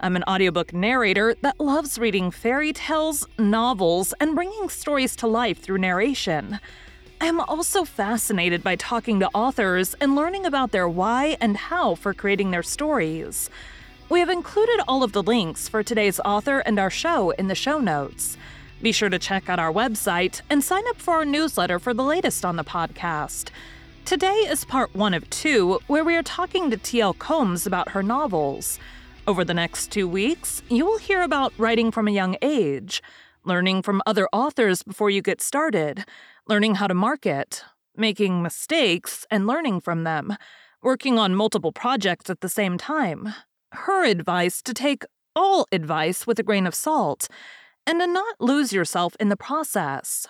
I'm 0.00 0.16
an 0.16 0.24
audiobook 0.24 0.72
narrator 0.72 1.34
that 1.42 1.60
loves 1.60 1.98
reading 1.98 2.30
fairy 2.30 2.72
tales, 2.72 3.26
novels, 3.38 4.12
and 4.20 4.34
bringing 4.34 4.68
stories 4.68 5.14
to 5.16 5.26
life 5.26 5.60
through 5.60 5.78
narration. 5.78 6.58
I'm 7.20 7.40
also 7.40 7.84
fascinated 7.84 8.62
by 8.62 8.76
talking 8.76 9.20
to 9.20 9.30
authors 9.32 9.94
and 9.94 10.16
learning 10.16 10.46
about 10.46 10.72
their 10.72 10.88
why 10.88 11.36
and 11.40 11.56
how 11.56 11.94
for 11.94 12.12
creating 12.12 12.50
their 12.50 12.62
stories. 12.62 13.48
We 14.10 14.20
have 14.20 14.28
included 14.28 14.82
all 14.86 15.02
of 15.02 15.12
the 15.12 15.22
links 15.22 15.68
for 15.68 15.82
today's 15.82 16.20
author 16.20 16.58
and 16.58 16.78
our 16.78 16.90
show 16.90 17.30
in 17.30 17.46
the 17.46 17.54
show 17.54 17.78
notes. 17.78 18.36
Be 18.82 18.92
sure 18.92 19.08
to 19.08 19.18
check 19.18 19.48
out 19.48 19.58
our 19.58 19.72
website 19.72 20.42
and 20.50 20.62
sign 20.62 20.82
up 20.88 20.96
for 20.96 21.14
our 21.14 21.24
newsletter 21.24 21.78
for 21.78 21.94
the 21.94 22.02
latest 22.04 22.44
on 22.44 22.56
the 22.56 22.64
podcast. 22.64 23.48
Today 24.04 24.34
is 24.34 24.66
part 24.66 24.94
one 24.94 25.14
of 25.14 25.30
two, 25.30 25.80
where 25.86 26.04
we 26.04 26.14
are 26.16 26.22
talking 26.22 26.70
to 26.70 26.76
T.L. 26.76 27.14
Combs 27.14 27.66
about 27.66 27.90
her 27.90 28.02
novels. 28.02 28.78
Over 29.26 29.42
the 29.42 29.54
next 29.54 29.90
two 29.90 30.06
weeks, 30.06 30.62
you 30.68 30.84
will 30.84 30.98
hear 30.98 31.22
about 31.22 31.54
writing 31.56 31.90
from 31.90 32.06
a 32.06 32.10
young 32.10 32.36
age, 32.42 33.02
learning 33.42 33.80
from 33.80 34.02
other 34.04 34.28
authors 34.34 34.82
before 34.82 35.08
you 35.08 35.22
get 35.22 35.40
started, 35.40 36.04
learning 36.46 36.74
how 36.74 36.88
to 36.88 36.94
market, 36.94 37.64
making 37.96 38.42
mistakes 38.42 39.24
and 39.30 39.46
learning 39.46 39.80
from 39.80 40.04
them, 40.04 40.36
working 40.82 41.18
on 41.18 41.34
multiple 41.34 41.72
projects 41.72 42.28
at 42.28 42.42
the 42.42 42.50
same 42.50 42.76
time, 42.76 43.32
her 43.72 44.04
advice 44.04 44.60
to 44.60 44.74
take 44.74 45.04
all 45.34 45.66
advice 45.72 46.26
with 46.26 46.38
a 46.38 46.42
grain 46.42 46.66
of 46.66 46.74
salt, 46.74 47.26
and 47.86 48.00
to 48.00 48.06
not 48.06 48.38
lose 48.40 48.74
yourself 48.74 49.16
in 49.18 49.30
the 49.30 49.38
process. 49.38 50.26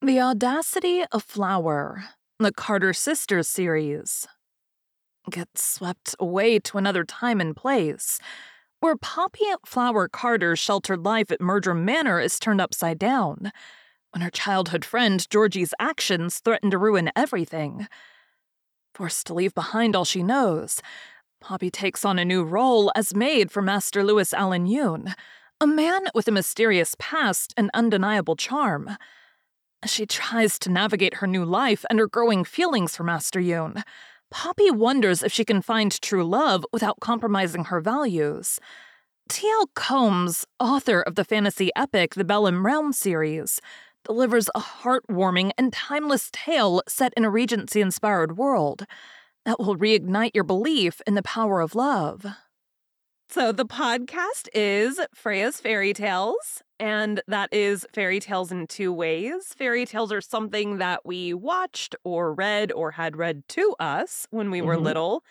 The 0.00 0.18
Audacity 0.18 1.04
of 1.12 1.22
Flower, 1.24 2.04
the 2.38 2.52
Carter 2.52 2.94
Sisters 2.94 3.48
series 3.48 4.26
gets 5.28 5.62
swept 5.62 6.14
away 6.18 6.58
to 6.60 6.78
another 6.78 7.04
time 7.04 7.40
and 7.40 7.56
place, 7.56 8.20
where 8.80 8.96
Poppy 8.96 9.44
Flower 9.64 10.08
Carter's 10.08 10.58
sheltered 10.58 11.04
life 11.04 11.30
at 11.30 11.40
Murdrum 11.40 11.84
Manor 11.84 12.20
is 12.20 12.38
turned 12.38 12.60
upside 12.60 12.98
down, 12.98 13.52
when 14.12 14.22
her 14.22 14.30
childhood 14.30 14.84
friend 14.84 15.28
Georgie's 15.30 15.74
actions 15.78 16.38
threaten 16.38 16.70
to 16.70 16.78
ruin 16.78 17.10
everything. 17.16 17.86
Forced 18.94 19.26
to 19.26 19.34
leave 19.34 19.54
behind 19.54 19.94
all 19.94 20.04
she 20.04 20.22
knows, 20.22 20.80
Poppy 21.40 21.70
takes 21.70 22.04
on 22.04 22.18
a 22.18 22.24
new 22.24 22.42
role 22.42 22.90
as 22.96 23.14
maid 23.14 23.50
for 23.50 23.62
Master 23.62 24.02
Louis 24.02 24.32
Allen 24.34 24.66
Yoon, 24.66 25.14
a 25.60 25.66
man 25.66 26.06
with 26.14 26.28
a 26.28 26.32
mysterious 26.32 26.94
past 26.98 27.54
and 27.56 27.70
undeniable 27.74 28.36
charm. 28.36 28.96
She 29.84 30.06
tries 30.06 30.58
to 30.60 30.70
navigate 30.70 31.14
her 31.14 31.26
new 31.26 31.44
life 31.44 31.84
and 31.88 31.98
her 31.98 32.08
growing 32.08 32.44
feelings 32.44 32.96
for 32.96 33.04
Master 33.04 33.40
Yoon, 33.40 33.82
Poppy 34.30 34.70
wonders 34.70 35.22
if 35.22 35.32
she 35.32 35.44
can 35.44 35.62
find 35.62 36.00
true 36.00 36.24
love 36.24 36.66
without 36.72 37.00
compromising 37.00 37.64
her 37.64 37.80
values. 37.80 38.60
T.L. 39.28 39.70
Combs, 39.74 40.46
author 40.60 41.00
of 41.00 41.14
the 41.14 41.24
fantasy 41.24 41.70
epic 41.74 42.14
The 42.14 42.24
Bellham 42.24 42.64
Realm 42.64 42.92
series, 42.92 43.60
delivers 44.04 44.48
a 44.54 44.60
heartwarming 44.60 45.52
and 45.56 45.72
timeless 45.72 46.30
tale 46.32 46.82
set 46.88 47.12
in 47.16 47.24
a 47.24 47.30
Regency 47.30 47.80
inspired 47.80 48.36
world 48.36 48.84
that 49.44 49.58
will 49.58 49.76
reignite 49.76 50.34
your 50.34 50.44
belief 50.44 51.00
in 51.06 51.14
the 51.14 51.22
power 51.22 51.60
of 51.60 51.74
love. 51.74 52.26
So, 53.30 53.52
the 53.52 53.66
podcast 53.66 54.48
is 54.54 54.98
Freya's 55.14 55.60
Fairy 55.60 55.92
Tales, 55.92 56.62
and 56.80 57.20
that 57.28 57.52
is 57.52 57.86
fairy 57.92 58.20
tales 58.20 58.50
in 58.50 58.66
two 58.66 58.90
ways. 58.92 59.52
Fairy 59.54 59.84
tales 59.84 60.10
are 60.12 60.22
something 60.22 60.78
that 60.78 61.04
we 61.04 61.34
watched 61.34 61.94
or 62.04 62.32
read 62.32 62.72
or 62.72 62.90
had 62.92 63.16
read 63.16 63.46
to 63.48 63.74
us 63.78 64.26
when 64.30 64.50
we 64.50 64.62
were 64.62 64.78
Mhm. 64.78 64.78
little. 64.78 65.24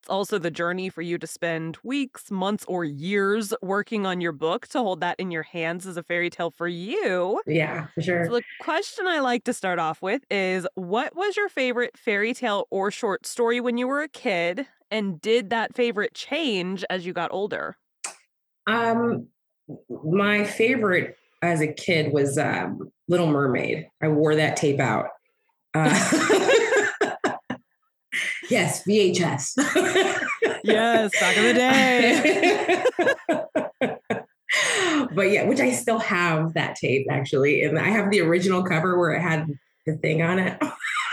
It's 0.00 0.10
also 0.10 0.38
the 0.38 0.50
journey 0.50 0.90
for 0.90 1.02
you 1.02 1.18
to 1.18 1.26
spend 1.26 1.78
weeks, 1.84 2.30
months, 2.30 2.64
or 2.68 2.84
years 2.84 3.54
working 3.62 4.06
on 4.06 4.20
your 4.20 4.32
book 4.32 4.68
to 4.68 4.80
hold 4.80 5.00
that 5.00 5.18
in 5.20 5.30
your 5.30 5.44
hands 5.44 5.86
as 5.86 5.96
a 5.96 6.02
fairy 6.04 6.30
tale 6.30 6.50
for 6.50 6.68
you. 6.68 7.42
Yeah, 7.46 7.86
for 7.94 8.02
sure. 8.02 8.28
So, 8.28 8.34
the 8.34 8.44
question 8.58 9.06
I 9.06 9.20
like 9.20 9.44
to 9.44 9.54
start 9.54 9.78
off 9.78 10.02
with 10.02 10.24
is 10.30 10.66
What 10.74 11.16
was 11.16 11.36
your 11.36 11.48
favorite 11.48 11.98
fairy 11.98 12.34
tale 12.34 12.66
or 12.70 12.90
short 12.90 13.26
story 13.26 13.60
when 13.60 13.78
you 13.78 13.88
were 13.88 14.02
a 14.02 14.08
kid? 14.08 14.66
And 14.90 15.20
did 15.20 15.50
that 15.50 15.74
favorite 15.74 16.14
change 16.14 16.84
as 16.88 17.04
you 17.04 17.12
got 17.12 17.30
older? 17.32 17.76
Um, 18.66 19.28
my 20.04 20.44
favorite 20.44 21.16
as 21.42 21.60
a 21.60 21.72
kid 21.72 22.12
was 22.12 22.38
um, 22.38 22.90
Little 23.08 23.26
Mermaid. 23.26 23.88
I 24.02 24.08
wore 24.08 24.34
that 24.34 24.56
tape 24.56 24.80
out. 24.80 25.08
Uh, 25.74 25.88
yes, 28.50 28.84
VHS. 28.84 29.52
Yes, 30.64 31.12
back 31.20 31.36
in 31.36 31.44
the 31.44 31.54
day. 31.54 32.84
but 35.14 35.30
yeah, 35.30 35.44
which 35.44 35.60
I 35.60 35.72
still 35.72 35.98
have 35.98 36.54
that 36.54 36.76
tape 36.76 37.06
actually, 37.10 37.62
and 37.62 37.78
I 37.78 37.88
have 37.88 38.10
the 38.10 38.20
original 38.20 38.62
cover 38.64 38.98
where 38.98 39.12
it 39.12 39.20
had 39.20 39.46
the 39.86 39.96
thing 39.96 40.22
on 40.22 40.38
it. 40.38 40.60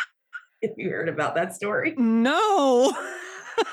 if 0.62 0.72
you 0.78 0.90
heard 0.90 1.10
about 1.10 1.36
that 1.36 1.56
story. 1.56 1.94
No. 1.98 2.94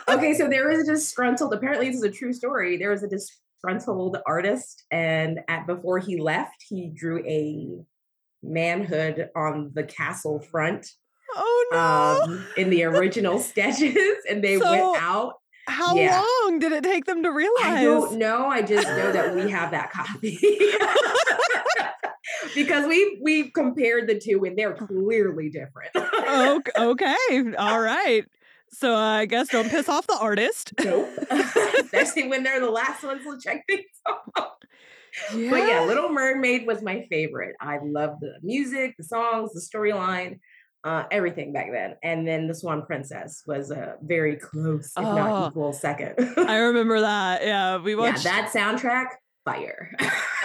Okay, 0.09 0.35
so 0.35 0.49
there 0.49 0.69
was 0.69 0.81
a 0.81 0.85
disgruntled. 0.93 1.53
Apparently, 1.55 1.89
this 1.89 1.97
is 1.97 2.03
a 2.05 2.11
true 2.11 2.33
story. 2.33 2.77
There 2.77 2.91
was 2.91 3.03
a 3.03 3.09
disgruntled 3.09 4.19
artist, 4.27 4.85
and 4.91 5.41
at 5.49 5.67
before 5.67 5.99
he 5.99 6.21
left, 6.21 6.65
he 6.69 6.91
drew 6.95 7.25
a 7.27 7.85
manhood 8.43 9.31
on 9.37 9.71
the 9.75 9.85
castle 9.85 10.41
front 10.41 10.87
Oh 11.35 11.67
no. 12.27 12.33
um, 12.35 12.47
in 12.57 12.71
the 12.71 12.85
original 12.85 13.39
sketches, 13.39 13.97
and 14.29 14.43
they 14.43 14.59
So, 14.59 14.71
went 14.71 15.03
out. 15.03 15.35
How 15.69 15.95
yeah. 15.95 16.21
long 16.45 16.59
did 16.59 16.73
it 16.73 16.83
take 16.83 17.05
them 17.05 17.23
to 17.23 17.31
realize? 17.31 17.65
I 17.65 17.85
don't 17.85 18.19
know. 18.19 18.47
I 18.47 18.63
just 18.63 18.89
know 18.89 19.13
that 19.13 19.37
we 19.37 19.49
have 19.49 19.71
that 19.71 19.93
copy. 19.93 20.37
because 22.55 22.87
we 22.87 23.19
we 23.23 23.51
compared 23.51 24.09
the 24.09 24.19
two 24.19 24.45
and 24.45 24.57
they're 24.59 24.75
clearly 24.75 25.51
different. 25.51 25.91
Ok- 25.95 26.73
okay. 26.77 27.55
All 27.59 27.81
right. 27.81 28.25
So 28.73 28.95
I 28.95 29.27
guess 29.27 29.49
don't 29.49 29.69
piss 29.71 29.89
off 29.89 30.07
the 30.07 30.17
artist. 30.19 30.73
nope. 30.85 31.09
Especially 31.31 32.29
when 32.29 32.43
they're 32.43 32.61
the 32.61 32.71
last 32.71 33.03
ones 33.05 33.23
to 33.25 33.39
check 33.43 33.65
things 33.69 33.85
off. 34.09 34.53
But 35.31 35.69
yeah, 35.69 35.85
Little 35.87 36.09
Mermaid 36.09 36.67
was 36.67 36.83
my 36.83 37.07
favorite. 37.11 37.55
I 37.61 37.79
loved 37.83 38.21
the 38.23 38.33
music, 38.43 38.95
the 38.97 39.05
songs, 39.05 39.53
the 39.53 39.61
storyline, 39.61 40.39
uh, 40.85 41.05
everything 41.11 41.53
back 41.53 41.67
then. 41.71 41.97
And 42.03 42.27
then 42.27 42.49
The 42.49 42.55
Swan 42.55 42.87
Princess 42.87 43.43
was 43.47 43.71
a 43.71 43.97
very 44.03 44.37
close, 44.37 44.87
if 44.97 45.05
Oh. 45.05 45.15
not 45.15 45.51
equal, 45.51 45.75
second. 45.75 46.15
I 46.39 46.57
remember 46.57 47.01
that. 47.03 47.43
Yeah, 47.45 47.77
we 47.77 47.93
yeah, 47.93 47.99
watched. 47.99 48.25
that 48.25 48.51
soundtrack, 48.55 49.09
fire. 49.45 49.91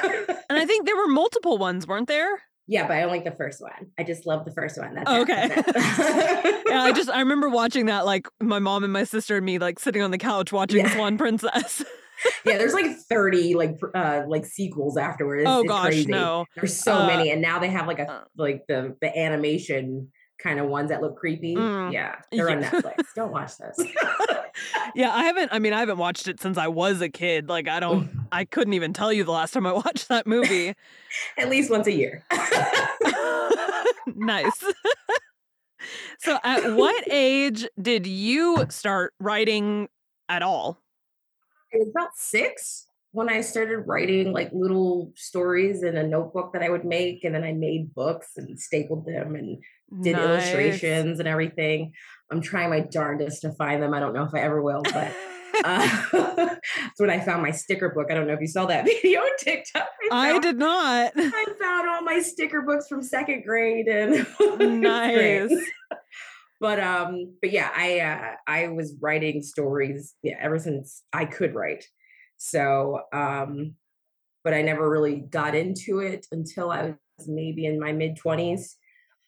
and 0.04 0.60
I 0.60 0.66
think 0.66 0.86
there 0.86 0.98
were 0.98 1.08
multiple 1.08 1.58
ones, 1.58 1.88
weren't 1.88 2.10
there? 2.10 2.42
Yeah, 2.68 2.88
but 2.88 2.98
I 2.98 3.02
don't 3.02 3.10
like 3.12 3.24
the 3.24 3.32
first 3.32 3.62
one. 3.62 3.92
I 3.98 4.04
just 4.04 4.26
love 4.26 4.46
the 4.46 4.52
first 4.52 4.78
one. 4.78 4.94
That's 4.96 5.10
Okay. 5.10 5.48
That's. 5.48 6.64
Yeah, 6.68 6.84
I 6.84 6.92
just 6.92 7.10
I 7.10 7.20
remember 7.26 7.50
watching 7.50 7.86
that 7.88 8.06
like 8.06 8.28
my 8.42 8.60
mom 8.60 8.84
and 8.84 8.92
my 8.92 9.04
sister 9.06 9.38
and 9.38 9.46
me 9.46 9.58
like 9.58 9.80
sitting 9.80 10.02
on 10.02 10.12
the 10.12 10.18
couch 10.18 10.52
watching 10.52 10.80
Yeah. 10.80 10.94
Swan 10.94 11.18
Princess. 11.18 11.84
yeah, 12.46 12.58
there's 12.58 12.74
like 12.74 12.88
30 13.10 13.54
like 13.56 13.78
uh 13.96 14.24
like 14.28 14.46
sequels 14.46 14.98
afterwards. 14.98 15.46
oh 15.48 15.62
It's 15.62 15.70
gosh, 15.70 15.86
crazy. 15.86 16.12
no. 16.12 16.46
There's 16.56 16.76
so 16.76 16.94
Uh, 16.96 17.08
many, 17.08 17.32
and 17.32 17.42
now 17.42 17.60
they 17.60 17.70
have 17.70 17.88
like 17.88 18.00
a 18.00 18.12
uh, 18.12 18.24
like 18.38 18.64
the 18.68 18.96
the 19.02 19.18
animation 19.18 20.12
kind 20.48 20.60
of 20.60 20.68
ones 20.68 20.90
that 20.90 21.02
look 21.02 21.18
creepy. 21.18 21.56
Mm, 21.56 21.92
yeah, 21.92 22.16
they're 22.32 22.50
on. 22.50 22.64
Netflix. 22.64 23.04
Don't 23.16 23.32
watch 23.32 23.58
those. 23.60 23.86
Yeah, 24.96 25.14
I 25.14 25.26
haven't 25.26 25.50
I 25.54 25.60
mean 25.60 25.74
I 25.74 25.82
haven't 25.82 26.00
watched 26.00 26.28
it 26.28 26.40
since 26.40 26.58
I 26.58 26.68
was 26.68 27.00
a 27.02 27.10
kid. 27.10 27.48
Like 27.48 27.68
I 27.68 27.80
don't 27.80 28.10
I 28.32 28.44
couldn't 28.44 28.74
even 28.74 28.92
tell 28.92 29.14
you 29.14 29.24
the 29.24 29.32
last 29.32 29.54
time 29.54 29.68
I 29.68 29.74
watched 29.74 30.08
that 30.08 30.26
movie. 30.26 30.74
At 31.38 31.50
least 31.50 31.70
once 31.70 31.86
a 31.86 31.92
year. 31.92 32.26
nice. 34.16 34.64
so 36.20 36.40
at 36.44 36.74
what 36.74 37.04
age 37.12 37.68
did 37.80 38.08
you 38.08 38.66
start 38.70 39.14
writing 39.20 39.90
at 40.28 40.42
all? 40.42 40.82
I 41.72 41.78
was 41.78 41.90
about 41.90 42.16
six 42.16 42.87
when 43.12 43.30
I 43.30 43.42
started 43.42 43.80
writing 43.88 44.32
like 44.34 44.52
little 44.54 45.12
stories 45.16 45.84
in 45.84 45.98
a 45.98 46.08
notebook 46.08 46.54
that 46.54 46.62
I 46.64 46.70
would 46.70 46.86
make, 46.86 47.24
and 47.24 47.34
then 47.34 47.44
I 47.44 47.54
made 47.54 47.94
books 47.94 48.32
and 48.38 48.60
stapled 48.60 49.06
them 49.06 49.36
and 49.36 49.64
did 50.04 50.14
Nice. 50.14 50.24
illustrations 50.26 51.20
and 51.20 51.28
everything. 51.28 51.94
I'm 52.32 52.42
trying 52.42 52.70
my 52.70 52.82
darndest 52.82 53.42
to 53.42 53.54
find 53.54 53.82
them. 53.82 53.94
I 53.94 54.00
don't 54.00 54.14
know 54.14 54.24
if 54.24 54.34
I 54.34 54.40
ever 54.40 54.62
will, 54.62 54.84
but 54.84 55.14
Uh, 55.64 56.02
that's 56.12 57.00
when 57.00 57.10
I 57.10 57.20
found 57.20 57.42
my 57.42 57.52
sticker 57.52 57.90
book. 57.90 58.08
I 58.12 58.14
don't 58.14 58.28
know 58.28 58.34
if 58.34 58.42
you 58.42 58.48
saw 58.48 58.66
that 58.68 58.86
video 59.02 59.22
on 59.22 59.38
TikTok. 59.40 59.88
I, 60.12 60.34
I 60.34 60.40
did 60.40 60.58
not. 60.58 61.14
I 61.16 61.46
found 61.60 61.90
all 61.90 62.02
my 62.04 62.20
sticker 62.20 62.62
books 62.62 62.88
from 62.88 63.02
second 63.02 63.44
grade 63.44 63.88
and 63.88 64.28
nice. 64.82 65.52
but 66.60 66.80
um, 66.80 67.34
but 67.42 67.52
yeah, 67.52 67.72
I 67.76 68.00
uh, 68.00 68.36
I 68.46 68.68
was 68.68 68.96
writing 69.02 69.42
stories 69.42 70.14
yeah 70.22 70.38
ever 70.40 70.60
since 70.60 71.04
I 71.14 71.26
could 71.26 71.56
write. 71.56 71.86
So 72.38 73.02
um, 73.14 73.76
but 74.44 74.54
I 74.54 74.62
never 74.62 74.90
really 74.90 75.16
got 75.16 75.56
into 75.56 76.00
it 76.00 76.26
until 76.32 76.72
I 76.72 76.94
was 77.18 77.28
maybe 77.28 77.66
in 77.66 77.80
my 77.80 77.92
mid 77.92 78.16
twenties. 78.16 78.78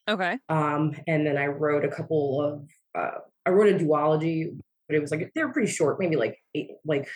Okay. 0.08 0.38
Um, 0.48 0.96
and 1.08 1.26
then 1.28 1.38
I 1.38 1.48
wrote 1.48 1.84
a 1.84 1.90
couple 1.90 2.42
of 2.42 2.70
uh, 2.98 3.20
I 3.46 3.50
wrote 3.50 3.74
a 3.74 3.84
duology, 3.84 4.58
but 4.88 4.96
it 4.96 5.02
was 5.02 5.12
like 5.12 5.32
they're 5.36 5.52
pretty 5.52 5.72
short, 5.72 6.00
maybe 6.00 6.16
like 6.16 6.38
eight, 6.56 6.70
like 6.86 7.10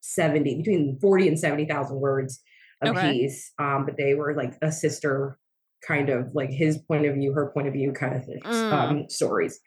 seventy 0.00 0.56
between 0.56 0.98
forty 1.00 1.28
and 1.28 1.38
seventy 1.38 1.64
thousand 1.64 2.00
words 2.00 2.42
a 2.82 2.90
okay. 2.90 3.12
piece. 3.12 3.52
Um, 3.58 3.84
but 3.86 3.96
they 3.96 4.14
were 4.14 4.34
like 4.34 4.54
a 4.60 4.72
sister 4.72 5.38
kind 5.86 6.08
of 6.08 6.34
like 6.34 6.50
his 6.50 6.78
point 6.78 7.06
of 7.06 7.14
view, 7.14 7.32
her 7.32 7.50
point 7.52 7.68
of 7.68 7.74
view 7.74 7.92
kind 7.92 8.16
of 8.16 8.24
things, 8.24 8.44
mm. 8.44 8.72
um, 8.72 9.08
stories. 9.08 9.60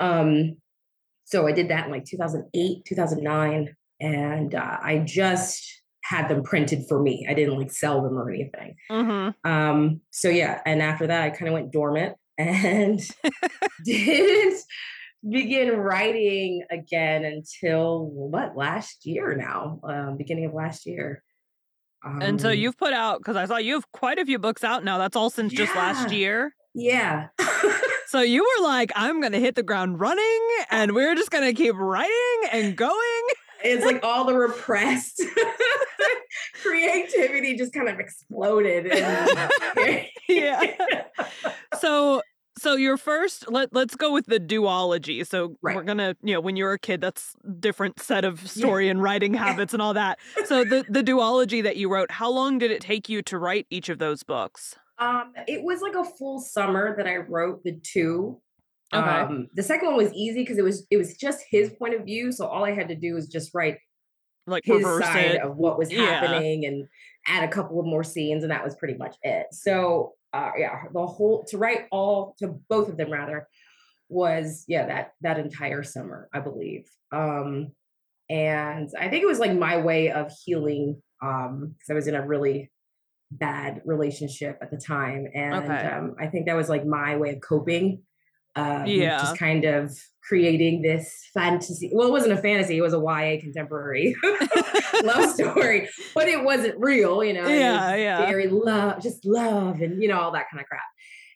Um, 0.00 0.56
so 1.24 1.46
I 1.46 1.52
did 1.52 1.68
that 1.68 1.86
in 1.86 1.92
like 1.92 2.04
2008, 2.04 2.84
2009, 2.86 3.76
and 4.00 4.54
uh, 4.54 4.78
I 4.82 4.98
just 4.98 5.64
had 6.04 6.28
them 6.28 6.42
printed 6.42 6.84
for 6.88 7.02
me. 7.02 7.26
I 7.28 7.34
didn't 7.34 7.58
like 7.58 7.70
sell 7.70 8.02
them 8.02 8.16
or 8.16 8.30
anything. 8.30 8.76
Mm-hmm. 8.90 9.50
Um, 9.50 10.00
so 10.10 10.28
yeah, 10.28 10.60
and 10.64 10.82
after 10.82 11.06
that, 11.06 11.22
I 11.22 11.30
kind 11.30 11.48
of 11.48 11.54
went 11.54 11.72
dormant 11.72 12.16
and 12.38 13.00
didn't 13.84 14.62
begin 15.28 15.76
writing 15.76 16.64
again 16.70 17.24
until 17.24 18.06
what 18.06 18.56
last 18.56 19.04
year 19.04 19.34
now, 19.36 19.80
um, 19.82 20.16
beginning 20.16 20.46
of 20.46 20.54
last 20.54 20.86
year. 20.86 21.22
Um, 22.04 22.22
and 22.22 22.40
so 22.40 22.50
um 22.50 22.54
you've 22.54 22.78
put 22.78 22.92
out 22.92 23.18
because 23.18 23.36
I 23.36 23.46
saw 23.46 23.56
you 23.56 23.74
have 23.74 23.90
quite 23.92 24.18
a 24.18 24.24
few 24.24 24.38
books 24.38 24.62
out 24.62 24.84
now. 24.84 24.98
That's 24.98 25.16
all 25.16 25.30
since 25.30 25.52
yeah, 25.52 25.58
just 25.58 25.74
last 25.74 26.12
year. 26.12 26.54
Yeah. 26.74 27.26
so 28.06 28.20
you 28.20 28.42
were 28.42 28.64
like, 28.64 28.92
I'm 28.94 29.20
gonna 29.20 29.40
hit 29.40 29.56
the 29.56 29.64
ground 29.64 29.98
running, 29.98 30.48
and 30.70 30.94
we're 30.94 31.16
just 31.16 31.30
gonna 31.30 31.52
keep 31.52 31.74
writing 31.74 32.40
and 32.52 32.76
going. 32.76 33.22
It's 33.64 33.84
like 33.84 34.02
all 34.02 34.24
the 34.24 34.34
repressed 34.34 35.22
creativity 36.62 37.56
just 37.56 37.72
kind 37.72 37.88
of 37.88 37.98
exploded. 38.00 38.92
Yeah. 40.28 40.74
So 41.78 42.20
so 42.58 42.74
your 42.74 42.96
first 42.96 43.50
let 43.50 43.72
let's 43.72 43.94
go 43.94 44.12
with 44.12 44.26
the 44.26 44.40
duology. 44.40 45.26
So 45.26 45.56
right. 45.62 45.76
we're 45.76 45.84
gonna, 45.84 46.16
you 46.22 46.34
know, 46.34 46.40
when 46.40 46.56
you're 46.56 46.72
a 46.72 46.78
kid, 46.78 47.00
that's 47.00 47.34
different 47.58 48.00
set 48.00 48.24
of 48.24 48.48
story 48.48 48.86
yeah. 48.86 48.90
and 48.90 49.02
writing 49.02 49.32
habits 49.32 49.72
and 49.72 49.80
all 49.80 49.94
that. 49.94 50.18
So 50.44 50.64
the 50.64 50.84
the 50.88 51.02
duology 51.02 51.62
that 51.62 51.76
you 51.76 51.88
wrote, 51.88 52.10
how 52.10 52.30
long 52.30 52.58
did 52.58 52.70
it 52.70 52.80
take 52.80 53.08
you 53.08 53.22
to 53.22 53.38
write 53.38 53.66
each 53.70 53.88
of 53.88 53.98
those 53.98 54.22
books? 54.22 54.76
Um, 54.98 55.32
it 55.46 55.62
was 55.62 55.80
like 55.80 55.94
a 55.94 56.04
full 56.04 56.40
summer 56.40 56.96
that 56.96 57.06
I 57.06 57.16
wrote 57.16 57.62
the 57.62 57.78
two. 57.82 58.40
Okay. 58.92 59.06
Um, 59.06 59.48
the 59.54 59.62
second 59.62 59.88
one 59.88 59.96
was 59.96 60.12
easy 60.14 60.40
because 60.40 60.58
it 60.58 60.64
was 60.64 60.86
it 60.90 60.96
was 60.96 61.14
just 61.14 61.44
his 61.50 61.70
point 61.78 61.94
of 61.94 62.04
view. 62.04 62.32
So 62.32 62.46
all 62.46 62.64
I 62.64 62.72
had 62.72 62.88
to 62.88 62.94
do 62.94 63.14
was 63.14 63.28
just 63.28 63.54
write 63.54 63.78
like 64.46 64.64
his 64.64 64.82
side 64.82 65.34
it. 65.34 65.42
of 65.42 65.56
what 65.56 65.78
was 65.78 65.92
happening 65.92 66.62
yeah. 66.62 66.70
and 66.70 66.88
add 67.26 67.44
a 67.44 67.48
couple 67.48 67.78
of 67.78 67.86
more 67.86 68.04
scenes, 68.04 68.44
and 68.44 68.50
that 68.50 68.64
was 68.64 68.76
pretty 68.76 68.94
much 68.94 69.16
it. 69.22 69.46
So 69.52 70.14
uh, 70.32 70.52
yeah, 70.56 70.84
the 70.92 71.06
whole 71.06 71.44
to 71.48 71.58
write 71.58 71.86
all 71.90 72.34
to 72.38 72.58
both 72.68 72.88
of 72.88 72.96
them 72.96 73.12
rather 73.12 73.46
was 74.08 74.64
yeah 74.68 74.86
that 74.86 75.12
that 75.20 75.38
entire 75.38 75.82
summer 75.82 76.28
I 76.32 76.40
believe. 76.40 76.88
Um, 77.12 77.72
and 78.30 78.88
I 78.98 79.08
think 79.08 79.22
it 79.22 79.26
was 79.26 79.38
like 79.38 79.54
my 79.54 79.78
way 79.78 80.10
of 80.10 80.32
healing 80.44 81.02
um 81.22 81.74
because 81.74 81.90
I 81.90 81.94
was 81.94 82.06
in 82.06 82.14
a 82.14 82.26
really 82.26 82.70
bad 83.30 83.82
relationship 83.84 84.58
at 84.62 84.70
the 84.70 84.78
time 84.78 85.26
and 85.34 85.54
okay. 85.54 85.86
um, 85.88 86.14
I 86.18 86.28
think 86.28 86.46
that 86.46 86.56
was 86.56 86.68
like 86.68 86.86
my 86.86 87.16
way 87.16 87.34
of 87.34 87.40
coping 87.40 88.02
um, 88.58 88.86
yeah. 88.86 89.18
just 89.18 89.38
kind 89.38 89.64
of 89.64 89.96
creating 90.28 90.82
this 90.82 91.28
fantasy. 91.32 91.90
Well, 91.92 92.08
it 92.08 92.10
wasn't 92.10 92.32
a 92.32 92.36
fantasy; 92.36 92.76
it 92.76 92.82
was 92.82 92.94
a 92.94 92.98
YA 92.98 93.40
contemporary 93.40 94.14
love 95.02 95.30
story, 95.34 95.88
but 96.14 96.28
it 96.28 96.44
wasn't 96.44 96.74
real. 96.78 97.24
You 97.24 97.34
know, 97.34 97.48
yeah, 97.48 97.94
yeah, 97.94 98.26
very 98.26 98.48
love, 98.48 99.02
just 99.02 99.24
love, 99.24 99.80
and 99.80 100.02
you 100.02 100.08
know 100.08 100.18
all 100.18 100.32
that 100.32 100.46
kind 100.50 100.60
of 100.60 100.66
crap. 100.66 100.82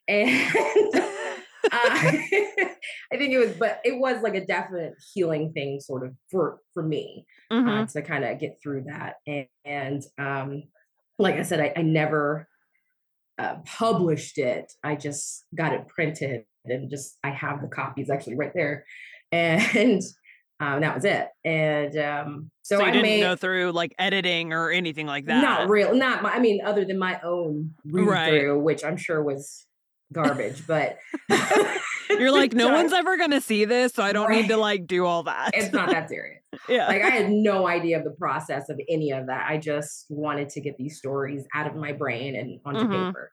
And 0.09 0.95
uh, 0.95 1.71
I 1.73 3.17
think 3.17 3.33
it 3.33 3.39
was, 3.39 3.53
but 3.53 3.81
it 3.85 3.99
was 3.99 4.23
like 4.23 4.35
a 4.35 4.45
definite 4.45 4.95
healing 5.15 5.53
thing, 5.53 5.81
sort 5.81 6.07
of 6.07 6.15
for 6.31 6.59
for 6.75 6.83
me 6.83 7.25
uh, 7.51 7.55
mm-hmm. 7.55 7.69
uh, 7.69 7.87
to 7.87 8.03
kind 8.03 8.25
of 8.25 8.39
get 8.39 8.59
through 8.63 8.85
that. 8.85 9.15
And, 9.27 9.47
and 9.65 10.03
um, 10.19 10.65
like 11.19 11.37
I 11.37 11.43
said, 11.43 11.61
I, 11.61 11.73
I 11.77 11.83
never 11.83 12.49
uh, 13.39 13.57
published 13.65 14.39
it. 14.39 14.73
I 14.83 14.97
just 14.97 15.45
got 15.55 15.73
it 15.73 15.89
printed 15.89 16.45
and 16.65 16.91
just 16.91 17.19
I 17.25 17.31
have 17.31 17.61
the 17.61 17.69
copies 17.69 18.11
actually 18.11 18.37
right 18.37 18.53
there, 18.55 18.85
and 19.33 20.03
um, 20.61 20.81
that 20.81 20.95
was 20.95 21.05
it. 21.05 21.29
And 21.45 21.97
um, 21.97 22.51
so, 22.63 22.79
so 22.79 22.85
I 22.85 22.91
didn't 22.91 23.03
made, 23.03 23.21
go 23.21 23.37
through 23.37 23.73
like 23.73 23.95
editing 23.99 24.53
or 24.53 24.71
anything 24.71 25.07
like 25.07 25.27
that. 25.27 25.43
Not 25.43 25.69
real, 25.69 25.95
not 25.95 26.23
my. 26.23 26.33
I 26.33 26.39
mean, 26.39 26.61
other 26.65 26.85
than 26.85 26.99
my 26.99 27.21
own 27.25 27.75
read 27.85 28.07
right. 28.07 28.29
through, 28.29 28.61
which 28.61 28.85
I'm 28.85 28.97
sure 28.97 29.23
was 29.23 29.67
garbage, 30.13 30.67
but. 30.67 30.99
You're 32.19 32.33
like, 32.33 32.53
no 32.53 32.69
one's 32.69 32.93
ever 32.93 33.17
gonna 33.17 33.41
see 33.41 33.65
this, 33.65 33.95
so 33.95 34.03
I 34.03 34.13
don't 34.13 34.29
right. 34.29 34.43
need 34.43 34.49
to 34.49 34.57
like 34.57 34.87
do 34.87 35.05
all 35.05 35.23
that. 35.25 35.53
It's 35.55 35.73
not 35.73 35.91
that 35.91 36.09
serious. 36.09 36.43
yeah. 36.69 36.87
Like 36.87 37.03
I 37.03 37.09
had 37.09 37.31
no 37.31 37.67
idea 37.67 37.99
of 37.99 38.05
the 38.05 38.11
process 38.11 38.69
of 38.69 38.81
any 38.89 39.11
of 39.13 39.27
that. 39.27 39.47
I 39.49 39.59
just 39.59 40.07
wanted 40.09 40.49
to 40.51 40.61
get 40.61 40.77
these 40.77 40.99
stories 40.99 41.47
out 41.55 41.67
of 41.67 41.75
my 41.75 41.93
brain 41.93 42.37
and 42.37 42.61
onto 42.65 42.81
mm-hmm. 42.81 43.07
paper. 43.07 43.33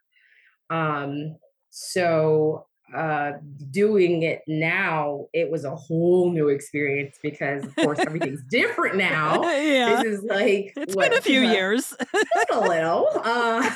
Um, 0.69 1.35
so 1.69 2.67
uh 2.95 3.33
doing 3.71 4.23
it 4.23 4.41
now 4.47 5.25
it 5.33 5.49
was 5.49 5.65
a 5.65 5.75
whole 5.75 6.31
new 6.31 6.49
experience 6.49 7.17
because 7.21 7.63
of 7.63 7.75
course 7.75 7.99
everything's 7.99 8.43
different 8.49 8.95
now. 8.95 9.41
Yeah. 9.59 10.01
This 10.01 10.19
is 10.19 10.23
like 10.23 10.73
it's 10.75 10.95
what, 10.95 11.09
been 11.09 11.19
a 11.19 11.21
few 11.21 11.45
uh, 11.45 11.51
years. 11.51 11.93
a 12.51 12.59
little 12.59 13.07
uh 13.23 13.69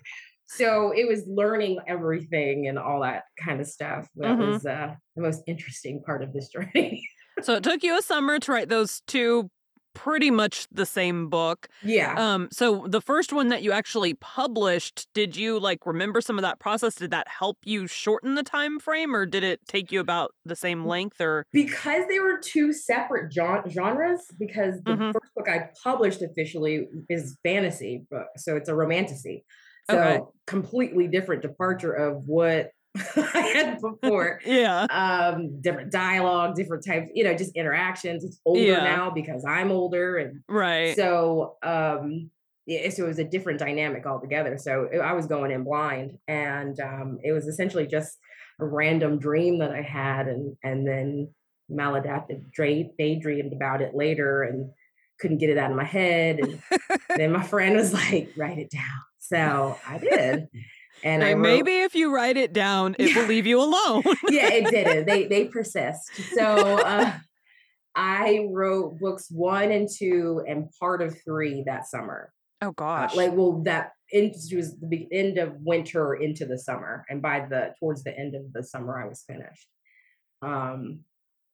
so 0.46 0.92
it 0.92 1.06
was 1.06 1.24
learning 1.26 1.78
everything 1.86 2.68
and 2.68 2.78
all 2.78 3.02
that 3.02 3.24
kind 3.42 3.60
of 3.60 3.66
stuff 3.66 4.08
that 4.16 4.32
mm-hmm. 4.32 4.50
was 4.52 4.66
uh 4.66 4.94
the 5.14 5.22
most 5.22 5.42
interesting 5.46 6.02
part 6.02 6.22
of 6.22 6.32
this 6.32 6.48
journey. 6.48 7.08
So 7.42 7.54
it 7.54 7.62
took 7.62 7.82
you 7.82 7.98
a 7.98 8.02
summer 8.02 8.38
to 8.38 8.52
write 8.52 8.68
those 8.68 9.02
two 9.06 9.50
pretty 9.96 10.30
much 10.30 10.66
the 10.70 10.86
same 10.86 11.28
book. 11.28 11.68
Yeah. 11.82 12.14
Um 12.16 12.48
so 12.52 12.86
the 12.86 13.00
first 13.00 13.32
one 13.32 13.48
that 13.48 13.62
you 13.62 13.72
actually 13.72 14.14
published, 14.14 15.08
did 15.14 15.36
you 15.36 15.58
like 15.58 15.86
remember 15.86 16.20
some 16.20 16.38
of 16.38 16.42
that 16.42 16.58
process? 16.58 16.94
Did 16.94 17.10
that 17.12 17.26
help 17.28 17.58
you 17.64 17.86
shorten 17.86 18.34
the 18.34 18.42
time 18.42 18.78
frame 18.78 19.16
or 19.16 19.24
did 19.24 19.42
it 19.42 19.60
take 19.66 19.90
you 19.90 20.00
about 20.00 20.32
the 20.44 20.54
same 20.56 20.84
length 20.84 21.20
or 21.20 21.46
Because 21.52 22.04
they 22.08 22.20
were 22.20 22.38
two 22.38 22.72
separate 22.72 23.32
genres 23.32 24.20
because 24.38 24.82
the 24.82 24.92
mm-hmm. 24.92 25.12
first 25.12 25.34
book 25.34 25.48
I 25.48 25.70
published 25.82 26.22
officially 26.22 26.86
is 27.08 27.38
fantasy 27.42 28.04
book, 28.10 28.28
so 28.36 28.56
it's 28.56 28.68
a 28.68 28.74
romantasy. 28.74 29.44
So 29.90 29.98
okay. 29.98 30.20
completely 30.46 31.06
different 31.06 31.42
departure 31.42 31.92
of 31.92 32.22
what 32.26 32.70
I 33.16 33.40
had 33.40 33.80
before. 33.80 34.40
yeah. 34.46 34.84
Um, 34.84 35.60
different 35.60 35.92
dialogue, 35.92 36.54
different 36.54 36.84
types, 36.84 37.10
you 37.14 37.24
know, 37.24 37.34
just 37.34 37.54
interactions. 37.56 38.24
It's 38.24 38.40
older 38.44 38.60
yeah. 38.60 38.84
now 38.84 39.10
because 39.10 39.44
I'm 39.44 39.70
older. 39.70 40.18
And 40.18 40.42
right. 40.48 40.96
So 40.96 41.56
um 41.62 42.30
yeah, 42.66 42.90
so 42.90 43.04
it 43.04 43.08
was 43.08 43.18
a 43.18 43.24
different 43.24 43.60
dynamic 43.60 44.06
altogether. 44.06 44.58
So 44.58 44.88
I 45.02 45.12
was 45.12 45.26
going 45.26 45.50
in 45.50 45.64
blind 45.64 46.18
and 46.26 46.78
um 46.80 47.18
it 47.22 47.32
was 47.32 47.46
essentially 47.46 47.86
just 47.86 48.18
a 48.60 48.64
random 48.64 49.18
dream 49.18 49.58
that 49.58 49.70
I 49.70 49.82
had 49.82 50.28
and 50.28 50.56
and 50.62 50.86
then 50.86 51.28
maladaptive 51.70 52.42
daydreamed 52.98 53.52
about 53.52 53.82
it 53.82 53.94
later 53.94 54.42
and 54.42 54.70
couldn't 55.18 55.38
get 55.38 55.50
it 55.50 55.58
out 55.58 55.70
of 55.70 55.76
my 55.76 55.84
head. 55.84 56.38
And 56.40 56.62
then 57.16 57.32
my 57.32 57.42
friend 57.42 57.76
was 57.76 57.92
like, 57.92 58.30
write 58.36 58.58
it 58.58 58.70
down. 58.70 58.82
So 59.18 59.76
I 59.86 59.98
did. 59.98 60.48
And 61.06 61.22
I 61.22 61.34
wrote, 61.34 61.38
maybe 61.38 61.82
if 61.82 61.94
you 61.94 62.12
write 62.12 62.36
it 62.36 62.52
down, 62.52 62.96
it 62.98 63.10
yeah. 63.10 63.20
will 63.20 63.28
leave 63.28 63.46
you 63.46 63.62
alone. 63.62 64.02
yeah, 64.28 64.52
it 64.52 64.68
didn't. 64.68 65.06
They 65.06 65.24
they 65.28 65.44
persist. 65.44 66.10
So 66.34 66.44
uh, 66.44 67.12
I 67.94 68.48
wrote 68.50 68.98
books 68.98 69.28
one 69.30 69.70
and 69.70 69.88
two 69.88 70.42
and 70.48 70.68
part 70.80 71.02
of 71.02 71.16
three 71.22 71.62
that 71.64 71.86
summer. 71.86 72.32
Oh 72.60 72.72
gosh! 72.72 73.12
Uh, 73.12 73.16
like 73.18 73.32
well, 73.34 73.62
that 73.66 73.92
it 74.10 74.32
was 74.52 74.76
the 74.80 75.06
end 75.12 75.38
of 75.38 75.52
winter 75.60 76.14
into 76.14 76.44
the 76.44 76.58
summer, 76.58 77.04
and 77.08 77.22
by 77.22 77.46
the 77.48 77.72
towards 77.78 78.02
the 78.02 78.18
end 78.18 78.34
of 78.34 78.52
the 78.52 78.64
summer, 78.64 79.00
I 79.00 79.06
was 79.06 79.22
finished. 79.28 79.68
Um, 80.42 81.04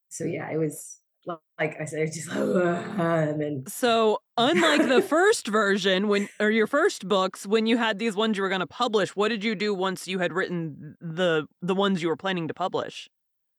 so 0.09 0.25
yeah, 0.25 0.51
it 0.51 0.57
was 0.57 0.99
like 1.27 1.81
I 1.81 1.85
said, 1.85 2.13
just 2.13 2.29
like, 2.29 2.39
and 2.99 3.69
so 3.69 4.19
unlike 4.37 4.89
the 4.89 5.03
first 5.09 5.49
version 5.49 6.09
when 6.09 6.29
or 6.41 6.51
your 6.51 6.67
first 6.67 7.09
books 7.09 7.47
when 7.47 7.67
you 7.67 7.77
had 7.79 7.99
these 7.99 8.17
ones 8.17 8.37
you 8.37 8.43
were 8.43 8.49
going 8.49 8.61
to 8.61 8.67
publish, 8.67 9.15
what 9.17 9.29
did 9.29 9.45
you 9.45 9.55
do 9.55 9.75
once 9.75 10.09
you 10.09 10.19
had 10.19 10.33
written 10.33 10.97
the 11.01 11.47
the 11.61 11.75
ones 11.75 12.03
you 12.03 12.09
were 12.09 12.17
planning 12.17 12.49
to 12.49 12.55
publish? 12.55 13.09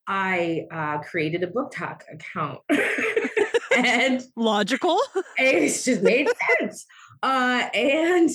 I 0.07 0.65
uh, 0.71 0.97
created 0.99 1.43
a 1.43 1.47
BookTok 1.47 2.01
account. 2.11 2.59
and 3.75 4.21
logical. 4.35 4.99
It 5.37 5.69
just 5.83 6.01
made 6.03 6.27
sense. 6.59 6.85
Uh, 7.21 7.69
and 7.73 8.29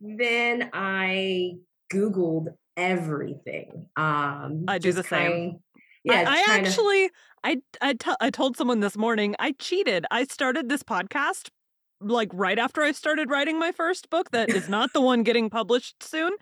then 0.00 0.70
I 0.72 1.54
Googled 1.92 2.48
everything. 2.76 3.86
Um, 3.96 4.64
I 4.68 4.78
do 4.78 4.92
the 4.92 5.02
same. 5.02 5.60
Yeah, 6.04 6.24
I, 6.26 6.40
actually 6.40 6.40
I 6.40 6.44
to, 6.44 6.68
actually, 6.68 7.10
I 7.44 7.56
I, 7.80 7.92
t- 7.94 8.16
I 8.20 8.30
told 8.30 8.56
someone 8.56 8.80
this 8.80 8.96
morning 8.96 9.34
I 9.38 9.52
cheated. 9.52 10.06
I 10.10 10.24
started 10.24 10.68
this 10.68 10.82
podcast 10.82 11.50
like 12.00 12.30
right 12.32 12.58
after 12.58 12.82
I 12.82 12.92
started 12.92 13.30
writing 13.30 13.58
my 13.58 13.72
first 13.72 14.08
book 14.10 14.30
that 14.30 14.50
is 14.50 14.68
not 14.68 14.92
the 14.92 15.00
one 15.00 15.22
getting 15.22 15.50
published 15.50 16.02
soon. 16.02 16.32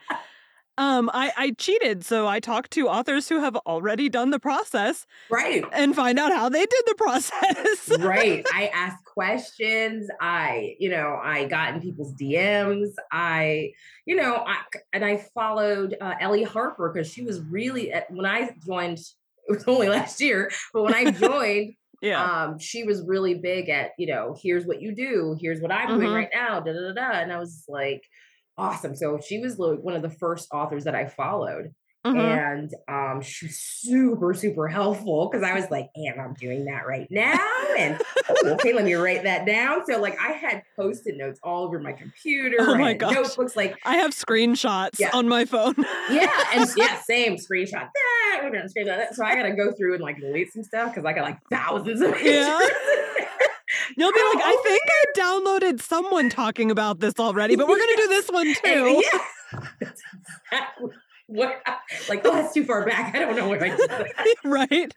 Um, 0.79 1.11
I, 1.15 1.33
I 1.39 1.51
cheated, 1.53 2.05
so 2.05 2.27
I 2.27 2.39
talked 2.39 2.71
to 2.73 2.87
authors 2.89 3.31
who 3.31 3.41
have 3.41 3.57
already 3.57 4.11
done 4.11 4.29
the 4.29 4.39
process, 4.39 5.07
right, 5.31 5.65
and 5.73 5.97
find 5.97 6.19
out 6.19 6.33
how 6.33 6.51
they 6.51 6.67
did 6.67 6.83
the 6.85 6.95
process. 6.99 7.99
right. 7.99 8.45
I 8.53 8.67
asked 8.75 9.03
questions. 9.07 10.11
I, 10.21 10.75
you 10.79 10.91
know, 10.91 11.19
I 11.23 11.47
got 11.47 11.73
in 11.73 11.81
people's 11.81 12.13
DMs. 12.15 12.91
I, 13.11 13.73
you 14.05 14.17
know, 14.17 14.35
I 14.35 14.59
and 14.93 15.03
I 15.03 15.17
followed 15.17 15.97
uh, 15.99 16.15
Ellie 16.21 16.43
Harper 16.43 16.93
because 16.93 17.11
she 17.11 17.23
was 17.23 17.41
really 17.41 17.95
when 18.11 18.27
I 18.27 18.51
joined. 18.67 18.99
It 19.49 19.53
was 19.53 19.65
only 19.67 19.89
last 19.89 20.21
year, 20.21 20.51
but 20.73 20.83
when 20.83 20.95
I 20.95 21.11
joined, 21.11 21.75
yeah, 22.03 22.23
um, 22.23 22.59
she 22.59 22.85
was 22.85 23.03
really 23.03 23.35
big 23.35 23.69
at, 23.69 23.91
you 23.99 24.07
know, 24.07 24.37
here's 24.41 24.67
what 24.67 24.83
you 24.83 24.95
do, 24.95 25.37
here's 25.41 25.61
what 25.61 25.73
I'm 25.73 25.89
mm-hmm. 25.89 26.01
doing 26.01 26.13
right 26.13 26.31
now, 26.33 26.61
da 26.61 26.73
da 26.73 26.93
da. 26.93 27.19
And 27.19 27.33
I 27.33 27.39
was 27.39 27.65
like 27.69 28.03
awesome. 28.59 28.97
So 28.97 29.21
she 29.25 29.39
was 29.39 29.59
like 29.59 29.81
one 29.81 29.95
of 29.95 30.03
the 30.03 30.11
first 30.11 30.49
authors 30.53 30.85
that 30.85 30.95
I 30.95 31.07
followed. 31.07 31.75
Mm-hmm. 32.07 32.19
And 32.19 32.75
um, 32.89 33.21
she 33.21 33.47
was 33.47 33.59
super, 33.59 34.33
super 34.35 34.69
helpful 34.69 35.29
because 35.29 35.45
I 35.45 35.55
was 35.55 35.71
like, 35.71 35.91
and 35.95 36.21
I'm 36.21 36.35
doing 36.35 36.67
that 36.67 36.87
right 36.87 37.09
now. 37.11 37.39
And 37.79 38.01
oh, 38.29 38.51
okay, 38.53 38.73
let 38.73 38.85
me 38.85 38.95
write 38.95 39.25
that 39.25 39.47
down. 39.47 39.85
So 39.87 40.01
like 40.01 40.17
I 40.21 40.33
had 40.33 40.63
post-it 40.77 41.17
notes 41.17 41.41
all 41.43 41.65
over 41.65 41.81
my 41.81 41.93
computer. 41.93 42.57
Oh 42.61 42.77
my 42.77 42.95
gosh. 42.95 43.15
Notebooks 43.15 43.57
like 43.57 43.77
I 43.85 43.97
have 43.97 44.13
screenshots 44.13 44.99
yeah. 44.99 45.11
on 45.13 45.29
my 45.29 45.45
phone. 45.45 45.75
yeah. 46.11 46.33
And 46.55 46.69
yeah, 46.77 47.01
same 47.01 47.37
screenshot. 47.37 47.89
That 47.93 48.41
we're 48.43 48.51
gonna 48.51 48.69
screenshot 48.69 48.97
that. 48.97 49.15
So 49.15 49.25
I 49.25 49.35
gotta 49.35 49.53
go 49.53 49.73
through 49.73 49.95
and 49.95 50.03
like 50.03 50.21
delete 50.21 50.53
some 50.53 50.63
stuff 50.63 50.95
because 50.95 51.05
I 51.05 51.13
got 51.13 51.25
like 51.25 51.39
thousands 51.51 52.01
of 52.01 52.13
pictures. 52.15 52.33
Yeah. 52.33 52.69
You'll 53.97 54.13
be 54.13 54.21
like, 54.35 54.45
I 54.45 54.57
think 54.63 54.83
I 54.87 55.19
downloaded 55.19 55.81
someone 55.81 56.29
talking 56.31 56.71
about 56.71 57.01
this 57.01 57.15
already, 57.19 57.57
but 57.57 57.67
we're 57.67 57.79
gonna 57.79 57.97
do 57.97 58.09
this 58.09 58.29
one 58.29 58.55
too. 58.55 59.03
Yeah. 59.13 60.69
what 61.37 61.61
like 62.09 62.25
oh 62.25 62.33
that's 62.35 62.55
too 62.55 62.65
far 62.65 62.87
back 62.87 63.15
i 63.15 63.19
don't 63.19 63.37
know 63.37 63.49
what 63.49 63.63
i 63.63 63.75
did 63.75 63.91
that 63.91 64.07
right 64.45 64.95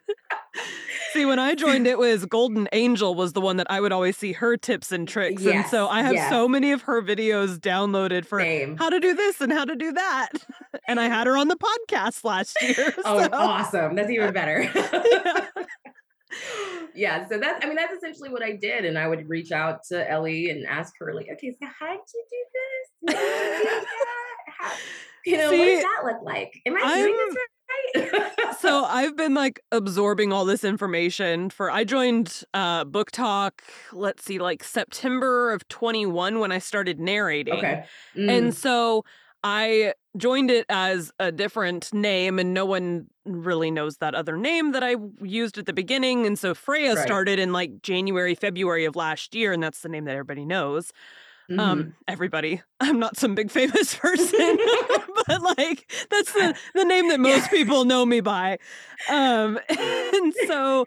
see 1.12 1.24
when 1.24 1.40
i 1.40 1.54
joined 1.54 1.86
it 1.88 1.98
was 1.98 2.24
golden 2.26 2.68
angel 2.72 3.14
was 3.16 3.32
the 3.32 3.40
one 3.40 3.56
that 3.56 3.66
i 3.68 3.80
would 3.80 3.90
always 3.90 4.16
see 4.16 4.32
her 4.32 4.56
tips 4.56 4.92
and 4.92 5.08
tricks 5.08 5.42
yes, 5.42 5.54
and 5.54 5.66
so 5.66 5.88
i 5.88 6.02
have 6.02 6.14
yes. 6.14 6.30
so 6.30 6.46
many 6.46 6.70
of 6.70 6.82
her 6.82 7.02
videos 7.02 7.58
downloaded 7.58 8.24
for 8.24 8.40
Same. 8.40 8.76
how 8.76 8.88
to 8.88 9.00
do 9.00 9.14
this 9.14 9.40
and 9.40 9.52
how 9.52 9.64
to 9.64 9.74
do 9.74 9.92
that 9.92 10.30
and 10.86 11.00
i 11.00 11.08
had 11.08 11.26
her 11.26 11.36
on 11.36 11.48
the 11.48 11.56
podcast 11.56 12.22
last 12.22 12.56
year 12.62 12.94
oh 13.04 13.28
awesome 13.32 13.96
that's 13.96 14.10
even 14.10 14.32
better 14.32 14.70
yeah 14.72 15.46
yeah, 16.94 17.26
so 17.28 17.38
that's 17.38 17.64
I 17.64 17.68
mean 17.68 17.76
that's 17.76 17.92
essentially 17.92 18.28
what 18.28 18.42
I 18.42 18.52
did, 18.52 18.84
and 18.84 18.98
I 18.98 19.08
would 19.08 19.28
reach 19.28 19.52
out 19.52 19.82
to 19.88 20.10
Ellie 20.10 20.50
and 20.50 20.66
ask 20.66 20.92
her 21.00 21.14
like, 21.14 21.28
okay, 21.32 21.56
so 21.60 21.68
how 21.78 21.92
did 21.92 22.00
you 22.14 22.24
do 22.30 23.14
this? 23.14 23.16
How 24.56 24.70
you 24.70 24.70
do 24.70 24.70
that? 24.70 24.72
How, 24.72 24.76
you 25.24 25.36
know, 25.36 25.50
See, 25.50 25.58
what 25.58 25.64
does 25.66 25.82
that 25.82 26.02
look 26.04 26.22
like? 26.22 26.60
Am 26.66 26.76
I 26.76 26.80
I'm, 26.82 26.98
doing 26.98 27.16
this 27.16 27.36
right? 27.36 28.56
so 28.60 28.84
I've 28.84 29.16
been 29.16 29.34
like 29.34 29.60
absorbing 29.72 30.32
all 30.32 30.44
this 30.44 30.64
information 30.64 31.50
for 31.50 31.70
I 31.70 31.84
joined 31.84 32.42
uh 32.54 32.84
BookTok, 32.84 33.52
let's 33.92 34.24
see, 34.24 34.38
like 34.38 34.64
September 34.64 35.52
of 35.52 35.66
21 35.68 36.38
when 36.38 36.52
I 36.52 36.58
started 36.58 37.00
narrating. 37.00 37.54
Okay. 37.54 37.84
Mm. 38.16 38.30
And 38.30 38.54
so 38.54 39.04
I 39.42 39.94
joined 40.16 40.50
it 40.50 40.66
as 40.68 41.12
a 41.18 41.32
different 41.32 41.92
name, 41.94 42.38
and 42.38 42.52
no 42.52 42.66
one 42.66 43.06
really 43.24 43.70
knows 43.70 43.98
that 43.98 44.14
other 44.14 44.36
name 44.36 44.72
that 44.72 44.82
I 44.82 44.96
used 45.22 45.56
at 45.56 45.66
the 45.66 45.72
beginning. 45.72 46.26
And 46.26 46.38
so 46.38 46.54
Freya 46.54 46.94
right. 46.94 47.06
started 47.06 47.38
in 47.38 47.52
like 47.52 47.82
January, 47.82 48.34
February 48.34 48.84
of 48.84 48.96
last 48.96 49.34
year, 49.34 49.52
and 49.52 49.62
that's 49.62 49.80
the 49.80 49.88
name 49.88 50.04
that 50.04 50.12
everybody 50.12 50.44
knows. 50.44 50.92
Um, 51.50 51.56
mm-hmm. 51.56 51.60
Um, 51.60 51.94
everybody. 52.06 52.62
I'm 52.80 52.98
not 52.98 53.16
some 53.16 53.34
big 53.34 53.50
famous 53.50 53.94
person, 53.94 54.58
but 55.26 55.42
like 55.42 55.90
that's 56.10 56.32
the 56.32 56.56
the 56.74 56.84
name 56.84 57.08
that 57.08 57.20
most 57.20 57.44
yeah. 57.44 57.48
people 57.48 57.84
know 57.84 58.06
me 58.06 58.20
by. 58.20 58.58
Um, 59.08 59.58
and 59.68 60.34
so 60.46 60.86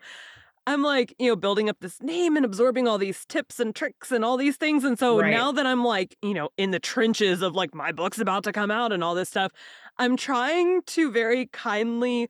I'm 0.66 0.82
like, 0.82 1.14
you 1.20 1.30
know, 1.30 1.36
building 1.36 1.70
up 1.70 1.78
this 1.82 2.02
name 2.02 2.38
and 2.38 2.46
absorbing 2.46 2.88
all 2.88 2.98
these 2.98 3.26
tips 3.26 3.60
and 3.60 3.76
tricks 3.76 4.12
and 4.12 4.24
all 4.24 4.38
these 4.38 4.56
things. 4.56 4.84
And 4.84 4.98
so 4.98 5.20
right. 5.20 5.32
now 5.32 5.52
that 5.52 5.66
I'm 5.66 5.84
like, 5.84 6.16
you 6.22 6.34
know, 6.34 6.50
in 6.58 6.72
the 6.72 6.80
trenches 6.80 7.42
of 7.42 7.56
like 7.56 7.76
my 7.76 7.92
book's 7.92 8.20
about 8.20 8.46
to 8.46 8.54
come 8.54 8.72
out 8.72 8.94
and 8.94 9.04
all 9.04 9.16
this 9.16 9.30
stuff, 9.30 9.52
I'm 9.98 10.16
trying 10.16 10.82
to 10.84 11.12
very 11.12 11.48
kindly 11.48 12.30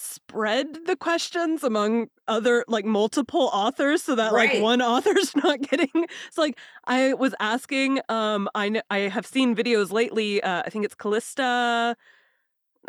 spread 0.00 0.86
the 0.86 0.94
questions 0.94 1.64
among 1.64 2.08
other 2.28 2.64
like 2.68 2.84
multiple 2.84 3.50
authors 3.52 4.02
so 4.04 4.14
that 4.14 4.32
right. 4.32 4.54
like 4.54 4.62
one 4.62 4.80
author's 4.92 5.34
not 5.34 5.60
getting 5.60 5.88
it's 6.28 6.38
like 6.38 6.56
i 6.84 7.14
was 7.14 7.34
asking 7.40 8.00
um 8.08 8.48
i 8.54 8.80
i 8.90 8.98
have 8.98 9.26
seen 9.26 9.56
videos 9.56 9.90
lately 9.90 10.40
uh 10.42 10.62
i 10.64 10.70
think 10.70 10.84
it's 10.84 10.94
callista 10.94 11.96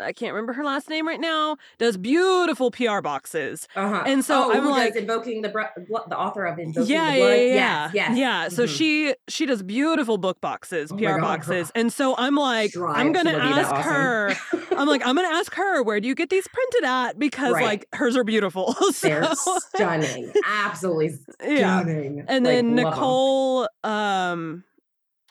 I 0.00 0.12
can't 0.12 0.32
remember 0.32 0.52
her 0.54 0.64
last 0.64 0.88
name 0.88 1.06
right 1.06 1.20
now, 1.20 1.56
does 1.78 1.96
beautiful 1.96 2.70
PR 2.70 3.00
boxes. 3.00 3.68
Uh-huh. 3.76 4.02
And 4.06 4.24
so 4.24 4.50
oh, 4.50 4.52
I'm 4.52 4.68
like 4.68 4.96
invoking 4.96 5.42
the 5.42 5.50
the 5.50 6.18
author 6.18 6.46
of 6.46 6.58
invoking 6.58 6.90
yeah, 6.90 7.12
the 7.12 7.18
blood. 7.18 7.30
Yeah, 7.30 7.44
yeah, 7.44 7.54
yeah, 7.54 7.90
yes, 7.92 8.18
yeah. 8.18 8.48
So 8.48 8.64
mm-hmm. 8.64 8.74
she 8.74 9.14
she 9.28 9.46
does 9.46 9.62
beautiful 9.62 10.18
book 10.18 10.40
boxes, 10.40 10.92
oh 10.92 10.96
PR 10.96 11.04
God, 11.04 11.20
boxes. 11.20 11.72
And 11.74 11.92
so 11.92 12.14
I'm 12.16 12.34
like, 12.34 12.76
I'm 12.76 13.12
gonna 13.12 13.30
ask 13.30 13.70
awesome. 13.70 13.92
her. 13.92 14.34
I'm 14.76 14.88
like, 14.88 15.04
I'm 15.04 15.16
gonna 15.16 15.28
ask 15.28 15.54
her, 15.54 15.82
where 15.82 16.00
do 16.00 16.08
you 16.08 16.14
get 16.14 16.30
these 16.30 16.46
printed 16.48 16.84
at? 16.84 17.18
Because 17.18 17.54
right. 17.54 17.64
like 17.64 17.86
hers 17.92 18.16
are 18.16 18.24
beautiful. 18.24 18.72
so, 18.92 19.08
They're 19.08 19.34
stunning, 19.34 20.32
absolutely 20.46 21.10
stunning. 21.42 22.18
Yeah. 22.18 22.24
And 22.28 22.44
like, 22.44 22.54
then 22.54 22.74
Nicole, 22.74 23.68
um, 23.84 24.64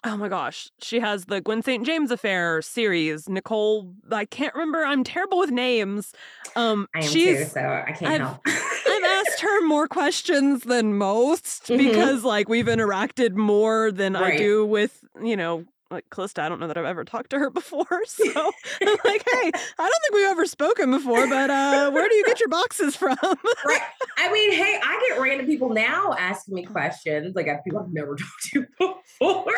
Oh 0.03 0.15
my 0.15 0.29
gosh, 0.29 0.71
she 0.81 1.01
has 1.01 1.25
the 1.25 1.41
Gwen 1.41 1.61
St. 1.61 1.85
James 1.85 2.09
Affair 2.09 2.61
series. 2.61 3.27
Nicole, 3.27 3.93
I 4.09 4.25
can't 4.25 4.53
remember. 4.53 4.85
I'm 4.85 5.03
terrible 5.03 5.39
with 5.39 5.51
names. 5.51 6.13
Um, 6.55 6.87
I 6.95 6.99
am 6.99 7.03
she's, 7.03 7.37
too, 7.37 7.45
so 7.45 7.83
I 7.87 7.91
can't 7.91 8.13
I've, 8.13 8.21
help. 8.21 8.41
I've 8.45 9.03
asked 9.03 9.41
her 9.41 9.67
more 9.67 9.87
questions 9.87 10.63
than 10.63 10.97
most 10.97 11.65
mm-hmm. 11.65 11.77
because, 11.77 12.23
like, 12.23 12.47
we've 12.47 12.67
interacted 12.67 13.33
more 13.33 13.91
than 13.91 14.13
right. 14.13 14.35
I 14.35 14.37
do 14.37 14.65
with, 14.65 15.03
you 15.21 15.35
know, 15.35 15.65
like 15.91 16.09
Callista, 16.09 16.41
I 16.41 16.49
don't 16.49 16.59
know 16.59 16.67
that 16.67 16.77
I've 16.77 16.85
ever 16.85 17.03
talked 17.03 17.31
to 17.31 17.39
her 17.39 17.49
before. 17.59 17.85
So 18.05 18.51
I'm 18.81 18.97
like, 19.05 19.23
hey, 19.31 19.51
I 19.77 19.89
don't 19.89 20.01
think 20.01 20.13
we've 20.13 20.29
ever 20.29 20.45
spoken 20.45 20.91
before, 20.91 21.27
but 21.27 21.49
uh, 21.49 21.91
where 21.91 22.09
do 22.09 22.15
you 22.15 22.25
get 22.25 22.39
your 22.39 22.49
boxes 22.49 22.95
from? 22.95 23.17
right. 23.21 23.81
I 24.17 24.29
mean, 24.33 24.51
hey, 24.51 24.79
I 24.83 25.05
get 25.07 25.21
random 25.21 25.45
people 25.45 25.69
now 25.69 26.13
asking 26.17 26.55
me 26.55 26.63
questions. 26.63 27.35
Like 27.35 27.47
people 27.63 27.79
I've 27.79 27.93
never 27.93 28.15
talked 28.15 28.43
to 28.51 28.65
before. 28.77 29.53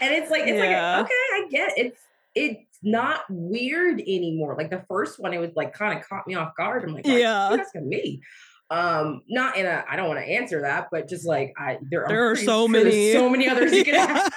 And 0.00 0.12
it's 0.12 0.30
like, 0.30 0.42
it's 0.42 0.58
yeah. 0.58 0.98
like, 0.98 1.06
okay, 1.06 1.14
I 1.14 1.46
get 1.50 1.70
it. 1.70 1.86
It's 1.86 2.00
it's 2.34 2.78
not 2.82 3.20
weird 3.30 4.00
anymore. 4.00 4.56
Like 4.58 4.70
the 4.70 4.84
first 4.88 5.20
one, 5.20 5.32
it 5.32 5.38
was 5.38 5.52
like 5.54 5.72
kind 5.72 5.98
of 5.98 6.06
caught 6.06 6.26
me 6.26 6.34
off 6.34 6.54
guard. 6.56 6.84
I'm 6.84 6.94
like, 6.94 7.06
yeah, 7.06 7.48
that's 7.50 7.68
asking 7.68 7.88
me 7.88 8.20
um 8.70 9.20
not 9.28 9.58
in 9.58 9.66
a 9.66 9.84
i 9.90 9.94
don't 9.94 10.08
want 10.08 10.18
to 10.18 10.24
answer 10.24 10.62
that 10.62 10.88
but 10.90 11.06
just 11.06 11.26
like 11.26 11.52
i 11.58 11.78
there, 11.90 12.04
are, 12.04 12.08
there 12.08 12.30
are 12.30 12.36
so 12.36 12.66
many 12.66 13.12
so 13.12 13.28
many 13.28 13.46
others 13.46 13.70
you 13.72 13.84
can 13.84 13.94
ask 13.94 14.32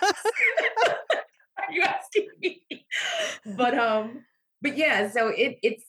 you 1.77 1.83
asking 1.83 2.27
me? 2.41 2.61
But 3.45 3.77
um, 3.77 4.25
but 4.61 4.77
yeah, 4.77 5.09
so 5.09 5.29
it 5.29 5.57
it's 5.61 5.83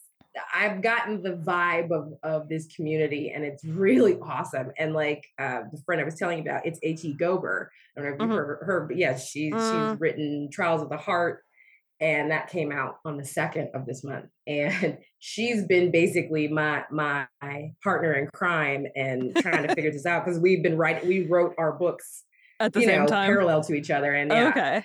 I've 0.55 0.83
gotten 0.83 1.23
the 1.23 1.33
vibe 1.33 1.91
of 1.91 2.13
of 2.23 2.49
this 2.49 2.67
community 2.75 3.33
and 3.35 3.45
it's 3.45 3.65
really 3.65 4.19
awesome. 4.21 4.73
And 4.79 4.95
like 4.95 5.27
uh, 5.39 5.63
the 5.73 5.81
friend 5.85 6.01
I 6.01 6.05
was 6.05 6.15
telling 6.15 6.39
you 6.39 6.45
about, 6.45 6.67
it's 6.67 6.79
H.E. 6.83 7.17
Gober. 7.19 7.69
I 7.97 8.01
don't 8.01 8.05
know 8.05 8.15
if 8.15 8.21
you've 8.21 8.29
mm-hmm. 8.29 8.37
heard 8.37 8.59
her, 8.63 8.87
but 8.87 8.97
yeah, 8.97 9.17
she, 9.17 9.51
mm. 9.51 9.59
she's 9.91 10.01
written 10.01 10.49
Trials 10.53 10.83
of 10.83 10.89
the 10.89 10.97
Heart, 10.97 11.43
and 12.01 12.31
that 12.31 12.49
came 12.49 12.71
out 12.71 12.97
on 13.05 13.17
the 13.17 13.25
second 13.25 13.71
of 13.75 13.87
this 13.87 14.05
month. 14.05 14.27
And 14.47 14.99
she's 15.19 15.67
been 15.67 15.91
basically 15.91 16.49
my 16.49 16.85
my 16.91 17.27
partner 17.85 18.15
in 18.15 18.29
crime 18.29 18.87
and 18.97 19.37
trying 19.37 19.67
to 19.67 19.75
figure 19.75 19.91
this 19.93 20.07
out 20.07 20.25
because 20.25 20.41
we've 20.41 20.63
been 20.63 20.79
writing. 20.79 21.07
We 21.07 21.27
wrote 21.27 21.55
our 21.59 21.73
books 21.73 22.25
at 22.59 22.73
the 22.73 22.81
same 22.81 23.03
know, 23.03 23.07
time, 23.07 23.27
parallel 23.27 23.63
to 23.65 23.75
each 23.75 23.91
other. 23.91 24.15
And 24.15 24.31
yeah, 24.31 24.49
okay, 24.49 24.85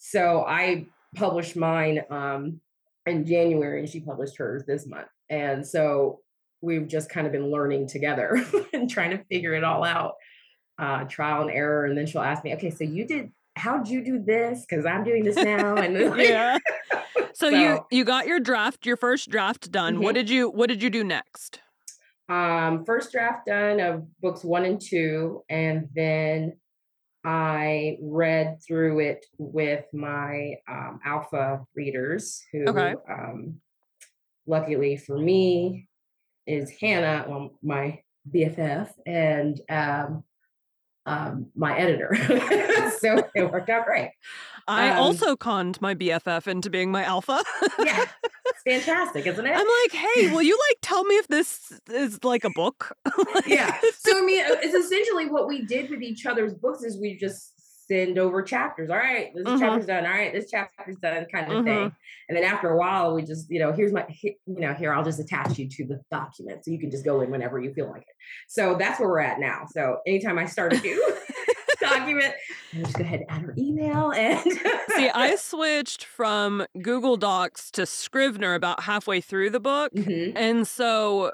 so 0.00 0.44
I 0.46 0.86
published 1.14 1.56
mine 1.56 2.02
um, 2.10 2.60
in 3.06 3.26
January, 3.26 3.80
and 3.80 3.88
she 3.88 4.00
published 4.00 4.38
hers 4.38 4.64
this 4.66 4.86
month. 4.86 5.08
And 5.28 5.64
so 5.64 6.20
we've 6.62 6.88
just 6.88 7.10
kind 7.10 7.26
of 7.26 7.32
been 7.32 7.50
learning 7.50 7.86
together 7.86 8.42
and 8.72 8.90
trying 8.90 9.10
to 9.10 9.22
figure 9.24 9.52
it 9.52 9.62
all 9.62 9.84
out, 9.84 10.14
uh, 10.78 11.04
trial 11.04 11.42
and 11.42 11.50
error. 11.50 11.84
And 11.84 11.96
then 11.96 12.06
she'll 12.06 12.22
ask 12.22 12.42
me, 12.42 12.54
"Okay, 12.54 12.70
so 12.70 12.82
you 12.82 13.06
did? 13.06 13.30
How'd 13.56 13.88
you 13.88 14.02
do 14.02 14.22
this? 14.22 14.64
Because 14.66 14.86
I'm 14.86 15.04
doing 15.04 15.22
this 15.22 15.36
now." 15.36 15.76
And 15.76 15.94
yeah. 16.18 16.58
So, 17.14 17.28
so, 17.34 17.48
you 17.50 17.84
you 17.90 18.04
got 18.04 18.26
your 18.26 18.40
draft, 18.40 18.86
your 18.86 18.96
first 18.96 19.28
draft 19.28 19.70
done. 19.70 19.96
Mm-hmm. 19.96 20.02
What 20.02 20.14
did 20.14 20.30
you 20.30 20.48
What 20.48 20.70
did 20.70 20.82
you 20.82 20.88
do 20.88 21.04
next? 21.04 21.60
Um, 22.30 22.86
first 22.86 23.12
draft 23.12 23.46
done 23.46 23.80
of 23.80 24.06
books 24.22 24.44
one 24.44 24.64
and 24.64 24.80
two, 24.80 25.42
and 25.50 25.88
then 25.94 26.54
I 27.24 27.98
read 28.00 28.58
through 28.66 29.00
it 29.00 29.26
with 29.38 29.84
my 29.92 30.56
um, 30.68 31.00
alpha 31.04 31.64
readers, 31.74 32.42
who, 32.52 32.64
Okay. 32.68 32.94
um, 33.08 33.60
luckily 34.46 34.96
for 34.96 35.18
me, 35.18 35.88
is 36.46 36.70
Hannah, 36.80 37.26
well, 37.28 37.58
my 37.62 38.00
BFF, 38.32 38.90
and 39.06 39.60
um, 39.68 40.24
um, 41.06 41.46
my 41.54 41.76
editor. 41.78 42.14
so 42.98 43.22
it 43.34 43.50
worked 43.50 43.70
out 43.70 43.86
great. 43.86 44.12
I 44.68 44.90
Um, 44.90 44.98
also 44.98 45.36
conned 45.36 45.80
my 45.80 45.94
BFF 45.94 46.46
into 46.46 46.70
being 46.70 46.90
my 46.90 47.04
alpha. 47.04 47.42
Yeah, 47.78 48.04
it's 48.46 48.62
fantastic, 48.66 49.26
isn't 49.26 49.44
it? 49.46 49.50
I'm 49.56 49.66
like, 49.82 49.92
hey, 49.92 50.32
will 50.32 50.42
you 50.42 50.58
like 50.70 50.78
tell 50.82 51.04
me 51.04 51.16
if 51.16 51.28
this 51.28 51.72
is 51.90 52.22
like 52.24 52.44
a 52.44 52.50
book? 52.50 52.96
Like- 53.34 53.46
yeah. 53.46 53.78
So 53.94 54.18
I 54.18 54.22
mean, 54.22 54.40
uh, 54.44 54.56
it's 54.62 54.74
essentially 54.74 55.26
what 55.26 55.46
we 55.48 55.62
did 55.64 55.90
with 55.90 56.02
each 56.02 56.26
other's 56.26 56.54
books 56.54 56.82
is 56.82 56.98
we 57.00 57.16
just 57.16 57.52
send 57.86 58.18
over 58.18 58.40
chapters. 58.42 58.88
All 58.88 58.96
right, 58.96 59.32
this 59.34 59.44
Mhm. 59.44 59.58
chapter's 59.58 59.86
done. 59.86 60.04
All 60.06 60.12
right, 60.12 60.32
this 60.32 60.48
chapter's 60.50 60.96
done, 60.96 61.26
kind 61.32 61.52
of 61.52 61.64
thing. 61.64 61.92
And 62.28 62.36
then 62.36 62.44
after 62.44 62.68
a 62.70 62.76
while, 62.76 63.14
we 63.16 63.22
just, 63.22 63.50
you 63.50 63.58
know, 63.58 63.72
here's 63.72 63.92
my, 63.92 64.06
you 64.22 64.36
know, 64.46 64.74
here 64.74 64.92
I'll 64.94 65.02
just 65.04 65.18
attach 65.18 65.58
you 65.58 65.68
to 65.68 65.84
the 65.86 66.00
document, 66.10 66.64
so 66.64 66.70
you 66.70 66.78
can 66.78 66.90
just 66.92 67.04
go 67.04 67.20
in 67.20 67.30
whenever 67.32 67.58
you 67.58 67.74
feel 67.74 67.90
like 67.90 68.02
it. 68.02 68.14
So 68.48 68.76
that's 68.78 69.00
where 69.00 69.08
we're 69.08 69.18
at 69.20 69.40
now. 69.40 69.64
So 69.72 69.98
anytime 70.06 70.38
I 70.38 70.44
start 70.46 70.72
a 70.72 70.78
new 70.80 71.16
document, 72.00 72.34
I 72.72 72.76
just 72.78 72.94
go 72.96 73.02
ahead 73.04 73.20
and 73.20 73.30
add 73.30 73.42
her 73.42 73.54
email 73.58 74.10
and 74.12 74.40
See, 74.96 75.08
I 75.10 75.36
switched 75.36 76.04
from 76.04 76.66
Google 76.82 77.16
Docs 77.16 77.70
to 77.72 77.86
Scrivener 77.86 78.54
about 78.54 78.82
halfway 78.84 79.20
through 79.20 79.50
the 79.50 79.60
book. 79.60 79.92
Mhm. 79.94 80.32
And 80.36 80.66
so 80.66 81.32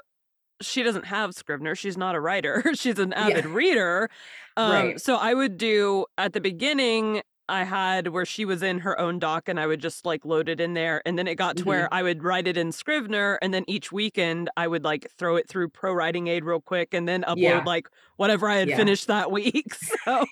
she 0.61 0.81
doesn't 0.83 1.05
have 1.05 1.33
Scrivener. 1.35 1.75
She's 1.75 1.97
not 1.97 2.15
a 2.15 2.19
writer. 2.19 2.63
She's 2.75 2.97
an 2.99 3.13
avid 3.13 3.45
Yeah. 3.45 3.51
reader. 3.53 4.09
Um, 4.55 4.71
Right. 4.71 5.01
So 5.01 5.15
I 5.15 5.33
would 5.33 5.57
do 5.57 6.05
at 6.17 6.33
the 6.33 6.41
beginning, 6.41 7.21
I 7.49 7.63
had 7.63 8.07
where 8.09 8.25
she 8.25 8.45
was 8.45 8.61
in 8.63 8.79
her 8.79 8.99
own 8.99 9.19
doc 9.19 9.47
and 9.47 9.59
I 9.59 9.67
would 9.67 9.81
just 9.81 10.05
like 10.05 10.25
load 10.25 10.49
it 10.49 10.59
in 10.59 10.73
there. 10.73 11.01
And 11.05 11.17
then 11.17 11.27
it 11.27 11.35
got 11.35 11.57
to 11.57 11.63
where 11.63 11.85
mm-hmm. 11.85 11.93
I 11.93 12.03
would 12.03 12.23
write 12.23 12.47
it 12.47 12.57
in 12.57 12.71
Scrivener. 12.71 13.39
And 13.41 13.53
then 13.53 13.63
each 13.67 13.91
weekend 13.91 14.49
I 14.57 14.67
would 14.67 14.83
like 14.83 15.07
throw 15.17 15.35
it 15.35 15.47
through 15.47 15.69
Pro 15.69 15.93
Writing 15.93 16.27
Aid 16.27 16.43
real 16.43 16.61
quick 16.61 16.93
and 16.93 17.07
then 17.07 17.23
upload 17.23 17.37
Yeah. 17.37 17.63
like 17.65 17.89
whatever 18.17 18.49
I 18.49 18.55
had 18.57 18.69
Yeah. 18.69 18.77
finished 18.77 19.07
that 19.07 19.31
week. 19.31 19.73
So 20.05 20.25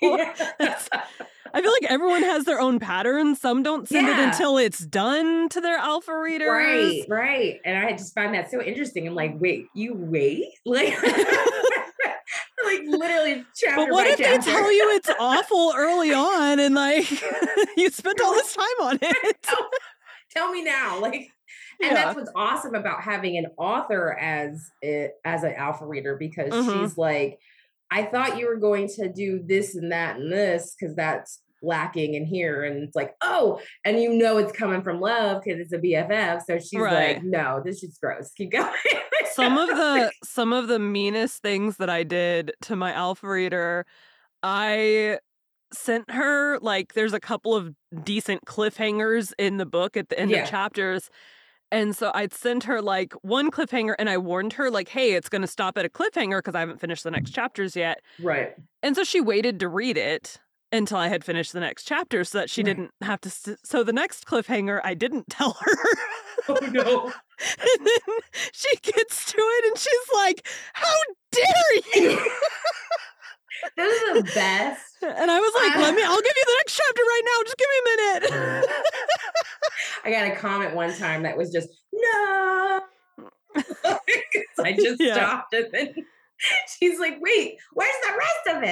I 1.54 1.62
feel 1.62 1.72
like 1.72 1.90
everyone 1.90 2.22
has 2.22 2.44
their 2.44 2.60
own 2.60 2.78
patterns. 2.78 3.40
Some 3.40 3.62
don't 3.62 3.88
send 3.88 4.08
it 4.08 4.18
until 4.18 4.58
it's 4.58 4.80
done 4.80 5.48
to 5.50 5.60
their 5.60 5.78
alpha 5.78 6.18
readers. 6.18 6.48
Right, 6.48 7.04
right. 7.08 7.60
And 7.64 7.78
I 7.78 7.92
just 7.92 8.14
find 8.14 8.34
that 8.34 8.50
so 8.50 8.60
interesting. 8.60 9.06
I'm 9.06 9.14
like, 9.14 9.40
wait, 9.40 9.68
you 9.74 9.94
wait? 9.94 10.48
Like, 10.64 10.94
like 12.66 12.82
literally 12.86 13.44
chapter 13.54 13.76
But 13.86 13.90
what 13.92 14.06
if 14.06 14.18
they 14.18 14.38
tell 14.38 14.70
you 14.72 14.90
it's 14.96 15.10
awful 15.20 15.72
early 15.76 16.12
on 16.12 16.60
and 16.60 16.74
like 16.74 17.08
you 17.76 17.88
spent 17.90 18.20
all 18.20 18.32
this 18.34 18.54
time 18.54 18.66
on 18.82 18.98
it? 19.02 19.42
tell, 19.42 19.70
tell 20.30 20.50
me 20.52 20.62
now. 20.62 21.00
Like, 21.00 21.30
and 21.82 21.90
Yeah. 21.90 21.94
that's 21.94 22.16
what's 22.16 22.30
awesome 22.34 22.74
about 22.74 23.02
having 23.02 23.36
an 23.38 23.46
author 23.58 24.12
as 24.18 24.70
it 24.82 25.12
as 25.24 25.42
an 25.42 25.54
alpha 25.54 25.86
reader 25.86 26.16
because 26.16 26.52
Mhm. 26.54 26.72
she's 26.72 26.96
like, 26.98 27.38
I 27.90 28.02
thought 28.04 28.38
you 28.38 28.46
were 28.48 28.56
going 28.56 28.88
to 28.96 29.12
do 29.12 29.42
this 29.44 29.74
and 29.76 29.92
that 29.92 30.16
and 30.16 30.32
this 30.32 30.74
because 30.78 30.96
that's 30.96 31.40
lacking 31.66 32.14
in 32.14 32.24
here. 32.24 32.64
And 32.64 32.82
it's 32.84 32.96
like, 32.96 33.14
oh, 33.20 33.60
and 33.84 34.00
you 34.00 34.12
know 34.14 34.38
it's 34.38 34.52
coming 34.52 34.82
from 34.82 35.00
love 35.00 35.42
because 35.44 35.60
it's 35.60 35.72
a 35.72 35.78
BFF. 35.78 36.42
So 36.46 36.58
she's 36.58 36.80
Right. 36.80 37.16
like, 37.16 37.24
no, 37.24 37.60
this 37.64 37.82
is 37.82 37.98
gross. 38.00 38.30
Keep 38.32 38.52
going. 38.52 38.70
some 39.32 39.58
of 39.58 39.68
the 39.68 40.10
some 40.24 40.52
of 40.52 40.68
the 40.68 40.78
meanest 40.78 41.42
things 41.42 41.76
that 41.78 41.90
I 41.90 42.02
did 42.04 42.52
to 42.62 42.76
my 42.76 42.92
alpha 42.92 43.28
reader, 43.28 43.84
I 44.42 45.18
sent 45.72 46.10
her 46.10 46.58
like 46.60 46.94
there's 46.94 47.12
a 47.12 47.20
couple 47.20 47.54
of 47.54 47.74
decent 48.04 48.44
cliffhangers 48.46 49.32
in 49.38 49.56
the 49.56 49.66
book 49.66 49.96
at 49.96 50.08
the 50.08 50.18
end 50.18 50.30
Yeah. 50.30 50.44
of 50.44 50.48
chapters. 50.50 51.10
And 51.72 51.96
so 51.96 52.12
I'd 52.14 52.32
send 52.32 52.62
her 52.64 52.80
like 52.80 53.12
one 53.22 53.50
cliffhanger 53.50 53.96
and 53.98 54.08
I 54.08 54.18
warned 54.18 54.52
her 54.52 54.70
like, 54.70 54.88
hey, 54.88 55.14
it's 55.14 55.28
gonna 55.28 55.48
stop 55.48 55.76
at 55.76 55.84
a 55.84 55.88
cliffhanger 55.88 56.38
because 56.38 56.54
I 56.54 56.60
haven't 56.60 56.80
finished 56.80 57.02
the 57.02 57.10
next 57.10 57.30
chapters 57.32 57.74
yet. 57.74 58.00
right. 58.22 58.54
And 58.84 58.94
so 58.94 59.02
she 59.02 59.20
waited 59.20 59.58
to 59.60 59.68
read 59.68 59.96
it 59.98 60.38
until 60.72 60.98
I 60.98 61.08
had 61.08 61.24
finished 61.24 61.52
the 61.52 61.60
next 61.60 61.84
chapter 61.84 62.24
so 62.24 62.38
that 62.38 62.50
she 62.50 62.60
Right. 62.62 62.66
didn't 62.66 62.90
have 63.02 63.20
to. 63.22 63.30
St- 63.30 63.58
so 63.64 63.82
the 63.84 63.92
next 63.92 64.26
cliffhanger, 64.26 64.80
I 64.84 64.94
didn't 64.94 65.28
tell 65.30 65.52
her. 65.60 65.72
Oh 66.48 66.58
no. 66.70 67.04
and 67.06 67.86
then 67.86 68.16
she 68.52 68.76
gets 68.76 69.32
to 69.32 69.38
it 69.38 69.64
and 69.66 69.78
she's 69.78 70.08
like, 70.14 70.46
How 70.74 70.94
dare 71.32 71.74
you? 72.02 72.18
Those 73.76 74.02
are 74.02 74.14
the 74.22 74.30
best. 74.34 74.82
and 75.02 75.30
I 75.30 75.40
was 75.40 75.52
like, 75.54 75.76
Let 75.76 75.94
me, 75.94 76.02
I'll 76.04 76.20
give 76.20 76.34
you 76.36 76.44
the 76.44 76.56
next 76.58 76.76
chapter 76.76 77.02
right 77.02 77.22
now. 77.24 77.42
Just 77.44 77.56
give 77.56 77.68
me 77.72 77.78
a 77.80 77.96
minute. 77.96 78.66
I 80.04 80.10
got 80.10 80.30
a 80.30 80.36
comment 80.36 80.74
one 80.74 80.94
time 80.94 81.22
that 81.22 81.36
was 81.36 81.50
just 81.50 81.68
no. 81.92 82.80
I 84.58 84.72
just 84.74 85.00
Yeah. 85.00 85.14
stopped 85.14 85.54
and 85.54 85.66
then 85.72 85.94
she's 86.78 86.98
like, 86.98 87.18
wait, 87.20 87.56
where's 87.72 87.94
the 88.06 88.18
rest 88.18 88.56
of 88.56 88.62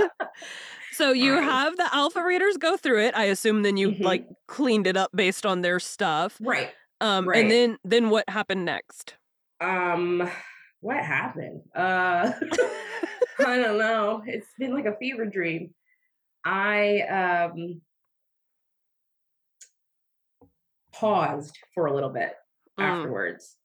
it? 0.00 0.10
so 0.92 1.12
you 1.12 1.34
Right. 1.34 1.42
have 1.44 1.76
the 1.76 1.94
alpha 1.94 2.22
readers 2.24 2.56
go 2.56 2.76
through 2.76 3.00
it. 3.02 3.16
I 3.16 3.24
assume 3.24 3.62
then 3.62 3.76
you 3.76 3.90
Mhm. 3.92 4.02
like 4.04 4.26
cleaned 4.46 4.86
it 4.86 4.96
up 4.96 5.10
based 5.14 5.44
on 5.46 5.60
their 5.62 5.80
stuff. 5.80 6.36
right. 6.40 6.72
Um, 7.00 7.26
Right. 7.28 7.42
and 7.42 7.50
then 7.50 7.78
then 7.84 8.10
what 8.10 8.28
happened 8.28 8.64
next? 8.64 9.16
Um, 9.60 10.28
what 10.80 10.96
happened? 11.04 11.62
Uh 11.74 12.32
I 13.38 13.56
don't 13.58 13.78
know. 13.78 14.22
It's 14.26 14.46
been 14.58 14.72
like 14.72 14.86
a 14.86 14.96
fever 14.96 15.26
dream. 15.26 15.74
I 16.44 17.00
um 17.02 17.80
paused 20.92 21.58
for 21.74 21.86
a 21.86 21.94
little 21.94 22.10
bit 22.10 22.32
Mm. 22.78 22.84
afterwards. 22.84 23.56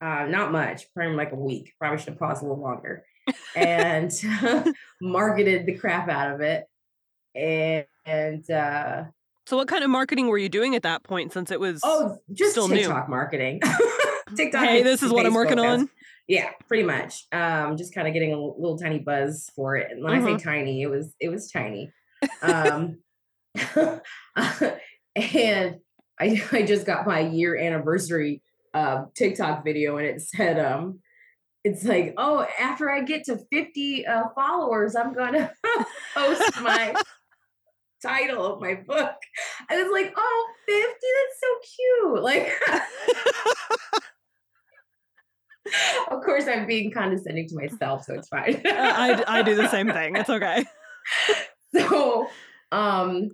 Uh, 0.00 0.26
not 0.26 0.52
much, 0.52 0.84
probably 0.94 1.16
like 1.16 1.32
a 1.32 1.36
week. 1.36 1.72
Probably 1.80 1.98
should 1.98 2.10
have 2.10 2.18
paused 2.18 2.42
a 2.42 2.46
little 2.46 2.62
longer. 2.62 3.04
And 3.54 4.10
marketed 5.02 5.66
the 5.66 5.74
crap 5.76 6.08
out 6.08 6.34
of 6.34 6.40
it. 6.40 6.64
And, 7.34 7.84
and 8.06 8.50
uh 8.50 9.04
So 9.46 9.56
what 9.58 9.68
kind 9.68 9.84
of 9.84 9.90
marketing 9.90 10.28
were 10.28 10.38
you 10.38 10.48
doing 10.48 10.74
at 10.74 10.82
that 10.84 11.02
point 11.02 11.32
since 11.34 11.50
it 11.50 11.60
was 11.60 11.80
oh, 11.84 12.16
just 12.32 12.52
Still 12.52 12.68
new. 12.68 12.76
TikTok 12.76 13.08
marketing. 13.10 13.60
TikTok. 14.36 14.64
Hey, 14.64 14.82
this 14.82 15.02
is 15.02 15.12
what 15.12 15.26
I'm 15.26 15.34
working 15.34 15.58
on. 15.58 15.90
Yeah, 16.26 16.50
pretty 16.68 16.84
much. 16.84 17.26
Um, 17.32 17.76
just 17.76 17.94
kind 17.94 18.06
of 18.08 18.14
getting 18.14 18.32
a 18.32 18.38
little 18.40 18.78
tiny 18.78 18.98
buzz 18.98 19.50
for 19.54 19.76
it. 19.76 19.90
And 19.90 20.02
when 20.02 20.14
I 20.14 20.18
Mm-hmm. 20.20 20.38
say 20.38 20.44
tiny, 20.44 20.82
it 20.82 20.88
was 20.90 21.14
it 21.20 21.28
was 21.28 21.50
tiny. 21.50 21.90
Um, 22.42 22.98
and 25.16 25.76
I 26.18 26.42
I 26.52 26.62
just 26.66 26.86
got 26.86 27.06
my 27.06 27.20
year 27.20 27.56
anniversary 27.58 28.42
uh, 28.78 29.04
TikTok 29.14 29.64
video, 29.64 29.96
and 29.96 30.06
it 30.06 30.20
said 30.20 30.58
um, 30.58 31.00
it's 31.64 31.84
like 31.84 32.14
oh, 32.16 32.46
after 32.58 32.90
I 32.90 33.02
get 33.02 33.24
to 33.24 33.38
fifty 33.50 34.06
uh, 34.06 34.24
followers, 34.34 34.94
I'm 34.94 35.12
gonna 35.14 35.52
post 36.14 36.60
my 36.62 36.94
title 38.02 38.54
of 38.54 38.60
my 38.60 38.74
book. 38.74 39.16
I 39.68 39.82
was 39.82 39.90
like, 39.92 40.14
oh, 40.16 40.46
50, 40.66 40.82
that's 41.18 41.40
so 41.40 41.48
cute. 41.76 42.22
Like 42.22 42.52
of 46.12 46.22
course 46.22 46.46
I'm 46.46 46.66
being 46.66 46.92
condescending 46.92 47.48
to 47.48 47.56
myself, 47.56 48.04
so 48.04 48.14
it's 48.14 48.28
fine. 48.28 48.62
Uh, 48.64 48.70
I, 48.74 49.24
I 49.26 49.42
do 49.42 49.56
the 49.56 49.68
same 49.68 49.90
thing. 49.90 50.14
It's 50.16 50.30
okay. 50.30 50.64
so 51.74 52.28
um 52.70 53.30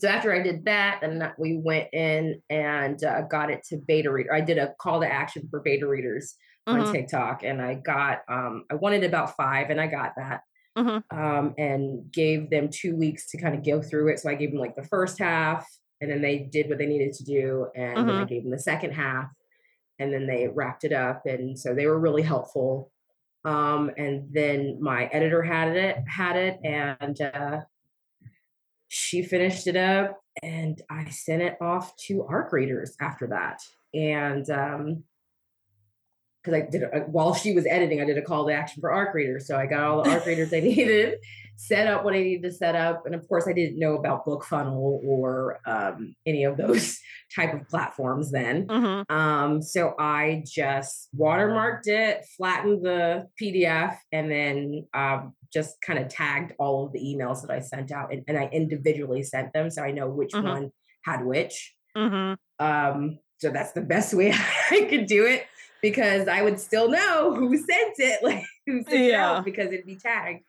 so 0.00 0.08
after 0.08 0.32
I 0.32 0.42
did 0.42 0.64
that, 0.66 1.00
that- 1.02 1.38
we 1.38 1.58
went 1.58 1.88
in 1.92 2.42
and 2.50 3.02
uh, 3.04 3.22
got 3.22 3.50
it 3.50 3.62
to 3.68 3.76
beta 3.76 4.10
reader. 4.12 4.32
I 4.34 4.40
did 4.40 4.58
a 4.58 4.74
call 4.80 5.00
to 5.00 5.06
action 5.12 5.48
for 5.50 5.60
beta 5.60 5.86
readers 5.86 6.36
on 6.70 6.84
Mhm, 6.84 6.84
TikTok, 6.84 7.42
and 7.44 7.60
I 7.62 7.74
got 7.74 8.20
um 8.28 8.64
I 8.70 8.74
wanted 8.76 9.04
about 9.04 9.36
five, 9.36 9.70
and 9.70 9.80
I 9.80 9.86
got 9.88 10.12
that. 10.16 10.42
mhm. 10.76 11.02
Um, 11.12 11.54
and 11.58 12.12
gave 12.12 12.50
them 12.50 12.68
two 12.70 12.96
weeks 12.96 13.30
to 13.30 13.38
kind 13.40 13.54
of 13.56 13.64
go 13.64 13.82
through 13.82 14.08
it. 14.12 14.20
So 14.20 14.30
I 14.30 14.34
gave 14.36 14.52
them 14.52 14.60
like 14.60 14.76
the 14.76 14.84
first 14.84 15.18
half, 15.18 15.66
and 16.00 16.10
then 16.10 16.22
they 16.22 16.38
did 16.40 16.68
what 16.68 16.78
they 16.78 16.86
needed 16.86 17.12
to 17.14 17.24
do, 17.24 17.68
and 17.76 18.08
then 18.08 18.16
I 18.16 18.24
Mhm. 18.24 18.26
gave 18.26 18.42
them 18.44 18.52
the 18.52 18.58
second 18.60 18.92
half, 18.92 19.28
and 19.98 20.12
then 20.12 20.26
they 20.26 20.48
wrapped 20.48 20.84
it 20.84 20.92
up, 20.92 21.26
and 21.26 21.58
so 21.58 21.74
they 21.74 21.86
were 21.86 21.98
really 22.00 22.22
helpful. 22.22 22.92
Um, 23.44 23.90
and 23.96 24.32
then 24.32 24.78
my 24.82 25.06
editor 25.06 25.42
had 25.42 25.76
it, 25.76 25.98
had 26.08 26.36
it, 26.36 26.58
and 26.64 27.20
uh, 27.20 27.62
she 28.92 29.22
finished 29.22 29.68
it 29.68 29.76
up, 29.76 30.20
and 30.42 30.82
I 30.90 31.08
sent 31.10 31.42
it 31.42 31.56
off 31.60 31.96
to 32.06 32.24
ARC 32.24 32.52
readers 32.52 32.96
after 33.00 33.28
that. 33.28 33.60
And 33.94 34.50
um, 34.50 35.04
because 36.42 36.62
I 36.62 36.66
did 36.70 36.82
a, 36.82 37.00
while 37.00 37.34
she 37.34 37.52
was 37.52 37.66
editing, 37.66 38.00
I 38.00 38.04
did 38.04 38.18
a 38.18 38.22
call 38.22 38.46
to 38.46 38.52
action 38.52 38.80
for 38.80 38.92
ARC 38.92 39.14
readers. 39.14 39.46
So 39.46 39.56
I 39.56 39.66
got 39.66 39.82
all 39.82 40.02
the 40.02 40.10
ARC 40.10 40.26
readers 40.26 40.52
I 40.52 40.60
needed, 40.60 41.18
set 41.56 41.86
up 41.86 42.04
what 42.04 42.14
I 42.14 42.22
needed 42.22 42.42
to 42.44 42.52
set 42.52 42.74
up, 42.74 43.04
and 43.04 43.14
of 43.14 43.28
course, 43.28 43.46
I 43.46 43.52
didn't 43.52 43.78
know 43.78 43.96
about 43.96 44.24
Book 44.24 44.44
Funnel 44.44 45.00
or 45.04 45.60
um, 45.66 46.14
any 46.26 46.44
of 46.44 46.56
those 46.56 46.98
type 47.34 47.52
of 47.52 47.68
platforms 47.68 48.30
then. 48.30 48.66
Mm-hmm. 48.66 49.14
Um, 49.14 49.62
so 49.62 49.94
I 49.98 50.42
just 50.46 51.08
watermarked 51.16 51.86
it, 51.86 52.24
flattened 52.36 52.84
the 52.84 53.28
PDF, 53.40 53.96
and 54.12 54.30
then 54.30 54.86
um, 54.94 55.34
just 55.52 55.80
kind 55.82 55.98
of 55.98 56.08
tagged 56.08 56.54
all 56.58 56.86
of 56.86 56.92
the 56.92 57.00
emails 57.00 57.42
that 57.42 57.50
I 57.50 57.60
sent 57.60 57.92
out, 57.92 58.12
and, 58.12 58.24
and 58.28 58.38
I 58.38 58.48
individually 58.52 59.22
sent 59.22 59.52
them 59.52 59.70
so 59.70 59.82
I 59.82 59.90
know 59.90 60.08
which 60.08 60.32
mm-hmm. 60.32 60.48
one 60.48 60.72
had 61.04 61.24
which. 61.24 61.74
Mm-hmm. 61.96 62.64
Um, 62.64 63.18
so 63.38 63.50
that's 63.50 63.72
the 63.72 63.80
best 63.80 64.14
way 64.14 64.32
I 64.70 64.86
could 64.88 65.06
do 65.06 65.26
it 65.26 65.46
because 65.82 66.28
I 66.28 66.42
would 66.42 66.60
still 66.60 66.88
know 66.88 67.34
who 67.34 67.56
sent 67.56 67.94
it, 67.98 68.22
like 68.22 68.44
who 68.66 68.82
sent 68.82 69.04
yeah. 69.04 69.06
it 69.06 69.14
out 69.14 69.44
because 69.44 69.72
it'd 69.72 69.86
be 69.86 69.96
tagged. 69.96 70.44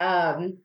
Um, 0.00 0.58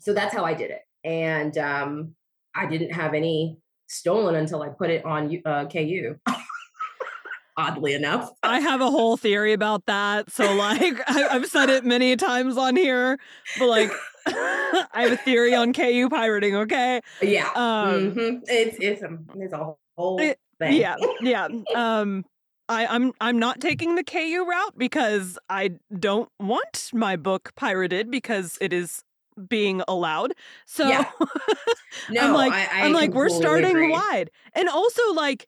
so 0.00 0.14
that's 0.14 0.34
how 0.34 0.44
I 0.44 0.54
did 0.54 0.70
it. 0.70 0.82
And 1.04 1.56
um, 1.58 2.14
I 2.54 2.66
didn't 2.66 2.92
have 2.92 3.14
any 3.14 3.58
stolen 3.88 4.34
until 4.34 4.62
I 4.62 4.68
put 4.68 4.90
it 4.90 5.04
on 5.04 5.42
uh, 5.44 5.66
KU. 5.66 6.16
Oddly 7.56 7.94
enough, 7.94 8.30
I 8.44 8.60
have 8.60 8.80
a 8.80 8.88
whole 8.88 9.16
theory 9.16 9.52
about 9.52 9.86
that. 9.86 10.30
So, 10.30 10.54
like, 10.54 11.00
I, 11.08 11.26
have 11.32 11.46
said 11.46 11.70
it 11.70 11.84
many 11.84 12.14
times 12.14 12.56
on 12.56 12.76
here, 12.76 13.18
but 13.58 13.66
like, 13.66 13.90
I 14.26 14.88
have 14.94 15.10
a 15.10 15.16
theory 15.16 15.56
on 15.56 15.72
KU 15.72 16.08
pirating. 16.08 16.54
Okay, 16.54 17.00
yeah, 17.20 17.48
um, 17.56 18.12
mm-hmm. 18.12 18.36
it's 18.44 18.76
it's 18.78 19.02
a 19.02 19.18
it's 19.38 19.52
a 19.52 19.74
whole 19.96 20.20
it, 20.20 20.38
thing. 20.60 20.80
Yeah, 20.80 20.98
yeah. 21.20 21.48
Um, 21.74 22.24
I, 22.68 22.86
I'm 22.86 23.12
I'm 23.20 23.38
not 23.38 23.60
taking 23.60 23.94
the 23.94 24.04
KU 24.04 24.46
route 24.48 24.76
because 24.76 25.38
I 25.48 25.72
don't 25.98 26.28
want 26.38 26.90
my 26.92 27.16
book 27.16 27.52
pirated 27.56 28.10
because 28.10 28.58
it 28.60 28.72
is 28.72 29.02
being 29.48 29.82
allowed. 29.88 30.34
So 30.66 30.88
yeah. 30.88 31.10
no, 32.10 32.20
I'm 32.20 32.32
like 32.34 32.52
I, 32.52 32.82
I 32.82 32.86
am 32.86 32.92
like 32.92 33.12
we're 33.12 33.28
starting 33.28 33.70
agree. 33.70 33.90
wide. 33.90 34.30
And 34.54 34.68
also 34.68 35.02
like 35.14 35.46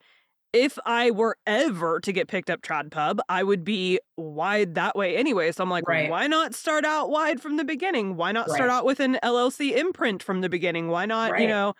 if 0.52 0.78
I 0.84 1.10
were 1.10 1.36
ever 1.46 2.00
to 2.00 2.12
get 2.12 2.28
picked 2.28 2.50
up 2.50 2.62
TradPub, 2.62 3.20
I 3.28 3.42
would 3.42 3.64
be 3.64 4.00
wide 4.16 4.74
that 4.74 4.96
way 4.96 5.16
anyway. 5.16 5.52
So 5.52 5.62
I'm 5.62 5.70
like, 5.70 5.86
right. 5.86 6.10
why 6.10 6.26
not 6.26 6.54
start 6.54 6.84
out 6.84 7.10
wide 7.10 7.40
from 7.40 7.56
the 7.56 7.64
beginning? 7.64 8.16
Why 8.16 8.32
not 8.32 8.48
right. 8.48 8.56
start 8.56 8.70
out 8.70 8.84
with 8.84 8.98
an 9.00 9.18
LLC 9.22 9.76
imprint 9.76 10.22
from 10.22 10.40
the 10.40 10.48
beginning? 10.48 10.88
Why 10.88 11.06
not, 11.06 11.32
right. 11.32 11.42
you 11.42 11.48
know, 11.48 11.74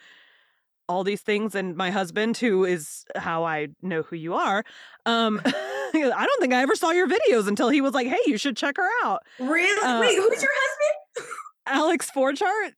all 0.90 1.04
these 1.04 1.22
things 1.22 1.54
and 1.54 1.76
my 1.76 1.90
husband 1.90 2.36
who 2.36 2.64
is 2.64 3.04
how 3.14 3.44
i 3.44 3.68
know 3.80 4.02
who 4.02 4.16
you 4.16 4.34
are 4.34 4.64
um 5.06 5.40
i 5.46 6.26
don't 6.26 6.40
think 6.40 6.52
i 6.52 6.62
ever 6.62 6.74
saw 6.74 6.90
your 6.90 7.06
videos 7.06 7.46
until 7.46 7.68
he 7.68 7.80
was 7.80 7.94
like 7.94 8.08
hey 8.08 8.18
you 8.26 8.36
should 8.36 8.56
check 8.56 8.76
her 8.76 8.88
out 9.04 9.22
really 9.38 9.86
uh, 9.86 10.00
wait 10.00 10.16
who's 10.16 10.42
your 10.42 10.50
husband 10.52 11.30
alex 11.66 12.10
forchart 12.10 12.74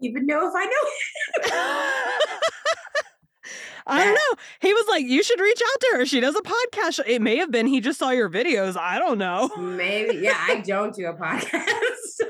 even 0.00 0.26
know 0.26 0.48
if 0.48 0.54
i 0.56 0.64
know 0.64 2.36
I 3.86 4.04
don't 4.04 4.14
know. 4.14 4.42
He 4.60 4.72
was 4.72 4.86
like, 4.88 5.04
you 5.04 5.22
should 5.24 5.40
reach 5.40 5.60
out 5.60 5.80
to 5.80 5.88
her. 5.96 6.06
She 6.06 6.20
does 6.20 6.36
a 6.36 6.42
podcast. 6.42 7.00
It 7.06 7.20
may 7.20 7.38
have 7.38 7.50
been 7.50 7.66
he 7.66 7.80
just 7.80 7.98
saw 7.98 8.10
your 8.10 8.30
videos. 8.30 8.76
I 8.76 8.98
don't 9.00 9.18
know. 9.18 9.48
Maybe. 9.56 10.18
Yeah, 10.18 10.36
I 10.38 10.60
don't 10.60 10.94
do 10.94 11.06
a 11.06 11.14
podcast. 11.14 12.20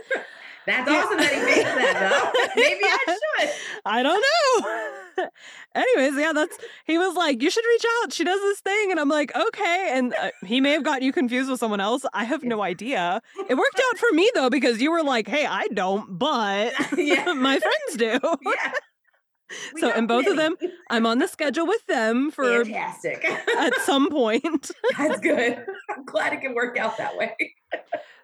That's 0.71 0.89
awesome 0.89 1.19
that 1.19 1.33
he 1.33 1.41
makes 1.45 1.65
that 1.65 1.95
though. 1.99 2.41
Maybe 2.57 2.81
I 2.85 2.99
should. 3.07 3.51
I 3.85 4.03
don't 4.03 4.25
know. 4.25 5.29
Anyways, 5.75 6.19
yeah, 6.19 6.33
that's 6.33 6.57
he 6.85 6.99
was 6.99 7.15
like, 7.17 7.43
you 7.43 7.51
should 7.51 7.65
reach 7.65 7.85
out. 8.03 8.13
She 8.13 8.25
does 8.25 8.41
this 8.41 8.61
thing, 8.61 8.91
and 8.91 9.01
I'm 9.01 9.09
like, 9.09 9.35
okay. 9.35 9.91
And 9.93 10.15
uh, 10.15 10.31
he 10.45 10.61
may 10.61 10.73
have 10.73 10.83
gotten 10.83 11.03
you 11.03 11.13
confused 11.13 11.51
with 11.51 11.61
someone 11.61 11.81
else. 11.81 12.05
I 12.13 12.25
have 12.25 12.43
no 12.43 12.63
idea. 12.63 13.21
It 13.49 13.55
worked 13.55 13.81
out 13.91 13.99
for 13.99 14.13
me 14.13 14.31
though 14.35 14.51
because 14.51 14.81
you 14.81 14.91
were 14.91 15.03
like, 15.03 15.29
hey, 15.29 15.47
I 15.47 15.67
don't, 15.75 16.19
but 16.19 16.73
yeah. 16.97 17.33
my 17.33 17.59
friends 17.59 17.97
do. 17.97 18.19
Yeah. 18.43 18.73
We 19.75 19.81
so, 19.81 19.93
in 19.93 20.07
both 20.07 20.25
many. 20.25 20.31
of 20.31 20.37
them, 20.37 20.57
I'm 20.91 21.07
on 21.07 21.19
the 21.19 21.29
schedule 21.29 21.67
with 21.67 21.85
them 21.87 22.31
for 22.35 22.65
fantastic 22.65 23.25
at 23.25 23.75
some 23.83 24.11
point. 24.11 24.71
That's 24.97 25.21
good. 25.21 25.65
I'm 25.91 26.05
glad 26.05 26.33
it 26.33 26.41
can 26.41 26.55
work 26.55 26.79
out 26.79 26.97
that 26.99 27.17
way. 27.17 27.37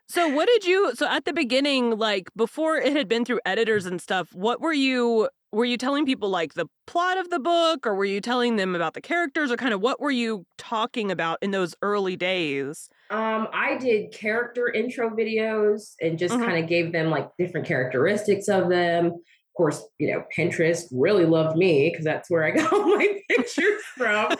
So 0.08 0.28
what 0.28 0.46
did 0.46 0.64
you 0.64 0.94
so 0.94 1.08
at 1.08 1.24
the 1.24 1.32
beginning 1.32 1.98
like 1.98 2.28
before 2.36 2.76
it 2.76 2.94
had 2.94 3.08
been 3.08 3.24
through 3.24 3.40
editors 3.44 3.86
and 3.86 4.00
stuff, 4.00 4.32
what 4.32 4.60
were 4.60 4.72
you 4.72 5.28
were 5.52 5.64
you 5.64 5.76
telling 5.76 6.04
people 6.06 6.28
like 6.28 6.54
the 6.54 6.66
plot 6.86 7.18
of 7.18 7.30
the 7.30 7.40
book 7.40 7.86
or 7.86 7.94
were 7.94 8.04
you 8.04 8.20
telling 8.20 8.56
them 8.56 8.74
about 8.74 8.94
the 8.94 9.00
characters 9.00 9.50
or 9.50 9.56
kind 9.56 9.74
of 9.74 9.80
what 9.80 10.00
were 10.00 10.10
you 10.10 10.44
talking 10.58 11.10
about 11.10 11.38
in 11.42 11.50
those 11.50 11.74
early 11.82 12.16
days? 12.16 12.88
Um 13.10 13.48
I 13.52 13.76
did 13.78 14.12
character 14.12 14.68
intro 14.68 15.10
videos 15.10 15.94
and 16.00 16.18
just 16.18 16.34
mm-hmm. 16.34 16.44
kind 16.44 16.62
of 16.62 16.68
gave 16.68 16.92
them 16.92 17.10
like 17.10 17.28
different 17.36 17.66
characteristics 17.66 18.48
of 18.48 18.68
them. 18.68 19.12
Of 19.56 19.58
course, 19.58 19.82
you 19.98 20.12
know, 20.12 20.22
Pinterest 20.36 20.84
really 20.92 21.24
loved 21.24 21.56
me 21.56 21.88
because 21.90 22.04
that's 22.04 22.28
where 22.30 22.44
I 22.44 22.50
got 22.56 22.70
all 22.72 22.94
my 22.94 23.20
pictures 23.30 23.82
from. 23.96 24.32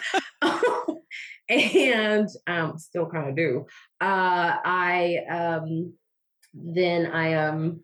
and 1.49 2.29
um, 2.47 2.77
still 2.77 3.07
kind 3.07 3.31
of 3.31 3.37
do. 3.37 3.65
Uh, 4.01 4.57
I 4.63 5.19
um, 5.31 5.95
then 6.53 7.07
I 7.07 7.35
um, 7.35 7.81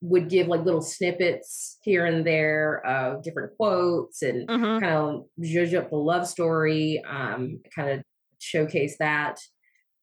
would 0.00 0.28
give 0.28 0.48
like 0.48 0.64
little 0.64 0.82
snippets 0.82 1.78
here 1.82 2.06
and 2.06 2.26
there 2.26 2.84
of 2.86 3.22
different 3.22 3.56
quotes 3.56 4.22
and 4.22 4.48
mm-hmm. 4.48 4.84
kind 4.84 4.84
of 4.84 5.24
judge 5.40 5.74
up 5.74 5.90
the 5.90 5.96
love 5.96 6.26
story, 6.26 7.02
um, 7.08 7.60
kind 7.74 7.90
of 7.90 8.02
showcase 8.38 8.96
that 8.98 9.38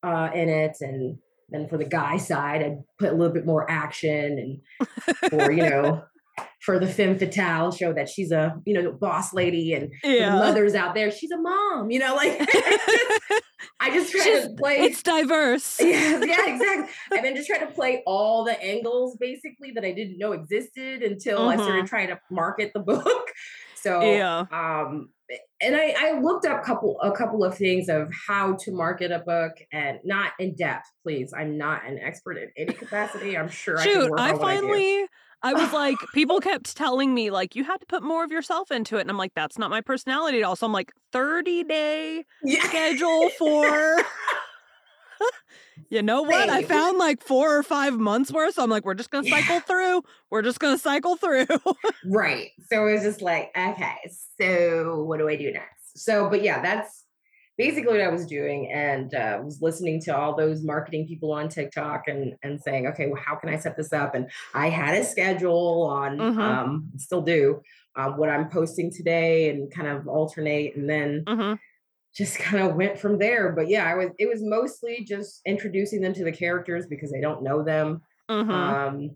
uh, 0.04 0.30
in 0.34 0.50
it 0.50 0.78
and 0.82 1.18
then 1.52 1.68
for 1.68 1.78
the 1.78 1.86
guy 1.86 2.18
side, 2.18 2.62
I'd 2.62 2.84
put 2.98 3.10
a 3.10 3.16
little 3.16 3.34
bit 3.34 3.46
more 3.46 3.70
action 3.70 4.60
and, 5.32 5.34
or 5.34 5.52
you 5.52 5.70
know, 5.70 6.04
for 6.62 6.80
the 6.80 6.88
femme 6.88 7.18
fatale 7.18 7.72
show 7.72 7.94
that 7.94 8.10
she's 8.10 8.32
a 8.32 8.56
you 8.66 8.74
know 8.74 8.92
boss 8.92 9.34
lady 9.34 9.74
and 9.74 9.92
yeah. 10.04 10.36
mothers 10.36 10.76
out 10.76 10.94
there 10.94 11.12
she's 11.12 11.32
a 11.32 11.38
mom 11.38 11.90
you 11.90 12.00
know 12.00 12.16
like 12.16 12.38
i 13.80 13.90
just 13.90 14.12
try 14.12 14.24
she's, 14.24 14.44
to 14.44 14.54
play 14.54 14.80
it's 14.80 15.02
diverse 15.02 15.80
yeah 15.82 16.24
yeah 16.24 16.48
exactly 16.48 16.94
and 17.16 17.26
then 17.26 17.36
just 17.36 17.48
try 17.48 17.58
to 17.58 17.68
play 17.68 18.04
all 18.06 18.44
the 18.44 18.62
angles 18.62 19.18
basically 19.20 19.72
that 19.72 19.86
i 19.86 19.92
didn't 19.92 20.18
know 20.18 20.32
existed 20.34 21.02
until 21.02 21.40
mm-hmm. 21.40 21.50
i 21.50 21.56
started 21.56 21.78
mm-hmm. 21.80 21.86
trying 21.86 22.08
to 22.08 22.20
market 22.30 22.72
the 22.74 22.80
book 22.80 23.28
so 23.82 24.02
yeah 24.02 24.46
um 24.52 25.10
and 25.62 25.76
I, 25.76 25.94
I 25.98 26.20
looked 26.20 26.46
up 26.46 26.64
couple 26.64 27.00
a 27.02 27.12
couple 27.12 27.44
of 27.44 27.56
things 27.56 27.90
of 27.90 28.12
how 28.28 28.56
to 28.62 28.72
market 28.72 29.12
a 29.12 29.20
book 29.20 29.54
and 29.72 30.00
not 30.04 30.32
in 30.40 30.56
depth 30.56 30.88
please 31.04 31.34
i'm 31.38 31.58
not 31.58 31.88
an 31.88 32.00
expert 32.00 32.38
in 32.38 32.50
any 32.58 32.74
capacity 32.74 33.38
i'm 33.38 33.50
sure 33.50 33.78
Shoot, 33.78 34.12
i, 34.18 34.32
I 34.32 34.38
finally 34.38 35.08
I 35.42 35.54
was 35.54 35.72
like, 35.72 35.96
people 36.14 36.40
kept 36.42 36.76
telling 36.76 37.14
me, 37.14 37.32
like, 37.32 37.56
you 37.56 37.64
had 37.64 37.80
to 37.80 37.86
put 37.86 38.04
more 38.04 38.24
of 38.24 38.32
yourself 38.32 38.72
into 38.72 38.98
it. 38.98 39.02
And 39.02 39.10
I'm 39.10 39.18
like, 39.18 39.34
that's 39.36 39.58
not 39.58 39.70
my 39.70 39.82
personality 39.82 40.40
at 40.40 40.44
all. 40.44 40.56
So 40.56 40.66
I'm 40.66 40.74
like, 40.74 40.92
30 41.12 41.64
day 41.64 42.26
yeah. 42.44 42.64
schedule 42.64 43.30
for. 43.38 43.98
You 45.90 46.02
know 46.02 46.24
what? 46.24 46.50
I 46.50 46.64
found 46.64 46.98
like 46.98 47.24
four 47.24 47.58
or 47.58 47.64
five 47.64 47.94
months 47.94 48.32
worth. 48.32 48.56
So 48.56 48.64
I'm 48.64 48.70
like, 48.70 48.86
we're 48.86 48.94
just 48.94 49.12
going 49.12 49.24
to 49.24 49.30
cycle 49.30 49.56
yeah. 49.56 49.62
through. 49.62 50.04
We're 50.30 50.42
just 50.42 50.60
going 50.60 50.76
to 50.76 50.82
cycle 50.82 51.16
through. 51.16 51.48
right. 52.06 52.50
So 52.72 52.88
it 52.88 52.94
was 52.94 53.04
just 53.04 53.22
like, 53.22 53.52
okay, 53.58 53.96
so 54.40 55.04
what 55.04 55.20
do 55.20 55.28
I 55.30 55.36
do 55.36 55.52
next? 55.52 56.04
So, 56.04 56.30
but 56.30 56.44
yeah, 56.44 56.62
that's 56.62 57.06
basically 57.60 57.92
what 57.92 58.02
I 58.02 58.08
was 58.08 58.26
doing 58.26 58.72
and 58.72 59.14
uh, 59.14 59.42
was 59.44 59.62
listening 59.62 60.02
to 60.04 60.16
all 60.16 60.34
those 60.34 60.64
marketing 60.64 61.06
people 61.08 61.34
on 61.34 61.50
TikTok 61.50 62.08
and 62.08 62.34
and 62.42 62.60
saying, 62.60 62.88
okay, 62.88 63.08
well, 63.08 63.22
how 63.24 63.36
can 63.36 63.50
I 63.50 63.58
set 63.58 63.76
this 63.76 63.92
up? 63.92 64.16
And 64.16 64.30
I 64.54 64.70
had 64.70 64.96
a 64.96 65.04
schedule 65.04 65.84
on, 65.84 66.18
mm-hmm. 66.18 66.40
um, 66.40 66.90
still 66.96 67.22
do, 67.22 67.62
uh, 67.98 68.12
what 68.12 68.30
I'm 68.30 68.50
posting 68.50 68.92
today 68.92 69.50
and 69.50 69.70
kind 69.74 69.90
of 69.90 70.08
alternate, 70.08 70.78
and 70.78 70.90
then 70.90 71.26
mm-hmm. 71.28 71.54
Just 72.20 72.38
kind 72.40 72.64
of 72.64 72.76
went 72.76 73.00
from 73.00 73.18
there. 73.18 73.54
But 73.54 73.70
yeah, 73.70 73.86
I 73.86 73.96
was 73.96 74.10
it 74.20 74.30
was 74.30 74.44
mostly 74.44 75.04
just 75.08 75.42
introducing 75.48 76.02
them 76.02 76.14
to 76.14 76.24
the 76.24 76.32
characters 76.32 76.86
because 76.88 77.12
they 77.12 77.22
don't 77.22 77.42
know 77.42 77.64
them. 77.64 78.02
Mm-hmm. 78.30 78.52
Um, 78.52 79.12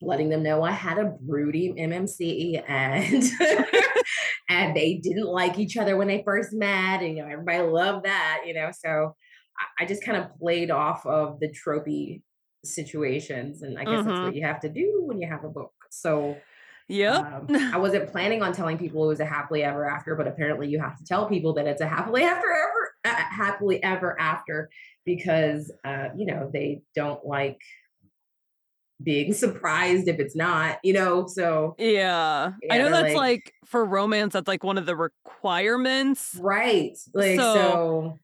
letting 0.00 0.28
them 0.28 0.42
know 0.42 0.62
I 0.62 0.72
had 0.72 0.98
a 0.98 1.16
broody 1.20 1.72
MMC 1.72 2.62
and 2.68 3.24
and 4.48 4.76
they 4.76 4.94
didn't 4.94 5.28
like 5.28 5.58
each 5.58 5.76
other 5.76 5.96
when 5.96 6.08
they 6.08 6.22
first 6.24 6.52
met 6.52 7.02
and 7.02 7.16
you 7.16 7.22
know 7.22 7.28
everybody 7.28 7.62
loved 7.62 8.04
that 8.04 8.42
you 8.44 8.52
know 8.52 8.70
so 8.76 9.14
I, 9.78 9.84
I 9.84 9.86
just 9.86 10.04
kind 10.04 10.18
of 10.18 10.36
played 10.40 10.72
off 10.72 11.06
of 11.06 11.38
the 11.38 11.48
tropey 11.48 12.22
situations 12.64 13.62
and 13.62 13.78
I 13.78 13.84
guess 13.84 13.92
mm-hmm. 13.92 14.08
that's 14.08 14.20
what 14.20 14.34
you 14.34 14.44
have 14.44 14.60
to 14.60 14.68
do 14.68 15.04
when 15.06 15.20
you 15.20 15.28
have 15.28 15.44
a 15.44 15.48
book 15.48 15.72
so 15.90 16.36
yeah 16.88 17.16
um, 17.16 17.46
I 17.72 17.78
wasn't 17.78 18.10
planning 18.10 18.42
on 18.42 18.52
telling 18.52 18.78
people 18.78 19.04
it 19.04 19.08
was 19.08 19.20
a 19.20 19.24
happily 19.24 19.62
ever 19.62 19.88
after 19.88 20.14
but 20.14 20.26
apparently 20.26 20.68
you 20.68 20.80
have 20.80 20.96
to 20.98 21.04
tell 21.04 21.28
people 21.28 21.54
that 21.54 21.66
it's 21.66 21.80
a 21.80 21.86
happily 21.86 22.22
ever 22.22 22.36
ever 22.36 22.94
uh, 23.04 23.14
happily 23.14 23.82
ever 23.82 24.18
after 24.20 24.70
because 25.04 25.72
uh, 25.84 26.08
you 26.16 26.26
know 26.26 26.50
they 26.52 26.82
don't 26.94 27.24
like 27.26 27.60
being 29.02 29.32
surprised 29.32 30.08
if 30.08 30.18
it's 30.18 30.36
not, 30.36 30.78
you 30.82 30.92
know? 30.92 31.26
So 31.26 31.74
yeah, 31.78 32.52
yeah 32.62 32.74
I 32.74 32.78
know 32.78 32.90
that's 32.90 33.14
like, 33.14 33.16
like, 33.16 33.54
for 33.64 33.84
romance, 33.84 34.32
that's 34.34 34.48
like 34.48 34.64
one 34.64 34.78
of 34.78 34.86
the 34.86 34.96
requirements, 34.96 36.38
right? 36.40 36.96
Like 37.14 37.38
so, 37.38 37.54
so 37.54 38.18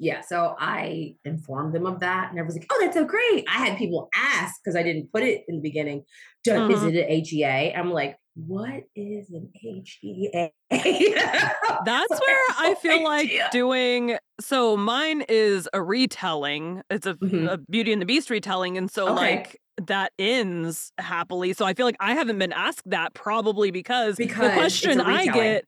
yeah, 0.00 0.22
so 0.22 0.56
I 0.58 1.16
informed 1.26 1.74
them 1.74 1.84
of 1.84 2.00
that, 2.00 2.30
and 2.30 2.38
everyone's 2.38 2.56
like, 2.58 2.66
"Oh, 2.72 2.78
that's 2.80 2.96
so 2.96 3.04
great!" 3.04 3.44
I 3.48 3.66
had 3.66 3.76
people 3.76 4.08
ask 4.16 4.56
because 4.64 4.74
I 4.74 4.82
didn't 4.82 5.12
put 5.12 5.22
it 5.22 5.44
in 5.46 5.56
the 5.56 5.62
beginning. 5.62 6.04
Mm-hmm. 6.48 6.72
Is 6.72 6.82
it 6.84 6.96
an 6.96 7.24
HEA? 7.24 7.74
I'm 7.74 7.92
like, 7.92 8.16
what 8.34 8.84
is 8.96 9.30
an 9.30 9.50
HEA? 9.54 10.52
That's 10.70 12.10
where 12.10 12.46
I 12.58 12.76
feel 12.80 13.04
like 13.04 13.30
doing. 13.52 14.16
So 14.40 14.74
mine 14.74 15.22
is 15.28 15.68
a 15.74 15.82
retelling. 15.82 16.80
It's 16.88 17.06
a, 17.06 17.14
mm-hmm. 17.14 17.48
a 17.48 17.58
Beauty 17.58 17.92
and 17.92 18.00
the 18.00 18.06
Beast 18.06 18.30
retelling, 18.30 18.78
and 18.78 18.90
so 18.90 19.08
okay. 19.08 19.14
like 19.14 19.60
that 19.86 20.12
ends 20.18 20.92
happily. 20.96 21.52
So 21.52 21.66
I 21.66 21.74
feel 21.74 21.84
like 21.84 21.96
I 22.00 22.14
haven't 22.14 22.38
been 22.38 22.52
asked 22.52 22.88
that 22.88 23.12
probably 23.12 23.70
because, 23.70 24.16
because 24.16 24.48
the 24.48 24.54
question 24.54 25.00
I 25.00 25.26
get 25.26 25.66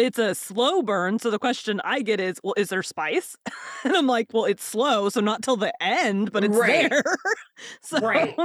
it's 0.00 0.18
a 0.18 0.34
slow 0.34 0.82
burn. 0.82 1.18
So 1.18 1.30
the 1.30 1.38
question 1.38 1.80
I 1.84 2.02
get 2.02 2.20
is, 2.20 2.40
well, 2.42 2.54
is 2.56 2.68
there 2.68 2.82
spice? 2.82 3.36
and 3.84 3.96
I'm 3.96 4.06
like, 4.06 4.28
well, 4.32 4.44
it's 4.44 4.64
slow, 4.64 5.08
so 5.08 5.20
not 5.20 5.42
till 5.42 5.56
the 5.56 5.72
end, 5.82 6.32
but 6.32 6.44
it's 6.44 6.56
right. 6.56 6.90
there. 6.90 7.02
so. 7.82 7.98
Right. 7.98 8.36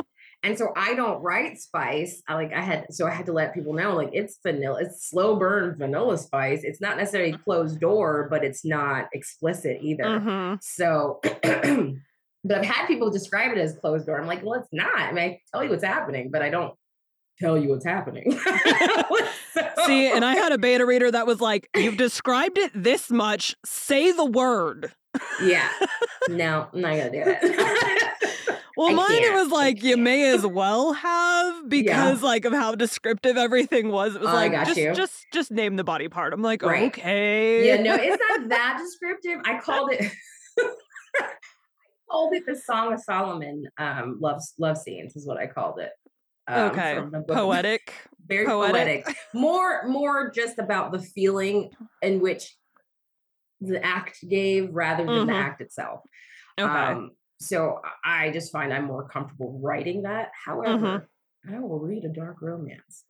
And 0.43 0.57
so 0.57 0.71
I 0.75 0.93
don't 0.93 1.23
write 1.23 1.57
spice. 1.59 2.21
I 2.27 2.35
like 2.35 2.53
I 2.53 2.61
had 2.61 2.85
so 2.91 3.07
I 3.07 3.11
had 3.11 3.25
to 3.25 3.33
let 3.33 3.55
people 3.55 3.73
know 3.73 3.95
like 3.95 4.11
it's 4.13 4.37
vanilla, 4.43 4.81
it's 4.81 5.09
slow 5.09 5.37
burn 5.37 5.75
vanilla 5.75 6.19
spice. 6.19 6.63
It's 6.63 6.79
not 6.79 6.97
necessarily 6.97 7.33
mm. 7.33 7.43
closed 7.43 7.79
door, 7.79 8.27
but 8.29 8.43
it's 8.43 8.63
not 8.63 9.07
explicit 9.13 9.79
either. 9.81 10.03
Mm-hmm. 10.03 10.55
So 10.61 11.19
but 12.45 12.59
I've 12.59 12.65
had 12.65 12.85
people 12.85 13.09
describe 13.09 13.51
it 13.53 13.57
as 13.57 13.75
closed 13.77 14.05
door. 14.05 14.21
I'm 14.21 14.27
like, 14.27 14.43
well, 14.43 14.59
it's 14.59 14.69
not. 14.71 14.95
I 14.95 15.11
mean, 15.13 15.31
I 15.31 15.39
tell 15.51 15.63
you 15.63 15.71
what's 15.71 15.83
happening, 15.83 16.29
but 16.31 16.43
I 16.43 16.49
don't 16.49 16.75
tell 17.39 17.57
you 17.57 17.69
what's 17.69 17.85
happening. 17.85 18.31
so. 19.53 19.69
See, 19.85 20.07
and 20.11 20.23
I 20.23 20.35
had 20.35 20.51
a 20.51 20.57
beta 20.57 20.85
reader 20.85 21.11
that 21.11 21.27
was 21.27 21.41
like, 21.41 21.69
You've 21.75 21.97
described 21.97 22.57
it 22.57 22.71
this 22.73 23.09
much, 23.09 23.55
say 23.65 24.11
the 24.11 24.25
word. 24.25 24.93
Yeah. 25.41 25.69
No, 26.27 26.67
I'm 26.73 26.81
not 26.81 26.97
gonna 26.97 27.11
do 27.11 27.21
it. 27.23 28.57
well, 28.77 28.89
I 28.89 28.93
mine 28.93 29.07
can't. 29.09 29.25
it 29.25 29.33
was 29.35 29.49
like 29.49 29.83
you 29.83 29.95
may 29.95 30.31
as 30.31 30.43
well 30.43 30.93
have 30.93 31.69
because 31.69 32.19
yeah. 32.19 32.27
like 32.27 32.45
of 32.45 32.51
how 32.51 32.73
descriptive 32.73 33.37
everything 33.37 33.89
was. 33.89 34.15
It 34.15 34.21
was 34.21 34.31
oh, 34.31 34.33
like 34.33 34.53
just 34.65 34.75
you. 34.75 34.91
just 34.95 35.27
just 35.31 35.51
name 35.51 35.75
the 35.75 35.83
body 35.83 36.07
part. 36.07 36.33
I'm 36.33 36.41
like, 36.41 36.63
right. 36.63 36.87
okay. 36.87 37.67
Yeah, 37.67 37.79
no, 37.79 37.93
it's 37.93 38.19
not 38.27 38.49
that 38.49 38.79
descriptive. 38.79 39.41
I 39.45 39.59
called 39.59 39.91
it 39.91 40.11
I 40.57 41.27
called 42.09 42.33
it 42.33 42.45
the 42.45 42.55
Song 42.55 42.93
of 42.93 42.99
Solomon 43.01 43.65
um 43.77 44.17
love 44.21 44.41
love 44.57 44.77
scenes 44.77 45.15
is 45.15 45.27
what 45.27 45.37
I 45.37 45.47
called 45.47 45.79
it. 45.79 45.91
Um, 46.47 46.71
okay. 46.71 46.99
Poetic. 47.27 47.93
Very 48.27 48.45
poetic. 48.45 49.05
poetic. 49.05 49.17
More 49.33 49.87
more 49.87 50.31
just 50.31 50.57
about 50.57 50.91
the 50.91 50.99
feeling 50.99 51.71
in 52.01 52.19
which 52.19 52.55
the 53.61 53.83
act 53.85 54.17
gave 54.27 54.69
rather 54.73 55.05
than 55.05 55.13
mm-hmm. 55.13 55.27
the 55.27 55.35
act 55.35 55.61
itself. 55.61 56.01
Okay. 56.59 56.71
Um, 56.71 57.11
so 57.39 57.81
I 58.03 58.31
just 58.31 58.51
find 58.51 58.73
I'm 58.73 58.85
more 58.85 59.07
comfortable 59.07 59.59
writing 59.61 60.03
that. 60.03 60.31
However, 60.45 60.77
mm-hmm. 61.47 61.55
I 61.55 61.59
will 61.59 61.79
read 61.79 62.05
a 62.05 62.09
dark 62.09 62.41
romance. 62.41 63.03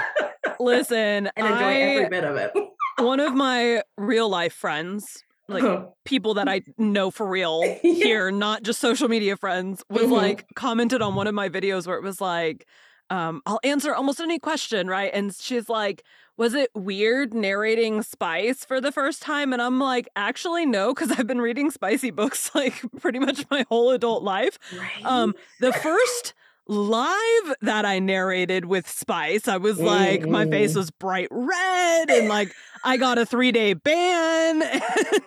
Listen, 0.60 1.30
and 1.36 1.46
enjoy 1.46 1.64
I, 1.64 1.74
every 1.74 2.08
bit 2.08 2.24
of 2.24 2.36
it. 2.36 2.52
one 2.98 3.20
of 3.20 3.34
my 3.34 3.82
real 3.98 4.28
life 4.28 4.54
friends, 4.54 5.22
like 5.48 5.62
uh-huh. 5.62 5.86
people 6.04 6.34
that 6.34 6.48
I 6.48 6.62
know 6.78 7.10
for 7.10 7.26
real 7.26 7.62
yeah. 7.82 7.92
here, 7.92 8.30
not 8.30 8.62
just 8.62 8.80
social 8.80 9.08
media 9.08 9.36
friends, 9.36 9.84
was 9.88 10.04
mm-hmm. 10.04 10.12
like 10.12 10.46
commented 10.54 11.02
on 11.02 11.14
one 11.14 11.26
of 11.26 11.34
my 11.34 11.48
videos 11.48 11.86
where 11.86 11.96
it 11.96 12.02
was 12.02 12.20
like, 12.20 12.66
um, 13.10 13.42
I'll 13.46 13.60
answer 13.62 13.94
almost 13.94 14.20
any 14.20 14.38
question, 14.38 14.88
right? 14.88 15.10
And 15.14 15.34
she's 15.34 15.68
like, 15.68 16.02
was 16.36 16.54
it 16.54 16.70
weird 16.74 17.32
narrating 17.32 18.02
Spice 18.02 18.64
for 18.64 18.80
the 18.80 18.92
first 18.92 19.22
time? 19.22 19.52
And 19.52 19.62
I'm 19.62 19.78
like, 19.78 20.08
actually, 20.16 20.66
no, 20.66 20.92
because 20.92 21.12
I've 21.12 21.26
been 21.26 21.40
reading 21.40 21.70
spicy 21.70 22.10
books 22.10 22.50
like 22.54 22.74
pretty 23.00 23.18
much 23.18 23.44
my 23.50 23.64
whole 23.68 23.90
adult 23.90 24.22
life. 24.22 24.58
Right. 24.76 25.04
Um, 25.04 25.34
the 25.60 25.72
first 25.72 26.34
live 26.68 27.54
that 27.62 27.84
I 27.84 27.98
narrated 27.98 28.64
with 28.64 28.88
Spice, 28.88 29.48
I 29.48 29.56
was 29.56 29.78
like, 29.78 30.22
mm-hmm. 30.22 30.30
my 30.30 30.46
face 30.46 30.74
was 30.74 30.90
bright 30.90 31.28
red 31.30 32.10
and 32.10 32.28
like 32.28 32.52
I 32.84 32.96
got 32.96 33.18
a 33.18 33.26
three 33.26 33.52
day 33.52 33.74
ban. 33.74 34.62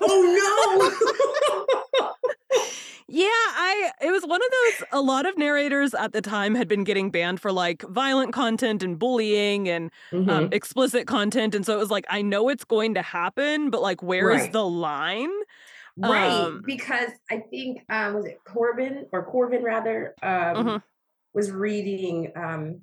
oh 0.02 0.92
no. 2.02 2.16
Yeah, 3.12 3.26
I 3.26 3.92
it 4.02 4.12
was 4.12 4.24
one 4.24 4.40
of 4.40 4.48
those 4.52 4.88
a 4.92 5.02
lot 5.02 5.26
of 5.26 5.36
narrators 5.36 5.96
at 5.96 6.14
the 6.14 6.22
time 6.22 6.54
had 6.54 6.68
been 6.68 6.84
getting 6.84 7.10
banned 7.10 7.42
for 7.42 7.52
like 7.52 7.82
violent 7.82 8.34
content 8.34 8.84
and 8.84 9.00
bullying 9.00 9.68
and 9.68 9.90
um, 10.14 10.20
mm-hmm. 10.20 10.30
um, 10.30 10.50
explicit 10.52 11.08
content 11.08 11.56
and 11.56 11.66
so 11.66 11.74
it 11.74 11.80
was 11.80 11.90
like 11.90 12.06
I 12.08 12.22
know 12.22 12.50
it's 12.50 12.64
going 12.64 12.94
to 12.94 13.02
happen 13.02 13.72
but 13.72 13.82
like 13.82 14.04
where 14.04 14.28
right. 14.28 14.42
is 14.42 14.50
the 14.50 14.64
line? 14.64 15.32
Right, 15.98 16.30
um, 16.30 16.62
because 16.66 17.10
I 17.32 17.40
think 17.50 17.82
um 17.90 18.14
was 18.14 18.26
it 18.26 18.40
Corbin 18.46 19.08
or 19.12 19.26
Corvin 19.26 19.64
rather 19.64 20.14
um 20.22 20.30
mm-hmm. 20.32 20.78
Was 21.34 21.52
reading 21.52 22.32
um 22.36 22.82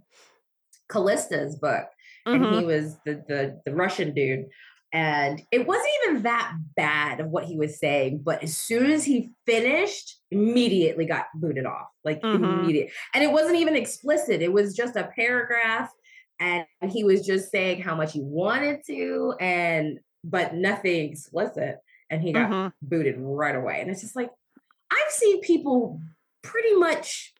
Callista's 0.89 1.57
book 1.57 1.87
mm-hmm. 2.27 2.35
and 2.35 2.45
he 2.45 2.61
mm-hmm. 2.61 2.67
was 2.67 2.97
the 3.05 3.23
the 3.29 3.61
the 3.65 3.75
Russian 3.75 4.15
dude 4.15 4.47
and 4.93 5.43
it 5.51 5.67
wasn't 5.67 5.89
even 6.05 6.23
that 6.23 6.53
bad 6.77 7.21
of 7.21 7.29
what 7.29 7.45
he 7.45 7.57
was 7.57 7.79
saying 7.79 8.21
but 8.25 8.43
as 8.43 8.57
soon 8.57 8.91
as 8.91 9.05
he 9.05 9.31
finished 9.45 10.21
immediately 10.31 11.05
got 11.05 11.27
booted 11.35 11.67
off 11.67 11.89
like 12.05 12.21
mm-hmm. 12.23 12.45
immediate 12.45 12.91
and 13.13 13.25
it 13.25 13.33
wasn't 13.33 13.57
even 13.57 13.77
explicit 13.77 14.43
it 14.43 14.53
was 14.53 14.77
just 14.77 14.97
a 14.97 15.11
paragraph 15.17 15.91
and 16.39 16.67
he 16.89 17.03
was 17.03 17.27
just 17.27 17.51
saying 17.51 17.83
how 17.83 17.95
much 17.95 18.13
he 18.13 18.21
wanted 18.23 18.81
to 18.87 19.35
and 19.41 19.99
but 20.23 20.55
nothing 20.55 21.11
explicit 21.11 21.79
and 22.11 22.23
he 22.23 22.33
got 22.33 22.51
mm-hmm. 22.51 22.69
booted 22.83 23.17
right 23.19 23.57
away 23.57 23.81
and 23.81 23.91
it's 23.91 24.03
just 24.03 24.17
like 24.17 24.31
i've 24.91 25.13
seen 25.13 25.41
people 25.41 26.01
pretty 26.43 26.75
much 26.75 27.33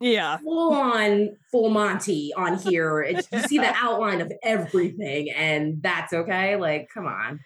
yeah. 0.00 0.36
Full 0.38 0.74
on 0.74 1.36
full 1.50 1.70
monty 1.70 2.32
on 2.36 2.58
here. 2.58 3.00
It's, 3.00 3.28
you 3.32 3.40
see 3.42 3.58
the 3.58 3.72
outline 3.76 4.20
of 4.20 4.32
everything 4.42 5.30
and 5.30 5.82
that's 5.82 6.12
okay? 6.12 6.56
Like 6.56 6.88
come 6.92 7.06
on. 7.06 7.40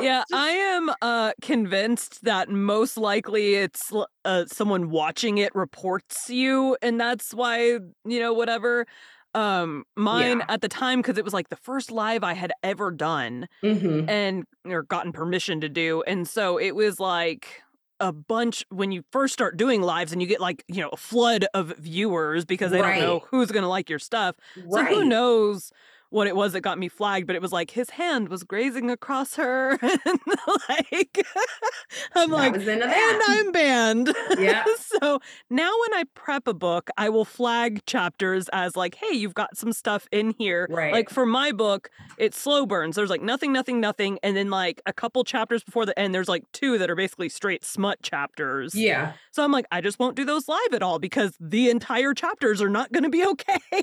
Yeah 0.00 0.24
i 0.32 0.50
am 0.50 0.90
uh 1.00 1.32
convinced 1.40 2.22
that 2.24 2.48
most 2.48 2.96
likely 2.96 3.54
it's 3.54 3.92
uh, 4.24 4.44
someone 4.46 4.90
watching 4.90 5.38
it 5.38 5.54
reports 5.54 6.28
you 6.28 6.76
and 6.82 7.00
that's 7.00 7.32
why 7.34 7.78
you 8.04 8.20
know 8.20 8.32
whatever. 8.32 8.86
Um 9.32 9.84
mine 9.96 10.38
yeah. 10.40 10.46
at 10.48 10.60
the 10.60 10.68
time 10.68 10.98
because 11.00 11.16
it 11.16 11.24
was 11.24 11.32
like 11.32 11.48
the 11.50 11.56
first 11.56 11.90
live 11.90 12.24
i 12.24 12.34
had 12.34 12.52
ever 12.62 12.90
done 12.90 13.46
mm-hmm. 13.62 14.08
and 14.08 14.44
or 14.66 14.82
gotten 14.82 15.12
permission 15.12 15.60
to 15.60 15.68
do 15.68 16.02
and 16.06 16.26
so 16.26 16.58
it 16.58 16.74
was 16.74 16.98
like 16.98 17.62
a 18.00 18.12
bunch 18.12 18.64
when 18.70 18.92
you 18.92 19.04
first 19.10 19.32
start 19.32 19.56
doing 19.56 19.82
lives 19.82 20.12
and 20.12 20.20
you 20.20 20.26
get 20.28 20.40
like 20.40 20.64
you 20.68 20.80
know 20.80 20.88
a 20.88 20.96
flood 20.96 21.46
of 21.54 21.74
viewers 21.78 22.44
because 22.44 22.70
they 22.70 22.80
right. 22.80 22.98
don't 22.98 23.04
know 23.04 23.26
who's 23.30 23.50
going 23.50 23.62
to 23.62 23.68
like 23.68 23.90
your 23.90 23.98
stuff 23.98 24.36
right. 24.64 24.88
so 24.88 24.94
who 24.94 25.04
knows 25.04 25.72
what 26.10 26.26
it 26.26 26.36
was 26.36 26.52
that 26.52 26.60
got 26.60 26.78
me 26.78 26.88
flagged, 26.88 27.26
but 27.26 27.36
it 27.36 27.42
was 27.42 27.52
like 27.52 27.70
his 27.70 27.90
hand 27.90 28.28
was 28.28 28.42
grazing 28.42 28.90
across 28.90 29.36
her, 29.36 29.78
and 29.82 30.20
like 30.68 31.24
I'm 32.14 32.30
that 32.30 32.36
like, 32.36 32.54
and 32.56 32.82
I'm 32.84 33.52
banned. 33.52 34.14
Yeah. 34.38 34.64
so 34.78 35.20
now 35.48 35.70
when 35.70 35.94
I 35.94 36.04
prep 36.14 36.46
a 36.48 36.54
book, 36.54 36.90
I 36.96 37.08
will 37.08 37.24
flag 37.24 37.84
chapters 37.86 38.48
as 38.52 38.76
like, 38.76 38.96
hey, 38.96 39.16
you've 39.16 39.34
got 39.34 39.56
some 39.56 39.72
stuff 39.72 40.08
in 40.10 40.34
here. 40.36 40.66
Right. 40.68 40.92
Like 40.92 41.10
for 41.10 41.24
my 41.24 41.52
book, 41.52 41.90
it's 42.18 42.38
slow 42.38 42.66
burns. 42.66 42.96
There's 42.96 43.10
like 43.10 43.22
nothing, 43.22 43.52
nothing, 43.52 43.80
nothing, 43.80 44.18
and 44.22 44.36
then 44.36 44.50
like 44.50 44.82
a 44.86 44.92
couple 44.92 45.22
chapters 45.24 45.62
before 45.62 45.86
the 45.86 45.98
end, 45.98 46.14
there's 46.14 46.28
like 46.28 46.44
two 46.52 46.76
that 46.78 46.90
are 46.90 46.96
basically 46.96 47.28
straight 47.28 47.64
smut 47.64 48.02
chapters. 48.02 48.74
Yeah. 48.74 49.12
So 49.30 49.44
I'm 49.44 49.52
like, 49.52 49.66
I 49.70 49.80
just 49.80 49.98
won't 49.98 50.16
do 50.16 50.24
those 50.24 50.48
live 50.48 50.74
at 50.74 50.82
all 50.82 50.98
because 50.98 51.36
the 51.38 51.70
entire 51.70 52.14
chapters 52.14 52.60
are 52.60 52.68
not 52.68 52.90
going 52.92 53.04
to 53.04 53.10
be 53.10 53.24
okay. 53.24 53.82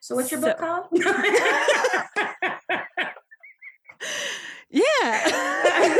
So 0.00 0.14
what's 0.14 0.32
your 0.32 0.40
so, 0.40 0.48
book 0.48 0.58
called? 0.58 0.86
yeah. 4.70 5.98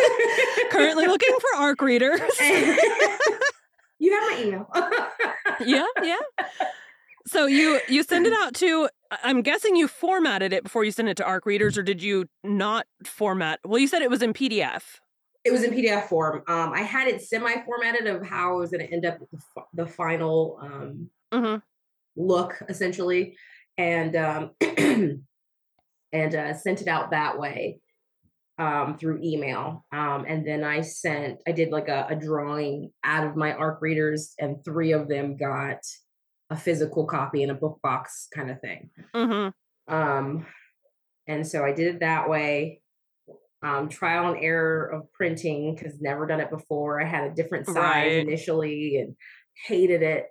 Currently 0.71 1.07
looking 1.07 1.37
for 1.39 1.61
ARC 1.61 1.83
readers. 1.83 2.21
you 2.41 4.13
have 4.13 4.31
my 4.31 4.39
email. 4.43 4.71
yeah, 5.65 5.85
yeah. 6.03 6.17
So 7.27 7.45
you 7.47 7.79
you 7.89 8.03
send 8.03 8.27
it 8.27 8.33
out 8.33 8.55
to 8.55 8.89
I'm 9.23 9.43
guessing 9.43 9.77
you 9.77 9.87
formatted 9.87 10.55
it 10.55 10.65
before 10.65 10.85
you 10.85 10.93
sent 10.93 11.09
it 11.09 11.19
to 11.19 11.25
ARC 11.25 11.45
readers 11.45 11.77
or 11.77 11.83
did 11.83 12.03
you 12.03 12.25
not 12.43 12.87
format? 13.05 13.61
Well, 13.65 13.79
you 13.79 13.87
said 13.87 14.01
it 14.01 14.11
was 14.11 14.23
in 14.23 14.33
PDF. 14.33 14.83
It 15.45 15.53
was 15.53 15.63
in 15.63 15.73
PDF 15.73 16.09
form. 16.09 16.43
Um, 16.49 16.73
I 16.73 16.81
had 16.81 17.09
it 17.09 17.23
semi-formatted 17.23 18.07
of 18.07 18.27
how 18.27 18.53
I 18.53 18.57
was 18.57 18.71
going 18.71 18.87
to 18.87 18.93
end 18.93 19.07
up 19.07 19.21
with 19.21 19.31
the, 19.31 19.41
the 19.73 19.87
final 19.87 20.59
um, 20.61 21.11
mm-hmm. 21.33 21.57
look, 22.17 22.63
essentially 22.69 23.37
and 23.81 24.15
um, 24.17 24.51
and 26.13 26.35
uh, 26.35 26.55
sent 26.55 26.83
it 26.83 26.89
out 26.89 27.13
that 27.13 27.39
way 27.39 27.81
um, 28.59 28.99
through 28.99 29.21
email. 29.23 29.87
Um, 29.91 30.27
and 30.29 30.47
then 30.47 30.65
I 30.65 30.83
sent, 30.83 31.41
I 31.49 31.53
did 31.53 31.71
like 31.71 31.89
a, 31.89 32.09
a, 32.11 32.15
drawing 32.15 32.93
out 33.03 33.27
of 33.27 33.37
my 33.37 33.53
ARC 33.55 33.81
readers, 33.81 34.35
and 34.39 34.63
three 34.65 34.93
of 34.93 35.09
them 35.09 35.37
got 35.39 35.79
a 36.51 36.57
physical 36.57 37.07
copy 37.07 37.43
in 37.43 37.49
a 37.51 37.55
book 37.55 37.79
box 37.83 38.29
kind 38.35 38.51
of 38.51 38.61
thing. 38.61 38.91
Mm-hmm. 39.15 39.95
Um, 39.95 40.47
and 41.27 41.47
so 41.47 41.65
I 41.65 41.73
did 41.73 41.95
it 41.95 42.01
that 42.01 42.29
way. 42.29 42.83
um, 43.63 43.89
trial 43.89 44.33
and 44.33 44.43
error 44.43 44.87
of 44.87 45.13
printing 45.13 45.75
because 45.75 46.01
never 46.01 46.27
done 46.27 46.41
it 46.41 46.51
before. 46.51 47.01
I 47.01 47.07
had 47.07 47.31
a 47.31 47.35
different 47.35 47.67
size 47.67 47.77
Right. 47.77 48.13
initially 48.27 48.97
and 48.99 49.15
hated 49.67 50.03
it. 50.03 50.27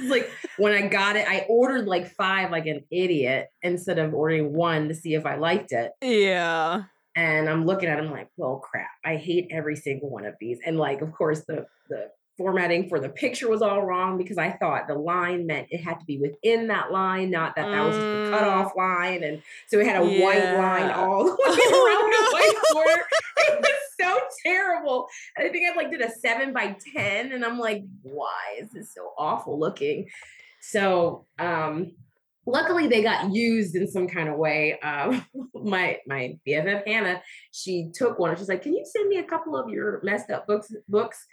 Like 0.08 0.30
when 0.58 0.72
I 0.72 0.86
got 0.88 1.16
it, 1.16 1.26
I 1.28 1.46
ordered 1.48 1.86
like 1.86 2.14
five 2.14 2.50
like 2.50 2.66
an 2.66 2.84
idiot 2.90 3.48
instead 3.62 3.98
of 3.98 4.14
ordering 4.14 4.52
one 4.52 4.88
to 4.88 4.94
see 4.94 5.14
if 5.14 5.26
I 5.26 5.36
liked 5.36 5.72
it. 5.72 5.92
Yeah. 6.02 6.84
And 7.14 7.48
I'm 7.48 7.64
looking 7.64 7.88
at 7.88 7.96
them 7.96 8.10
like, 8.10 8.28
well, 8.36 8.58
crap. 8.58 8.90
I 9.04 9.16
hate 9.16 9.48
every 9.50 9.76
single 9.76 10.10
one 10.10 10.26
of 10.26 10.34
these. 10.38 10.58
And 10.66 10.78
like, 10.78 11.00
of 11.00 11.12
course, 11.12 11.44
the 11.46 11.66
the 11.88 12.08
formatting 12.36 12.88
for 12.88 13.00
the 13.00 13.08
picture 13.08 13.48
was 13.48 13.62
all 13.62 13.82
wrong 13.82 14.18
because 14.18 14.36
I 14.38 14.50
thought 14.52 14.88
the 14.88 14.94
line 14.94 15.46
meant 15.46 15.68
it 15.70 15.78
had 15.78 15.98
to 16.00 16.04
be 16.06 16.18
within 16.18 16.66
that 16.68 16.92
line, 16.92 17.30
not 17.30 17.56
that 17.56 17.70
that 17.70 17.84
was 17.84 17.96
just 17.96 18.10
the 18.12 18.18
Mm. 18.18 18.30
cutoff 18.30 18.72
line. 18.76 19.22
And 19.24 19.42
so 19.68 19.78
it 19.78 19.86
had 19.86 19.96
a 20.02 20.04
white 20.04 20.54
line 20.58 20.90
all 20.90 21.24
the 21.24 21.30
way 21.32 21.36
Oh, 21.38 21.86
around 21.86 22.12
the 22.12 22.32
white 22.32 22.62
border. 22.72 23.02
It 23.48 23.60
was 23.60 23.70
so 24.00 24.18
terrible. 24.44 25.06
And 25.36 25.48
I 25.48 25.52
think 25.52 25.70
I 25.70 25.74
like 25.76 25.90
did 25.90 26.00
a 26.00 26.10
seven 26.10 26.52
by 26.52 26.76
ten, 26.94 27.32
and 27.32 27.44
I'm 27.44 27.58
like, 27.58 27.84
why 28.02 28.56
is 28.60 28.70
this 28.70 28.92
so 28.94 29.12
awful 29.18 29.58
looking? 29.58 30.08
So 30.60 31.26
um 31.38 31.92
luckily 32.46 32.86
they 32.86 33.02
got 33.02 33.32
used 33.34 33.74
in 33.74 33.88
some 33.88 34.08
kind 34.08 34.28
of 34.28 34.36
way. 34.36 34.78
Um, 34.80 35.24
my 35.54 35.98
my 36.06 36.38
BFF 36.46 36.86
Hannah, 36.86 37.22
she 37.52 37.90
took 37.94 38.18
one. 38.18 38.36
She's 38.36 38.48
like, 38.48 38.62
"Can 38.62 38.74
you 38.74 38.84
send 38.84 39.08
me 39.08 39.18
a 39.18 39.24
couple 39.24 39.56
of 39.56 39.68
your 39.70 40.00
messed 40.02 40.30
up 40.30 40.46
books?" 40.46 40.72
Books. 40.88 41.24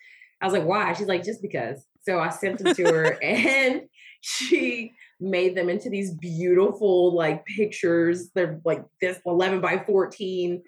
I 0.43 0.45
was 0.45 0.53
like, 0.53 0.65
"Why?" 0.65 0.93
She's 0.93 1.07
like, 1.07 1.23
"Just 1.23 1.41
because." 1.41 1.85
So 2.01 2.19
I 2.19 2.29
sent 2.29 2.59
them 2.59 2.75
to 2.75 2.83
her, 2.83 3.17
and 3.23 3.83
she 4.21 4.93
made 5.19 5.55
them 5.55 5.69
into 5.69 5.89
these 5.89 6.13
beautiful 6.15 7.15
like 7.15 7.45
pictures. 7.45 8.29
They're 8.35 8.59
like 8.65 8.83
this 9.01 9.19
eleven 9.25 9.61
by 9.61 9.83
fourteen. 9.85 10.61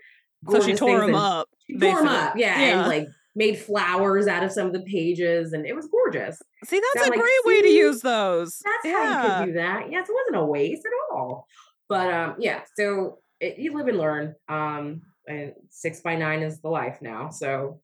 So 0.49 0.61
she 0.61 0.73
tore 0.73 1.01
them 1.01 1.15
up. 1.15 1.49
She 1.67 1.77
tore 1.77 1.97
them 1.97 2.07
up, 2.07 2.38
yeah, 2.38 2.59
Yeah. 2.59 2.79
and 2.79 2.88
like 2.88 3.07
made 3.35 3.57
flowers 3.57 4.27
out 4.27 4.43
of 4.43 4.51
some 4.51 4.67
of 4.67 4.73
the 4.73 4.81
pages, 4.81 5.51
and 5.51 5.65
it 5.65 5.75
was 5.75 5.88
gorgeous. 5.88 6.41
See, 6.63 6.79
that's 6.79 7.05
I'm 7.07 7.13
a 7.13 7.15
like, 7.15 7.19
great 7.19 7.45
way 7.45 7.61
to 7.63 7.69
use 7.69 8.01
those. 8.01 8.61
That's 8.63 8.85
yeah. 8.85 9.13
how 9.13 9.23
you 9.23 9.45
could 9.45 9.53
do 9.53 9.59
that. 9.59 9.91
Yes, 9.91 10.07
it 10.07 10.13
wasn't 10.15 10.38
a 10.38 10.45
waste 10.45 10.83
at 10.85 11.15
all. 11.15 11.47
But 11.89 12.13
um, 12.13 12.35
yeah, 12.39 12.61
so 12.77 13.19
it, 13.41 13.57
you 13.57 13.73
live 13.73 13.88
and 13.88 13.97
learn. 13.97 14.35
Um, 14.47 15.01
and 15.27 15.53
six 15.69 16.01
by 16.01 16.15
nine 16.15 16.43
is 16.43 16.61
the 16.61 16.69
life 16.69 16.99
now. 17.01 17.29
So 17.29 17.81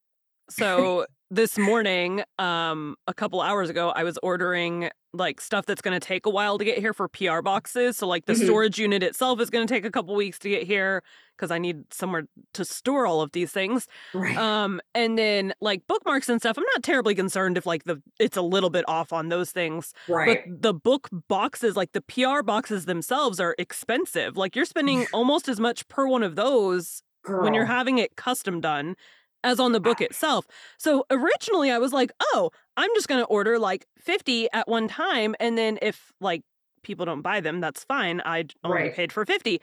So 0.49 1.05
this 1.31 1.57
morning, 1.57 2.23
um, 2.39 2.95
a 3.07 3.13
couple 3.13 3.41
hours 3.41 3.69
ago, 3.69 3.89
I 3.91 4.03
was 4.03 4.19
ordering 4.21 4.91
like 5.13 5.41
stuff 5.41 5.65
that's 5.65 5.81
going 5.81 5.99
to 5.99 6.05
take 6.05 6.25
a 6.25 6.29
while 6.29 6.57
to 6.57 6.65
get 6.65 6.77
here 6.77 6.93
for 6.93 7.07
PR 7.07 7.41
boxes. 7.41 7.97
So 7.97 8.07
like 8.07 8.25
the 8.25 8.35
Mhm. 8.35 8.35
storage 8.35 8.77
unit 8.77 9.01
itself 9.03 9.39
is 9.41 9.49
going 9.49 9.65
to 9.67 9.73
take 9.73 9.85
a 9.85 9.91
couple 9.91 10.15
weeks 10.15 10.39
to 10.39 10.49
get 10.49 10.63
here 10.63 11.03
because 11.37 11.51
I 11.51 11.57
need 11.57 11.93
somewhere 11.93 12.25
to 12.53 12.65
store 12.65 13.07
all 13.07 13.21
of 13.21 13.31
these 13.31 13.51
things. 13.51 13.87
right, 14.13 14.41
Um, 14.41 14.79
and 14.93 15.17
then 15.17 15.53
like 15.61 15.87
bookmarks 15.87 16.29
and 16.29 16.39
stuff, 16.39 16.57
I'm 16.57 16.63
not 16.75 16.83
terribly 16.83 17.15
concerned 17.15 17.57
if 17.57 17.65
like 17.65 17.83
the 17.85 18.01
it's 18.19 18.37
a 18.37 18.41
little 18.41 18.69
bit 18.69 18.85
off 18.87 19.11
on 19.11 19.29
those 19.29 19.51
things. 19.51 19.93
right, 20.07 20.39
But 20.39 20.39
the 20.45 20.73
book 20.73 21.09
boxes, 21.27 21.75
like 21.75 21.91
the 21.93 22.01
PR 22.01 22.43
boxes 22.43 22.85
themselves, 22.85 23.39
are 23.39 23.55
expensive. 23.57 24.37
Like 24.37 24.55
you're 24.55 24.65
spending 24.65 25.07
almost 25.11 25.49
as 25.49 25.59
much 25.59 25.87
per 25.89 26.07
one 26.07 26.23
of 26.23 26.35
those 26.35 27.03
when 27.39 27.53
you're 27.53 27.65
having 27.65 27.97
it 27.97 28.15
custom 28.15 28.61
done 28.61 28.95
as 29.43 29.59
on 29.59 29.71
the 29.71 29.79
book 29.79 30.01
itself. 30.01 30.45
So 30.77 31.05
originally 31.09 31.71
I 31.71 31.77
was 31.77 31.93
like, 31.93 32.11
oh, 32.21 32.51
I'm 32.77 32.89
just 32.93 33.07
going 33.07 33.21
to 33.21 33.25
order 33.27 33.57
like 33.59 33.85
50 33.99 34.49
at 34.53 34.67
one 34.67 34.87
time. 34.87 35.35
And 35.39 35.57
then 35.57 35.79
if 35.81 36.11
like 36.19 36.43
people 36.83 37.05
don't 37.05 37.21
buy 37.21 37.39
them, 37.41 37.59
that's 37.61 37.83
fine. 37.83 38.21
I 38.25 38.45
only 38.63 38.77
Right. 38.83 38.93
paid 38.95 39.11
for 39.11 39.25
50. 39.25 39.61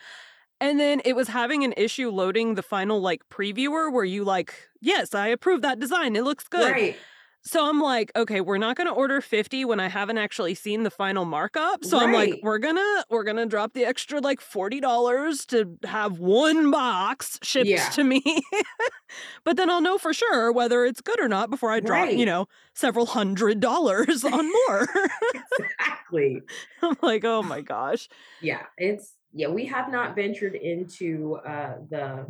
And 0.61 0.81
then 0.81 1.01
it 1.05 1.15
was 1.15 1.29
having 1.29 1.63
an 1.63 1.73
issue 1.77 2.11
loading 2.11 2.55
the 2.57 2.63
final 2.63 3.01
like 3.01 3.23
previewer 3.29 3.93
where 3.93 4.05
you 4.05 4.25
like, 4.25 4.53
yes, 4.81 5.15
I 5.15 5.29
approve 5.29 5.63
that 5.63 5.79
design. 5.79 6.17
It 6.17 6.25
looks 6.25 6.49
good. 6.49 6.73
right, 6.73 6.97
So 7.43 7.67
I'm 7.69 7.81
like, 7.81 8.13
okay, 8.15 8.41
we're 8.41 8.59
not 8.59 8.77
going 8.77 8.89
to 8.89 8.93
order 8.93 9.21
50 9.21 9.65
when 9.65 9.81
I 9.81 9.89
haven't 9.89 10.19
actually 10.19 10.55
seen 10.55 10.83
the 10.83 10.91
final 10.91 11.25
markup. 11.25 11.85
So 11.85 11.99
I'm 11.99 12.13
like, 12.13 12.35
we're 12.43 12.59
going 12.59 12.77
to 12.77 13.05
we're 13.09 13.23
going 13.25 13.37
to 13.37 13.47
drop 13.47 13.73
the 13.73 13.85
extra 13.87 14.21
like 14.21 14.41
$40 14.41 15.47
to 15.47 15.79
have 15.89 16.19
one 16.19 16.71
box 16.71 17.39
shipped 17.43 17.69
Yeah. 17.71 17.89
to 17.91 18.05
me. 18.05 18.23
but 19.45 19.57
then 19.57 19.71
I'll 19.71 19.81
know 19.81 19.99
for 19.99 20.13
sure 20.13 20.53
whether 20.53 20.85
it's 20.85 21.01
good 21.01 21.21
or 21.21 21.29
not 21.29 21.49
before 21.49 21.71
I 21.71 21.81
drop, 21.81 22.11
you 22.11 22.27
know, 22.27 22.49
several 22.75 23.07
hundred 23.07 23.61
dollars 23.61 24.25
on 24.25 24.51
more. 24.69 24.89
exactly. 25.35 26.43
I'm 26.83 26.97
like, 27.03 27.25
"Oh 27.25 27.43
my 27.43 27.61
gosh." 27.63 28.09
Yeah, 28.43 28.65
it's 28.77 29.15
yeah. 29.33 29.49
We 29.49 29.67
have 29.67 29.91
not 29.91 30.15
ventured 30.15 30.55
into 30.55 31.37
uh, 31.37 31.77
the 31.89 32.27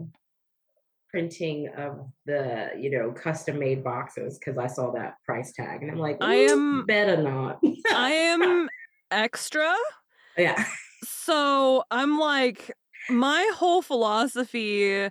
printing 1.11 1.68
of 1.77 2.07
the 2.27 2.71
you 2.79 2.90
know 2.90 3.12
custom 3.12 3.59
made 3.59 3.83
boxes 3.83 4.38
because 4.38 4.59
I 4.59 4.66
saw 4.66 4.90
that 4.92 5.14
price 5.25 5.53
tag 5.53 5.83
and 5.83 5.90
I'm 5.90 5.99
like, 5.99 6.18
I 6.21 6.35
am- 6.35 6.85
better 6.87 7.16
not. 7.23 7.61
I 7.92 8.11
am 8.11 8.68
extra 9.11 9.75
yeah, 10.38 10.64
So 11.03 11.83
I'm 11.90 12.18
like, 12.18 12.73
my 13.11 13.51
whole 13.55 13.83
philosophy 13.83 15.09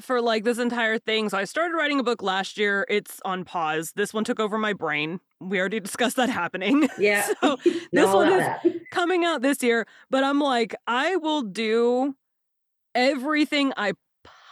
for 0.00 0.20
like 0.20 0.44
this 0.44 0.58
entire 0.58 0.98
thing. 0.98 1.28
So 1.28 1.38
I 1.38 1.44
started 1.44 1.74
writing 1.74 2.00
a 2.00 2.02
book 2.02 2.22
last 2.22 2.58
year. 2.58 2.86
It's 2.88 3.20
on 3.24 3.44
pause. 3.44 3.92
This 3.94 4.14
one 4.14 4.24
took 4.24 4.40
over 4.40 4.58
my 4.58 4.72
brain. 4.72 5.20
We 5.40 5.60
already 5.60 5.80
discussed 5.80 6.16
that 6.16 6.30
happening. 6.30 6.88
yeah. 6.98 7.28
So 7.40 7.58
this 7.92 8.12
one 8.12 8.32
is 8.32 8.38
that. 8.40 8.64
coming 8.90 9.24
out 9.24 9.42
this 9.42 9.62
year. 9.62 9.86
But 10.10 10.24
I'm 10.24 10.40
like, 10.40 10.74
I 10.86 11.16
will 11.16 11.42
do 11.42 12.14
everything 12.94 13.72
I 13.76 13.92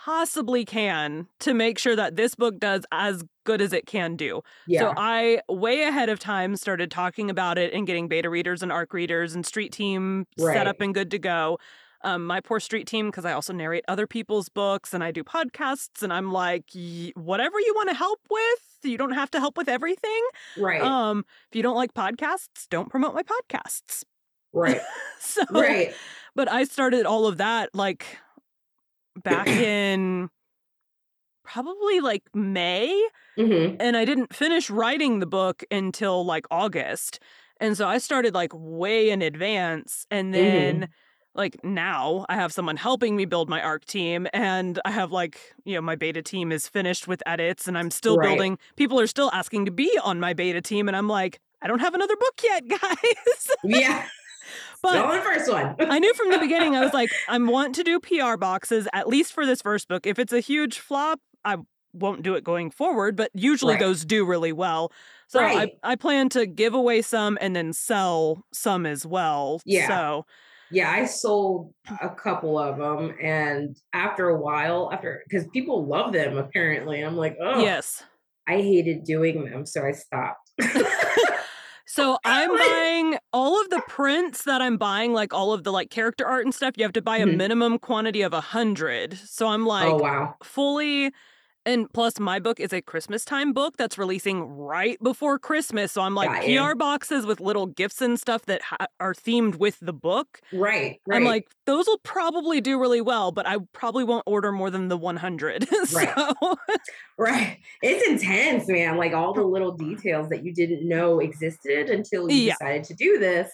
possibly 0.04 0.64
can 0.66 1.26
to 1.40 1.54
make 1.54 1.78
sure 1.78 1.96
that 1.96 2.16
this 2.16 2.34
book 2.34 2.58
does 2.58 2.84
as 2.92 3.24
good 3.44 3.62
as 3.62 3.72
it 3.72 3.86
can 3.86 4.16
do. 4.16 4.42
Yeah. 4.66 4.80
So 4.80 4.94
I 4.96 5.40
way 5.48 5.82
ahead 5.84 6.08
of 6.10 6.18
time 6.18 6.56
started 6.56 6.90
talking 6.90 7.30
about 7.30 7.56
it 7.56 7.72
and 7.72 7.86
getting 7.86 8.06
beta 8.08 8.28
readers 8.28 8.62
and 8.62 8.70
arc 8.70 8.92
readers 8.92 9.34
and 9.34 9.46
street 9.46 9.72
team 9.72 10.26
set 10.38 10.66
up 10.66 10.80
and 10.80 10.92
good 10.92 11.10
to 11.12 11.18
go. 11.18 11.58
Um, 12.02 12.26
my 12.26 12.40
poor 12.40 12.60
street 12.60 12.86
team, 12.86 13.06
because 13.06 13.24
I 13.24 13.32
also 13.32 13.54
narrate 13.54 13.82
other 13.88 14.06
people's 14.06 14.50
books 14.50 14.92
and 14.92 15.02
I 15.02 15.10
do 15.10 15.24
podcasts, 15.24 16.02
and 16.02 16.12
I'm 16.12 16.30
like, 16.32 16.64
"Y- 16.74 17.12
whatever 17.14 17.58
you 17.58 17.72
want 17.74 17.88
to 17.88 17.94
help 17.94 18.20
with, 18.30 18.60
you 18.82 18.98
don't 18.98 19.12
have 19.14 19.30
to 19.30 19.40
help 19.40 19.56
with 19.56 19.70
everything. 19.70 20.22
right. 20.58 20.82
Um, 20.82 21.24
if 21.50 21.56
you 21.56 21.62
don't 21.62 21.76
like 21.76 21.94
podcasts, 21.94 22.68
don't 22.68 22.90
promote 22.90 23.14
my 23.14 23.22
podcasts. 23.22 24.04
right. 24.52 24.82
So, 25.18 25.40
Right. 25.50 25.94
but 26.36 26.50
I 26.52 26.64
started 26.64 27.06
all 27.06 27.26
of 27.26 27.38
that 27.38 27.70
like 27.74 28.18
back 29.22 29.56
in 29.58 30.28
probably 31.44 32.00
like 32.00 32.22
May 32.34 33.08
hmm 33.36 33.76
and 33.80 33.96
I 33.96 34.04
didn't 34.04 34.34
finish 34.34 34.70
writing 34.70 35.20
the 35.20 35.26
book 35.26 35.64
until 35.70 36.24
like 36.24 36.46
August. 36.50 37.20
And 37.60 37.76
so 37.76 37.88
I 37.88 37.98
started 37.98 38.34
like 38.34 38.52
way 38.54 39.10
in 39.10 39.22
advance. 39.22 40.06
And 40.10 40.34
then, 40.34 40.88
like, 41.34 41.62
now 41.64 42.26
I 42.28 42.36
have 42.36 42.52
someone 42.52 42.76
helping 42.76 43.16
me 43.16 43.24
build 43.26 43.48
my 43.48 43.62
ARC 43.62 43.84
team. 43.86 44.26
And 44.32 44.80
I 44.84 44.90
have 44.92 45.12
like, 45.12 45.40
you 45.64 45.74
know, 45.74 45.82
my 45.82 45.96
beta 45.96 46.22
team 46.22 46.52
is 46.52 46.68
finished 46.68 47.08
with 47.08 47.22
edits 47.26 47.68
and 47.68 47.78
I'm 47.78 47.90
still 47.90 48.16
Right. 48.16 48.18
building. 48.18 48.58
People 48.76 49.00
are 49.00 49.06
still 49.08 49.30
asking 49.32 49.66
to 49.66 49.72
be 49.72 49.98
on 50.04 50.20
my 50.20 50.34
beta 50.34 50.62
team. 50.62 50.88
And 50.88 50.96
I'm 50.96 51.08
like, 51.08 51.40
I 51.62 51.68
don't 51.68 51.80
have 51.80 51.94
another 51.94 52.16
book 52.16 52.40
yet, 52.44 52.68
guys. 52.68 53.50
Yeah. 53.62 54.08
But 54.84 55.04
on 55.04 55.16
the 55.16 55.22
first 55.22 55.50
one. 55.50 55.74
I 55.90 55.98
knew 55.98 56.14
from 56.14 56.30
the 56.30 56.38
beginning, 56.38 56.76
I 56.76 56.80
was 56.80 56.92
like, 56.92 57.10
I 57.28 57.38
want 57.38 57.74
to 57.76 57.84
do 57.84 58.00
PR 58.00 58.36
boxes, 58.36 58.86
at 58.92 59.08
least 59.08 59.32
for 59.32 59.44
this 59.46 59.60
first 59.62 59.88
book. 59.88 60.06
If 60.06 60.18
it's 60.18 60.32
a 60.32 60.40
huge 60.40 60.78
flop, 60.78 61.20
I 61.44 61.58
won't 61.92 62.22
do 62.22 62.34
it 62.34 62.44
going 62.44 62.70
forward, 62.70 63.16
but 63.16 63.30
usually 63.34 63.74
Right. 63.74 63.80
those 63.80 64.04
do 64.04 64.24
really 64.24 64.52
well. 64.52 64.92
So 65.28 65.40
Right. 65.40 65.72
I, 65.82 65.92
I 65.92 65.96
plan 65.96 66.28
to 66.30 66.46
give 66.46 66.74
away 66.74 67.02
some 67.02 67.38
and 67.40 67.54
then 67.54 67.72
sell 67.72 68.44
some 68.52 68.84
as 68.86 69.06
well. 69.06 69.60
Yeah. 69.64 69.88
So 69.88 70.26
yeah, 70.70 70.90
I 70.90 71.04
sold 71.04 71.72
a 72.02 72.08
couple 72.08 72.58
of 72.58 72.78
them, 72.78 73.14
and 73.22 73.76
after 73.92 74.28
a 74.28 74.40
while, 74.40 74.90
after 74.92 75.22
because 75.28 75.46
people 75.48 75.86
love 75.86 76.12
them 76.12 76.36
apparently, 76.36 77.00
I'm 77.00 77.16
like, 77.16 77.36
oh, 77.40 77.60
yes. 77.60 78.02
I 78.48 78.56
hated 78.56 79.04
doing 79.04 79.44
them, 79.44 79.66
so 79.66 79.84
I 79.86 79.92
stopped. 79.92 80.50
So 81.94 82.18
I'm 82.24 82.50
buying 82.56 83.18
all 83.32 83.60
of 83.60 83.70
the 83.70 83.80
prints 83.80 84.44
that 84.44 84.60
I'm 84.60 84.76
buying, 84.76 85.12
like 85.12 85.32
all 85.32 85.52
of 85.52 85.62
the 85.64 85.70
like 85.72 85.90
character 85.90 86.26
art 86.26 86.44
and 86.44 86.54
stuff. 86.54 86.74
You 86.76 86.84
have 86.84 86.92
to 86.94 87.02
buy 87.02 87.18
a 87.18 87.26
Mhm. 87.26 87.36
minimum 87.36 87.78
quantity 87.78 88.22
of 88.22 88.32
a 88.32 88.40
hundred. 88.40 89.16
So 89.18 89.46
I'm 89.48 89.64
like, 89.64 89.86
oh 89.86 89.96
wow, 89.98 90.36
fully 90.42 91.12
and 91.66 91.92
plus 91.92 92.18
my 92.20 92.38
book 92.38 92.60
is 92.60 92.72
a 92.72 92.80
christmas 92.82 93.24
time 93.24 93.52
book 93.52 93.76
that's 93.76 93.96
releasing 93.98 94.42
right 94.56 94.98
before 95.02 95.38
christmas 95.38 95.92
so 95.92 96.02
i'm 96.02 96.14
like 96.14 96.28
Got 96.28 96.42
pr 96.42 96.48
you. 96.50 96.74
boxes 96.76 97.26
with 97.26 97.40
little 97.40 97.66
gifts 97.66 98.00
and 98.00 98.18
stuff 98.20 98.42
that 98.46 98.62
ha- 98.62 98.86
are 99.00 99.14
themed 99.14 99.56
with 99.56 99.78
the 99.80 99.92
book 99.92 100.40
right, 100.52 101.00
right. 101.06 101.16
i'm 101.16 101.24
like 101.24 101.48
those 101.66 101.86
will 101.86 101.98
probably 101.98 102.60
do 102.60 102.78
really 102.78 103.00
well 103.00 103.32
but 103.32 103.46
i 103.46 103.56
probably 103.72 104.04
won't 104.04 104.24
order 104.26 104.52
more 104.52 104.70
than 104.70 104.88
the 104.88 104.96
100 104.96 105.68
Right. 105.94 106.34
right. 107.18 107.58
It's 107.82 108.08
intense, 108.08 108.68
man. 108.68 108.96
Like 108.96 109.12
all 109.12 109.32
the 109.32 109.42
little 109.44 109.72
details 109.72 110.28
that 110.30 110.44
you 110.44 110.52
didn't 110.52 110.86
know 110.88 111.20
existed 111.20 111.88
until 111.90 112.30
you 112.30 112.36
Yeah. 112.46 112.54
decided 112.58 112.84
to 112.84 112.94
do 112.94 113.18
this. 113.18 113.50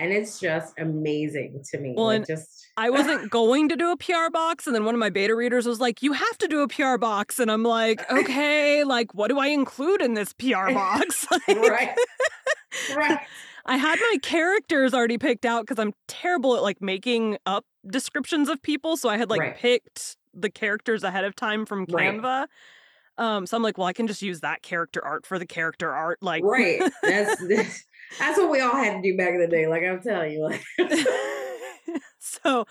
And 0.00 0.12
it's 0.12 0.40
just 0.40 0.74
amazing 0.78 1.62
to 1.70 1.78
me. 1.78 1.94
Well, 1.96 2.06
like 2.06 2.26
just 2.26 2.66
I 2.76 2.90
wasn't 2.90 3.30
going 3.30 3.68
to 3.68 3.76
do 3.76 3.90
a 3.90 3.96
PR 3.96 4.30
box, 4.32 4.66
and 4.66 4.74
then 4.74 4.84
one 4.84 4.94
of 4.94 4.98
my 4.98 5.10
beta 5.10 5.34
readers 5.34 5.66
was 5.66 5.80
like, 5.80 6.02
"You 6.02 6.12
have 6.12 6.38
to 6.38 6.48
do 6.48 6.62
a 6.62 6.68
PR 6.68 6.96
box," 6.96 7.38
and 7.38 7.50
I'm 7.50 7.62
like, 7.62 8.10
"Okay, 8.10 8.84
like 8.84 9.12
what 9.14 9.28
do 9.28 9.38
I 9.38 9.48
include 9.48 10.00
in 10.00 10.14
this 10.14 10.32
PR 10.32 10.70
box?" 10.72 11.26
right, 11.48 11.94
right. 12.96 13.18
I 13.66 13.76
had 13.76 13.98
my 14.00 14.16
characters 14.22 14.94
already 14.94 15.18
picked 15.18 15.44
out 15.44 15.66
because 15.66 15.78
I'm 15.78 15.92
terrible 16.08 16.56
at 16.56 16.62
like 16.62 16.80
making 16.80 17.36
up 17.44 17.64
descriptions 17.86 18.48
of 18.48 18.62
people, 18.62 18.96
so 18.96 19.08
I 19.08 19.18
had 19.18 19.30
like 19.30 19.40
Right. 19.40 19.56
picked 19.56 20.16
the 20.32 20.50
characters 20.50 21.02
ahead 21.04 21.24
of 21.24 21.36
time 21.36 21.66
from 21.66 21.86
Right. 21.90 22.14
Canva. 22.14 22.46
Um, 23.18 23.46
so 23.46 23.56
I'm 23.56 23.62
like, 23.62 23.76
well, 23.76 23.86
I 23.86 23.92
can 23.92 24.06
just 24.06 24.22
use 24.22 24.40
that 24.40 24.62
character 24.62 25.04
art 25.04 25.26
for 25.26 25.38
the 25.38 25.46
character 25.46 25.92
art, 25.92 26.18
like 26.22 26.42
Right. 26.42 26.80
That's 27.02 27.36
that's, 27.48 27.86
that's 28.18 28.38
what 28.38 28.50
we 28.50 28.60
all 28.60 28.74
had 28.76 28.96
to 28.96 29.02
do 29.02 29.16
back 29.16 29.30
in 29.34 29.40
the 29.40 29.46
day. 29.46 29.66
Like 29.66 29.82
I'm 29.82 30.00
telling 30.02 30.32
you, 30.32 30.42
like 30.44 30.62
so 32.18 32.66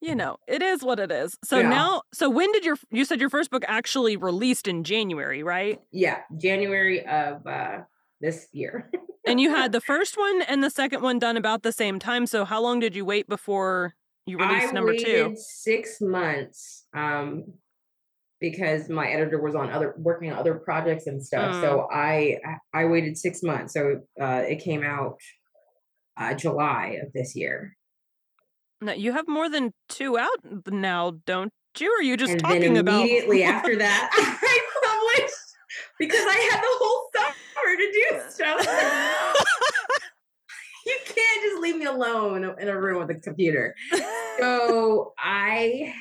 you 0.00 0.14
know 0.14 0.36
it 0.46 0.62
is 0.62 0.82
what 0.82 0.98
it 1.00 1.10
is 1.10 1.36
so 1.42 1.60
Yeah. 1.60 1.68
now 1.70 2.02
so 2.12 2.28
when 2.28 2.52
did 2.52 2.64
your 2.64 2.76
you 2.90 3.04
said 3.04 3.20
your 3.20 3.30
first 3.30 3.50
book 3.50 3.64
actually 3.66 4.16
released 4.16 4.68
in 4.68 4.84
january 4.84 5.42
right 5.42 5.80
yeah, 5.92 6.20
January 6.36 7.06
of 7.06 7.46
uh 7.46 7.80
this 8.20 8.48
year. 8.52 8.90
and 9.26 9.40
you 9.40 9.50
had 9.50 9.72
the 9.72 9.80
first 9.80 10.18
one 10.18 10.42
and 10.42 10.62
the 10.62 10.70
second 10.70 11.02
one 11.02 11.18
done 11.18 11.36
about 11.36 11.62
the 11.62 11.72
same 11.72 11.98
time 11.98 12.26
so 12.26 12.44
how 12.44 12.60
long 12.60 12.80
did 12.80 12.94
you 12.94 13.04
wait 13.04 13.28
before 13.28 13.94
you 14.26 14.38
released 14.38 14.68
I 14.68 14.72
number 14.72 14.94
two 14.94 15.34
six 15.36 16.00
months 16.00 16.84
um 16.94 17.44
because 18.50 18.88
my 18.90 19.06
editor 19.08 19.40
was 19.40 19.54
on 19.54 19.70
other 19.70 19.94
working 19.96 20.30
on 20.30 20.38
other 20.38 20.54
projects 20.54 21.06
and 21.06 21.24
stuff. 21.24 21.54
Mm. 21.54 21.60
So 21.62 21.88
I 21.90 22.38
I 22.74 22.84
waited 22.84 23.16
six 23.16 23.42
months. 23.42 23.72
So 23.72 24.00
uh 24.20 24.42
it 24.46 24.58
came 24.62 24.82
out 24.84 25.16
uh 26.20 26.34
July 26.34 26.98
of 27.02 27.08
this 27.12 27.34
year. 27.34 27.76
now 28.80 28.92
you 28.92 29.12
have 29.12 29.26
more 29.26 29.48
than 29.48 29.72
two 29.88 30.18
out 30.18 30.40
now 30.68 31.12
don't 31.26 31.52
you 31.78 31.88
or 31.90 31.98
are 32.00 32.02
you 32.02 32.16
just 32.16 32.32
and 32.32 32.40
talking 32.40 32.76
about 32.78 33.00
immediately 33.00 33.42
after 33.42 33.74
that 33.86 34.02
I 34.52 34.56
published 34.86 35.48
because 35.98 36.24
I 36.36 36.38
had 36.50 36.60
the 36.66 36.74
whole 36.80 37.02
summer 37.14 37.72
to 37.82 37.88
do 37.98 38.06
stuff. 38.36 39.43
Can't 41.14 41.42
just 41.42 41.62
leave 41.62 41.76
me 41.76 41.84
alone 41.84 42.44
in 42.44 42.68
a 42.68 42.78
room 42.78 43.00
with 43.00 43.16
a 43.16 43.20
computer. 43.20 43.74
So 44.40 45.12
I 45.16 45.94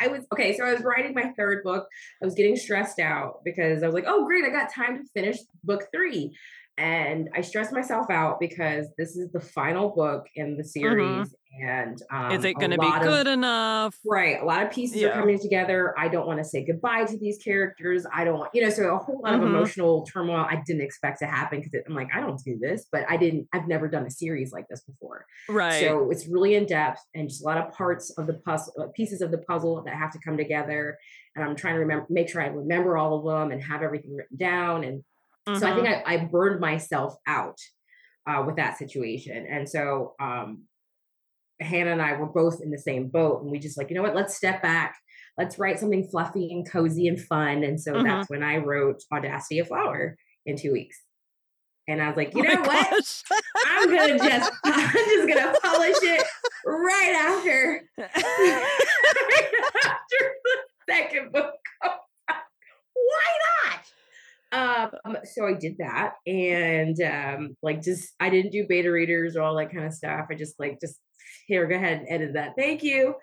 I 0.00 0.08
was 0.08 0.24
okay, 0.32 0.56
so 0.56 0.64
I 0.64 0.72
was 0.72 0.82
writing 0.82 1.12
my 1.12 1.32
third 1.36 1.62
book. 1.62 1.86
I 2.22 2.24
was 2.24 2.34
getting 2.34 2.56
stressed 2.56 2.98
out 2.98 3.40
because 3.44 3.82
I 3.82 3.86
was 3.86 3.94
like, 3.94 4.06
"Oh, 4.06 4.24
great, 4.24 4.42
I 4.44 4.48
got 4.48 4.72
time 4.72 4.96
to 4.96 5.04
finish 5.12 5.36
book 5.62 5.82
3." 5.92 6.34
And 6.78 7.28
I 7.34 7.42
stressed 7.42 7.72
myself 7.72 8.08
out 8.08 8.40
because 8.40 8.86
this 8.96 9.16
is 9.16 9.30
the 9.32 9.40
final 9.40 9.90
book 9.90 10.24
in 10.34 10.56
the 10.56 10.62
mm-hmm. 10.62 10.66
series 10.66 11.34
and 11.60 12.02
um 12.10 12.32
is 12.32 12.44
it 12.44 12.54
going 12.54 12.70
to 12.70 12.78
be 12.78 12.86
lot 12.86 13.02
of- 13.02 13.08
good 13.08 13.26
enough 13.26 13.98
Right. 14.04 14.40
A 14.40 14.44
lot 14.44 14.62
of 14.62 14.70
pieces 14.72 15.02
Yeah. 15.02 15.08
are 15.08 15.12
coming 15.20 15.38
together. 15.38 15.94
I 15.98 16.08
don't 16.08 16.26
want 16.26 16.38
to 16.38 16.44
say 16.44 16.64
goodbye 16.64 17.04
to 17.04 17.18
these 17.18 17.38
characters. 17.38 18.06
I 18.12 18.24
don't 18.24 18.38
want, 18.38 18.50
you 18.54 18.62
know, 18.62 18.70
so 18.70 18.94
a 18.94 18.98
whole 18.98 19.20
lot 19.22 19.32
Mhm. 19.34 19.36
of 19.36 19.42
emotional 19.44 20.04
turmoil 20.06 20.46
I 20.48 20.62
didn't 20.66 20.82
expect 20.82 21.18
to 21.20 21.26
happen 21.26 21.60
because 21.60 21.80
I'm 21.86 21.94
like, 21.94 22.08
I 22.14 22.20
don't 22.20 22.40
do 22.42 22.58
this, 22.58 22.86
but 22.90 23.04
I 23.08 23.16
didn't, 23.16 23.48
I've 23.52 23.68
never 23.68 23.86
done 23.88 24.06
a 24.06 24.10
series 24.10 24.52
like 24.52 24.66
this 24.68 24.82
before. 24.82 25.26
right 25.48 25.80
So 25.80 26.10
it's 26.10 26.26
really 26.26 26.54
in 26.54 26.64
depth 26.66 27.00
and 27.14 27.28
just 27.28 27.42
a 27.42 27.46
lot 27.46 27.58
of 27.58 27.72
parts 27.72 28.10
of 28.18 28.26
the 28.26 28.34
puzzle, 28.34 28.72
uh, 28.80 28.86
pieces 28.94 29.20
of 29.20 29.30
the 29.30 29.38
puzzle 29.38 29.82
that 29.84 29.94
have 29.94 30.12
to 30.12 30.18
come 30.24 30.36
together. 30.36 30.96
And 31.36 31.44
I'm 31.44 31.56
trying 31.56 31.74
to 31.74 31.80
remember, 31.80 32.06
make 32.10 32.28
sure 32.28 32.42
I 32.42 32.46
remember 32.46 32.96
all 32.96 33.18
of 33.18 33.24
them 33.24 33.52
and 33.52 33.62
have 33.62 33.82
everything 33.82 34.14
written 34.16 34.36
down. 34.36 34.84
And 34.84 35.02
so 35.58 35.66
I 35.66 35.74
think 35.74 35.88
I, 35.88 36.02
I 36.06 36.16
burned 36.24 36.60
myself 36.60 37.16
out 37.26 37.58
uh, 38.26 38.44
with 38.46 38.56
that 38.56 38.78
situation. 38.78 39.44
And 39.50 39.68
so 39.68 40.14
um, 40.20 40.62
Hannah 41.60 41.92
and 41.92 42.02
I 42.02 42.16
were 42.16 42.26
both 42.26 42.60
in 42.60 42.70
the 42.70 42.78
same 42.78 43.08
boat, 43.08 43.42
and 43.42 43.50
we 43.50 43.58
just 43.58 43.78
like, 43.78 43.88
you 43.90 43.96
know 43.96 44.02
what? 44.02 44.14
Let's 44.16 44.36
step 44.36 44.62
back. 44.62 44.96
Let's 45.38 45.58
write 45.58 45.78
something 45.78 46.06
fluffy 46.08 46.52
and 46.52 46.68
cozy 46.70 47.08
and 47.08 47.18
fun. 47.20 47.62
And 47.64 47.80
so 47.80 47.94
Mhm. 47.94 48.04
that's 48.04 48.28
when 48.28 48.42
I 48.42 48.58
wrote 48.58 49.02
Audacity 49.12 49.60
of 49.60 49.68
Flower 49.68 50.16
in 50.44 50.56
two 50.56 50.72
weeks. 50.72 51.00
And 51.88 52.00
I 52.02 52.08
was 52.08 52.16
like, 52.16 52.34
you 52.34 52.44
Oh 52.46 52.52
know 52.54 52.60
what? 52.62 53.22
I'm 53.66 53.88
gonna 53.90 54.18
just, 54.18 54.52
I'm 54.64 54.92
just 54.92 55.28
gonna 55.28 55.54
publish 55.62 55.96
it 56.02 56.24
right 56.64 57.14
after, 57.14 57.82
after 57.98 58.14
the 60.44 60.56
second 60.88 61.32
book. 61.32 61.54
Why 62.94 63.38
not? 63.64 63.80
Um, 65.04 65.16
so 65.24 65.46
I 65.46 65.54
did 65.54 65.78
that, 65.78 66.12
and 66.26 67.00
um, 67.02 67.56
like 67.62 67.80
just 67.82 68.12
I 68.20 68.28
didn't 68.28 68.52
do 68.52 68.66
beta 68.68 68.92
readers 68.92 69.34
or 69.34 69.40
all 69.42 69.56
that 69.56 69.72
kind 69.72 69.86
of 69.86 69.94
stuff. 69.94 70.26
I 70.30 70.34
just 70.34 70.60
like 70.60 70.78
just 70.78 70.98
here, 71.46 71.66
go 71.66 71.74
ahead 71.74 71.98
and 72.00 72.08
edit 72.08 72.32
that. 72.34 72.54
Thank 72.56 72.82
you. 72.82 73.14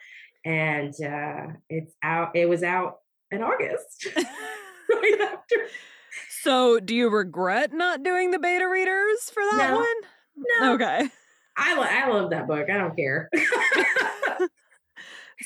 And 0.46 0.94
uh, 1.04 1.48
it's 1.70 1.94
out. 2.04 2.36
It 2.36 2.48
was 2.48 2.64
out 2.64 3.00
in 3.32 3.42
August, 3.44 4.08
right 4.16 5.18
after. 5.22 5.56
so 6.42 6.80
do 6.80 6.96
you 6.96 7.10
regret 7.10 7.74
not 7.74 8.02
doing 8.04 8.32
the 8.32 8.40
beta 8.40 8.68
readers 8.68 9.30
for 9.32 9.44
that 9.44 9.70
No. 9.70 9.76
one 9.76 9.86
No, 10.62 10.74
okay 10.74 11.10
I 11.58 11.76
lo- 11.76 11.84
I 11.84 12.08
love 12.10 12.30
that 12.32 12.48
book. 12.48 12.70
I 12.70 12.78
don't 12.78 12.96
care. 12.96 13.30
so 13.36 13.44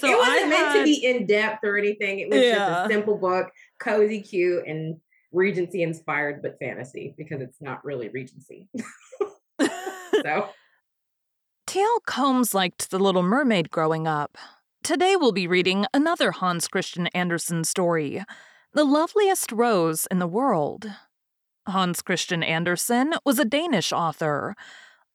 it 0.08 0.18
wasn't 0.18 0.50
meant 0.50 0.76
to 0.78 0.84
be 0.84 1.04
in 1.04 1.26
depth 1.26 1.64
or 1.66 1.76
anything. 1.76 2.20
It 2.20 2.30
was 2.30 2.40
just 2.40 2.62
a 2.62 2.86
simple 2.88 3.18
book, 3.18 3.50
cozy, 3.80 4.22
cute, 4.22 4.64
and 4.68 4.98
Regency 5.32 5.82
inspired, 5.82 6.44
but 6.44 6.60
fantasy 6.60 7.16
because 7.18 7.42
it's 7.42 7.60
not 7.62 7.84
really 7.84 8.10
Regency. 8.10 8.70
So 9.60 10.50
T.L. 11.74 12.02
Combs 12.06 12.54
liked 12.54 12.92
The 12.92 13.00
Little 13.00 13.24
Mermaid 13.24 13.72
growing 13.72 14.06
up. 14.06 14.38
Today 14.84 15.16
we'll 15.16 15.32
be 15.32 15.48
reading 15.48 15.88
another 15.92 16.30
Hans 16.30 16.68
Christian 16.68 17.08
Andersen 17.16 17.64
story, 17.64 18.24
The 18.74 18.84
Loveliest 18.84 19.52
Rose 19.52 20.08
in 20.12 20.20
the 20.20 20.28
World. 20.28 20.92
Hans 21.68 22.04
Christian 22.04 22.44
Andersen 22.44 23.16
was 23.26 23.40
a 23.40 23.44
Danish 23.44 23.92
author. 23.92 24.56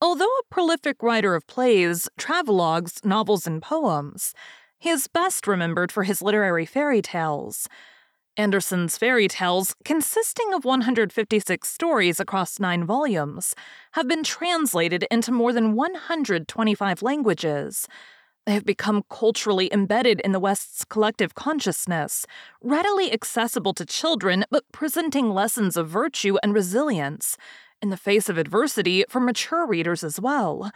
Although 0.02 0.24
a 0.24 0.50
prolific 0.50 1.00
writer 1.00 1.36
of 1.36 1.46
plays, 1.46 2.08
travelogues, 2.18 3.04
novels, 3.04 3.46
and 3.46 3.62
poems, 3.62 4.34
he 4.80 4.90
is 4.90 5.06
best 5.06 5.46
remembered 5.46 5.92
for 5.92 6.02
his 6.02 6.22
literary 6.22 6.66
fairy 6.66 7.02
tales. 7.02 7.68
Andersen's 8.38 8.96
fairy 8.96 9.26
tales, 9.26 9.74
consisting 9.84 10.54
of 10.54 10.64
156 10.64 11.68
stories 11.68 12.20
across 12.20 12.60
nine 12.60 12.84
volumes, 12.84 13.56
have 13.92 14.06
been 14.06 14.22
translated 14.22 15.04
into 15.10 15.32
more 15.32 15.52
than 15.52 15.74
125 15.74 17.02
languages. 17.02 17.88
They 18.46 18.54
have 18.54 18.64
become 18.64 19.02
culturally 19.10 19.68
embedded 19.72 20.20
in 20.20 20.30
the 20.30 20.38
West's 20.38 20.84
collective 20.84 21.34
consciousness, 21.34 22.26
readily 22.62 23.12
accessible 23.12 23.74
to 23.74 23.84
children, 23.84 24.44
but 24.52 24.70
presenting 24.70 25.30
lessons 25.30 25.76
of 25.76 25.88
virtue 25.88 26.36
and 26.40 26.54
resilience 26.54 27.36
in 27.82 27.90
the 27.90 27.96
face 27.96 28.28
of 28.28 28.38
adversity 28.38 29.04
for 29.08 29.18
mature 29.18 29.66
readers 29.66 30.04
as 30.04 30.20
well. 30.20 30.70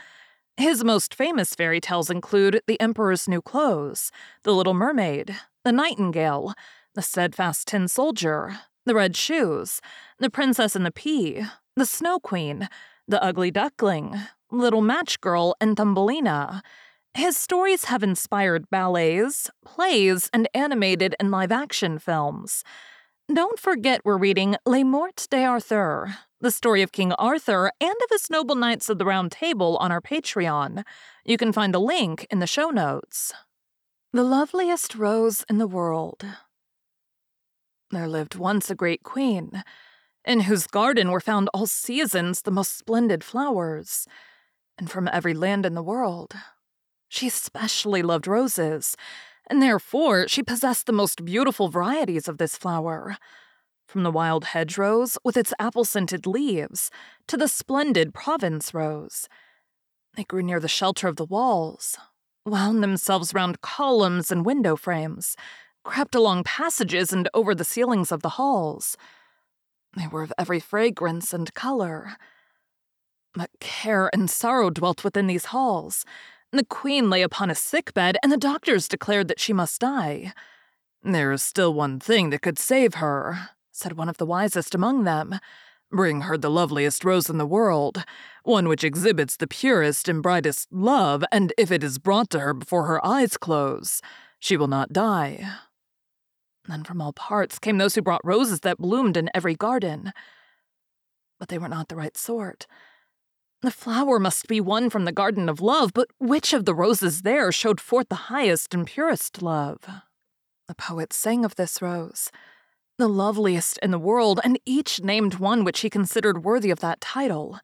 His 0.56 0.82
most 0.82 1.14
famous 1.14 1.54
fairy 1.54 1.80
tales 1.80 2.10
include 2.10 2.60
The 2.66 2.80
Emperor's 2.80 3.28
New 3.28 3.40
Clothes, 3.40 4.10
The 4.42 4.52
Little 4.52 4.74
Mermaid, 4.74 5.36
The 5.64 5.72
Nightingale, 5.72 6.54
The 6.94 7.00
Steadfast 7.02 7.68
Tin 7.68 7.88
Soldier, 7.88 8.58
The 8.84 8.94
Red 8.94 9.16
Shoes, 9.16 9.80
The 10.18 10.28
Princess 10.28 10.76
and 10.76 10.84
the 10.84 10.90
Pea, 10.90 11.42
The 11.74 11.86
Snow 11.86 12.20
Queen, 12.20 12.68
The 13.08 13.22
Ugly 13.22 13.50
Duckling, 13.50 14.14
Little 14.50 14.82
Match 14.82 15.18
Girl, 15.22 15.54
and 15.58 15.74
Thumbelina. 15.74 16.62
His 17.14 17.34
stories 17.38 17.86
have 17.86 18.02
inspired 18.02 18.68
ballets, 18.68 19.50
plays, 19.64 20.28
and 20.34 20.50
animated 20.52 21.14
and 21.18 21.30
live 21.30 21.50
action 21.50 21.98
films. 21.98 22.62
Don't 23.32 23.58
forget 23.58 24.02
we're 24.04 24.18
reading 24.18 24.56
Le 24.66 24.84
Morte 24.84 25.26
d'Arthur, 25.30 26.14
the 26.42 26.50
story 26.50 26.82
of 26.82 26.92
King 26.92 27.12
Arthur 27.12 27.72
and 27.80 27.94
of 28.04 28.10
his 28.10 28.28
noble 28.28 28.54
knights 28.54 28.90
of 28.90 28.98
the 28.98 29.06
Round 29.06 29.32
Table 29.32 29.78
on 29.78 29.90
our 29.90 30.02
Patreon. 30.02 30.84
You 31.24 31.38
can 31.38 31.54
find 31.54 31.72
the 31.72 31.80
link 31.80 32.26
in 32.30 32.40
the 32.40 32.46
show 32.46 32.68
notes. 32.68 33.32
The 34.12 34.24
loveliest 34.24 34.94
rose 34.94 35.42
in 35.48 35.56
the 35.56 35.66
world. 35.66 36.26
There 37.92 38.08
lived 38.08 38.36
once 38.36 38.70
a 38.70 38.74
great 38.74 39.02
queen, 39.02 39.62
in 40.24 40.40
whose 40.40 40.66
garden 40.66 41.10
were 41.10 41.20
found 41.20 41.50
all 41.52 41.66
seasons 41.66 42.40
the 42.40 42.50
most 42.50 42.78
splendid 42.78 43.22
flowers, 43.22 44.06
and 44.78 44.90
from 44.90 45.10
every 45.12 45.34
land 45.34 45.66
in 45.66 45.74
the 45.74 45.82
world. 45.82 46.32
She 47.08 47.28
especially 47.28 48.00
loved 48.00 48.26
roses, 48.26 48.96
and 49.46 49.60
therefore 49.60 50.26
she 50.26 50.42
possessed 50.42 50.86
the 50.86 50.92
most 50.92 51.22
beautiful 51.22 51.68
varieties 51.68 52.28
of 52.28 52.38
this 52.38 52.56
flower. 52.56 53.18
From 53.86 54.04
the 54.04 54.10
wild 54.10 54.44
hedgerows 54.44 55.18
with 55.22 55.36
its 55.36 55.52
apple 55.58 55.84
scented 55.84 56.26
leaves 56.26 56.90
to 57.26 57.36
the 57.36 57.46
splendid 57.46 58.14
Provence 58.14 58.72
rose. 58.72 59.28
They 60.16 60.24
grew 60.24 60.42
near 60.42 60.60
the 60.60 60.66
shelter 60.66 61.08
of 61.08 61.16
the 61.16 61.26
walls, 61.26 61.98
wound 62.46 62.82
themselves 62.82 63.34
round 63.34 63.60
columns 63.60 64.32
and 64.32 64.46
window 64.46 64.76
frames, 64.76 65.36
crept 65.84 66.14
along 66.14 66.44
passages 66.44 67.12
and 67.12 67.28
over 67.34 67.54
the 67.54 67.64
ceilings 67.64 68.12
of 68.12 68.22
the 68.22 68.30
halls. 68.30 68.96
They 69.96 70.06
were 70.06 70.22
of 70.22 70.32
every 70.38 70.60
fragrance 70.60 71.32
and 71.32 71.52
color. 71.54 72.16
But 73.34 73.50
care 73.60 74.10
and 74.12 74.30
sorrow 74.30 74.70
dwelt 74.70 75.04
within 75.04 75.26
these 75.26 75.46
halls. 75.46 76.04
The 76.50 76.64
queen 76.64 77.08
lay 77.08 77.22
upon 77.22 77.50
a 77.50 77.54
sick 77.54 77.94
bed, 77.94 78.16
and 78.22 78.30
the 78.30 78.36
doctors 78.36 78.88
declared 78.88 79.28
that 79.28 79.40
she 79.40 79.52
must 79.52 79.80
die. 79.80 80.32
There 81.02 81.32
is 81.32 81.42
still 81.42 81.72
one 81.72 81.98
thing 81.98 82.30
that 82.30 82.42
could 82.42 82.58
save 82.58 82.94
her, 82.94 83.50
said 83.70 83.96
one 83.96 84.08
of 84.08 84.18
the 84.18 84.26
wisest 84.26 84.74
among 84.74 85.04
them. 85.04 85.38
Bring 85.90 86.22
her 86.22 86.38
the 86.38 86.50
loveliest 86.50 87.04
rose 87.04 87.28
in 87.28 87.38
the 87.38 87.46
world, 87.46 88.04
one 88.44 88.68
which 88.68 88.84
exhibits 88.84 89.36
the 89.36 89.46
purest 89.46 90.08
and 90.08 90.22
brightest 90.22 90.72
love, 90.72 91.24
and 91.32 91.52
if 91.58 91.70
it 91.70 91.82
is 91.82 91.98
brought 91.98 92.30
to 92.30 92.40
her 92.40 92.54
before 92.54 92.86
her 92.86 93.04
eyes 93.04 93.36
close, 93.36 94.00
she 94.38 94.56
will 94.56 94.68
not 94.68 94.92
die. 94.92 95.46
Then 96.68 96.84
from 96.84 97.00
all 97.00 97.12
parts 97.12 97.58
came 97.58 97.78
those 97.78 97.94
who 97.94 98.02
brought 98.02 98.24
roses 98.24 98.60
that 98.60 98.78
bloomed 98.78 99.16
in 99.16 99.30
every 99.34 99.54
garden. 99.54 100.12
But 101.38 101.48
they 101.48 101.58
were 101.58 101.68
not 101.68 101.88
the 101.88 101.96
right 101.96 102.16
sort. 102.16 102.66
The 103.62 103.70
flower 103.70 104.18
must 104.18 104.48
be 104.48 104.60
one 104.60 104.90
from 104.90 105.04
the 105.04 105.12
garden 105.12 105.48
of 105.48 105.60
love, 105.60 105.92
but 105.94 106.08
which 106.18 106.52
of 106.52 106.64
the 106.64 106.74
roses 106.74 107.22
there 107.22 107.52
showed 107.52 107.80
forth 107.80 108.08
the 108.08 108.26
highest 108.26 108.74
and 108.74 108.86
purest 108.86 109.40
love? 109.40 109.78
The 110.68 110.74
poet 110.74 111.12
sang 111.12 111.44
of 111.44 111.54
this 111.54 111.80
rose, 111.80 112.30
the 112.98 113.08
loveliest 113.08 113.78
in 113.78 113.90
the 113.90 113.98
world, 113.98 114.40
and 114.42 114.58
each 114.66 115.02
named 115.02 115.34
one 115.34 115.64
which 115.64 115.80
he 115.80 115.90
considered 115.90 116.44
worthy 116.44 116.70
of 116.70 116.80
that 116.80 117.00
title. 117.00 117.60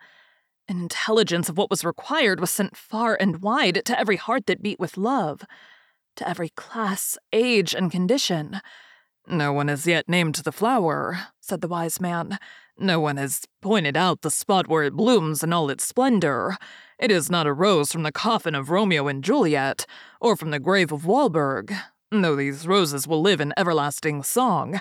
An 0.68 0.80
intelligence 0.80 1.49
of 1.49 1.57
what 1.57 1.70
was 1.70 1.84
required 1.84 2.40
was 2.40 2.51
sent 2.51 2.76
far 2.76 3.16
and 3.18 3.42
wide 3.42 3.82
to 3.84 3.99
every 3.99 4.16
heart 4.16 4.46
that 4.46 4.62
beat 4.62 4.78
with 4.78 4.96
love, 4.96 5.42
to 6.16 6.28
every 6.28 6.51
class, 6.51 7.16
age, 7.32 7.74
and 7.74 7.90
condition. 7.90 8.61
No 9.31 9.53
one 9.53 9.68
has 9.68 9.87
yet 9.87 10.09
named 10.09 10.37
the 10.37 10.53
flower, 10.53 11.18
said 11.41 11.61
the 11.61 11.68
wise 11.68 12.01
man. 12.01 12.39
No 12.79 12.99
one 12.99 13.18
has 13.18 13.43
pointed 13.61 13.95
out 13.95 14.22
the 14.22 14.31
spot 14.31 14.68
where 14.68 14.85
it 14.85 14.95
blooms 14.95 15.43
in 15.43 15.53
all 15.53 15.68
its 15.68 15.85
splendor. 15.85 16.57
It 16.99 17.11
is 17.11 17.31
not 17.31 17.47
a 17.47 17.53
rose 17.53 17.93
from 17.93 18.05
the 18.05 18.12
coffin 18.12 18.55
of 18.55 18.70
Romeo 18.70 19.07
and 19.07 19.22
Juliet, 19.22 19.85
or 20.18 20.35
from 20.35 20.51
the 20.51 20.59
grave 20.59 20.93
of 20.93 21.03
Valborg, 21.03 21.76
though 22.11 22.37
these 22.37 22.66
roses 22.66 23.07
will 23.07 23.20
live 23.20 23.39
in 23.41 23.53
everlasting 23.59 24.22
song. 24.22 24.81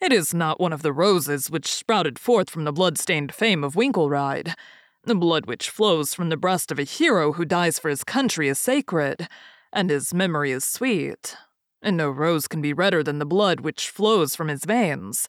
It 0.00 0.12
is 0.12 0.32
not 0.32 0.60
one 0.60 0.72
of 0.72 0.82
the 0.82 0.92
roses 0.92 1.50
which 1.50 1.72
sprouted 1.72 2.18
forth 2.18 2.48
from 2.48 2.62
the 2.62 2.72
blood-stained 2.72 3.34
fame 3.34 3.64
of 3.64 3.74
Winkelried. 3.74 4.54
The 5.02 5.16
blood 5.16 5.46
which 5.46 5.68
flows 5.68 6.14
from 6.14 6.28
the 6.28 6.36
breast 6.36 6.70
of 6.70 6.78
a 6.78 6.84
hero 6.84 7.32
who 7.32 7.44
dies 7.44 7.80
for 7.80 7.88
his 7.88 8.04
country 8.04 8.48
is 8.48 8.58
sacred, 8.58 9.26
and 9.72 9.90
his 9.90 10.14
memory 10.14 10.52
is 10.52 10.64
sweet. 10.64 11.36
And 11.82 11.96
no 11.96 12.10
rose 12.10 12.46
can 12.46 12.60
be 12.60 12.72
redder 12.72 13.02
than 13.02 13.18
the 13.18 13.24
blood 13.24 13.60
which 13.60 13.90
flows 13.90 14.36
from 14.36 14.48
his 14.48 14.64
veins. 14.64 15.26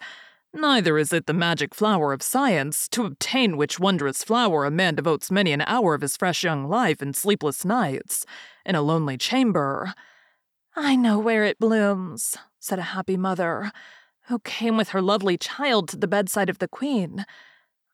Neither 0.54 0.98
is 0.98 1.14
it 1.14 1.28
the 1.28 1.34
magic 1.34 1.74
flower 1.74 2.12
of 2.12 2.22
science, 2.22 2.90
to 2.90 3.06
obtain 3.06 3.56
which 3.56 3.80
wondrous 3.80 4.24
flower 4.24 4.66
a 4.66 4.72
man 4.72 4.96
devotes 4.96 5.32
many 5.32 5.54
an 5.54 5.62
hour 5.62 5.94
of 5.94 6.02
his 6.02 6.18
fresh 6.18 6.44
young 6.44 6.68
life 6.68 7.02
in 7.02 7.14
sleepless 7.14 7.64
nights, 7.64 8.26
in 8.66 8.76
a 8.76 8.82
lonely 8.82 9.18
chamber. 9.18 9.94
I 10.76 10.98
know 10.98 11.20
where 11.20 11.46
it 11.46 11.58
blooms, 11.58 12.38
said 12.60 12.80
a 12.80 12.94
happy 12.94 13.16
mother, 13.16 13.72
who 14.28 14.40
came 14.40 14.76
with 14.76 14.90
her 14.90 15.02
lovely 15.02 15.38
child 15.38 15.88
to 15.90 15.98
the 15.98 16.08
bedside 16.08 16.50
of 16.50 16.60
the 16.60 16.68
queen. 16.68 17.26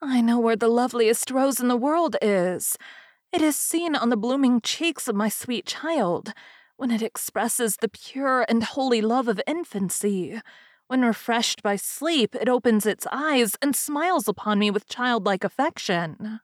I 0.01 0.21
know 0.21 0.39
where 0.39 0.55
the 0.55 0.67
loveliest 0.67 1.29
rose 1.29 1.59
in 1.59 1.67
the 1.67 1.77
world 1.77 2.15
is. 2.21 2.75
It 3.31 3.41
is 3.41 3.55
seen 3.55 3.95
on 3.95 4.09
the 4.09 4.17
blooming 4.17 4.61
cheeks 4.61 5.07
of 5.07 5.15
my 5.15 5.29
sweet 5.29 5.65
child, 5.65 6.33
when 6.77 6.91
it 6.91 7.01
expresses 7.01 7.77
the 7.77 7.89
pure 7.89 8.45
and 8.47 8.63
holy 8.63 9.01
love 9.01 9.27
of 9.27 9.41
infancy. 9.45 10.39
When 10.87 11.01
refreshed 11.01 11.61
by 11.61 11.75
sleep, 11.75 12.33
it 12.35 12.47
opens 12.47 12.85
its 12.85 13.05
eyes 13.11 13.55
and 13.61 13.75
smiles 13.75 14.27
upon 14.27 14.59
me 14.59 14.71
with 14.71 14.87
childlike 14.87 15.43
affection. 15.43 16.39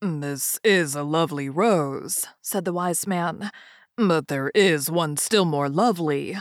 This 0.00 0.60
is 0.62 0.94
a 0.94 1.02
lovely 1.02 1.48
rose, 1.48 2.26
said 2.40 2.64
the 2.64 2.72
wise 2.72 3.06
man, 3.06 3.50
but 3.96 4.28
there 4.28 4.52
is 4.54 4.90
one 4.90 5.16
still 5.16 5.44
more 5.44 5.68
lovely. 5.68 6.36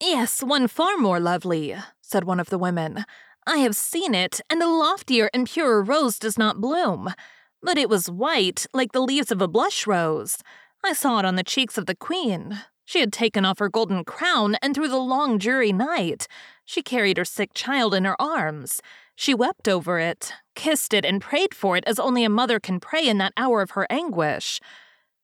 Yes, 0.00 0.42
one 0.42 0.66
far 0.66 0.96
more 0.96 1.20
lovely, 1.20 1.76
said 2.00 2.24
one 2.24 2.40
of 2.40 2.50
the 2.50 2.58
women. 2.58 3.04
I 3.46 3.58
have 3.58 3.76
seen 3.76 4.14
it, 4.14 4.40
and 4.50 4.62
a 4.62 4.68
loftier 4.68 5.30
and 5.32 5.48
purer 5.48 5.82
rose 5.82 6.18
does 6.18 6.36
not 6.36 6.60
bloom. 6.60 7.14
But 7.62 7.78
it 7.78 7.88
was 7.88 8.10
white, 8.10 8.66
like 8.72 8.92
the 8.92 9.00
leaves 9.00 9.30
of 9.30 9.40
a 9.40 9.48
blush 9.48 9.86
rose. 9.86 10.38
I 10.84 10.92
saw 10.92 11.18
it 11.18 11.24
on 11.24 11.36
the 11.36 11.44
cheeks 11.44 11.78
of 11.78 11.86
the 11.86 11.94
queen. 11.94 12.58
She 12.88 13.00
had 13.00 13.12
taken 13.12 13.44
off 13.44 13.58
her 13.58 13.68
golden 13.68 14.02
crown, 14.02 14.56
and 14.62 14.74
through 14.74 14.88
the 14.88 14.96
long, 14.96 15.36
dreary 15.36 15.74
night, 15.74 16.26
she 16.64 16.80
carried 16.80 17.18
her 17.18 17.24
sick 17.26 17.50
child 17.52 17.92
in 17.92 18.06
her 18.06 18.18
arms. 18.18 18.80
She 19.14 19.34
wept 19.34 19.68
over 19.68 19.98
it, 19.98 20.32
kissed 20.54 20.94
it, 20.94 21.04
and 21.04 21.20
prayed 21.20 21.52
for 21.52 21.76
it 21.76 21.84
as 21.86 21.98
only 21.98 22.24
a 22.24 22.30
mother 22.30 22.58
can 22.58 22.80
pray 22.80 23.06
in 23.06 23.18
that 23.18 23.34
hour 23.36 23.60
of 23.60 23.72
her 23.72 23.86
anguish. 23.90 24.58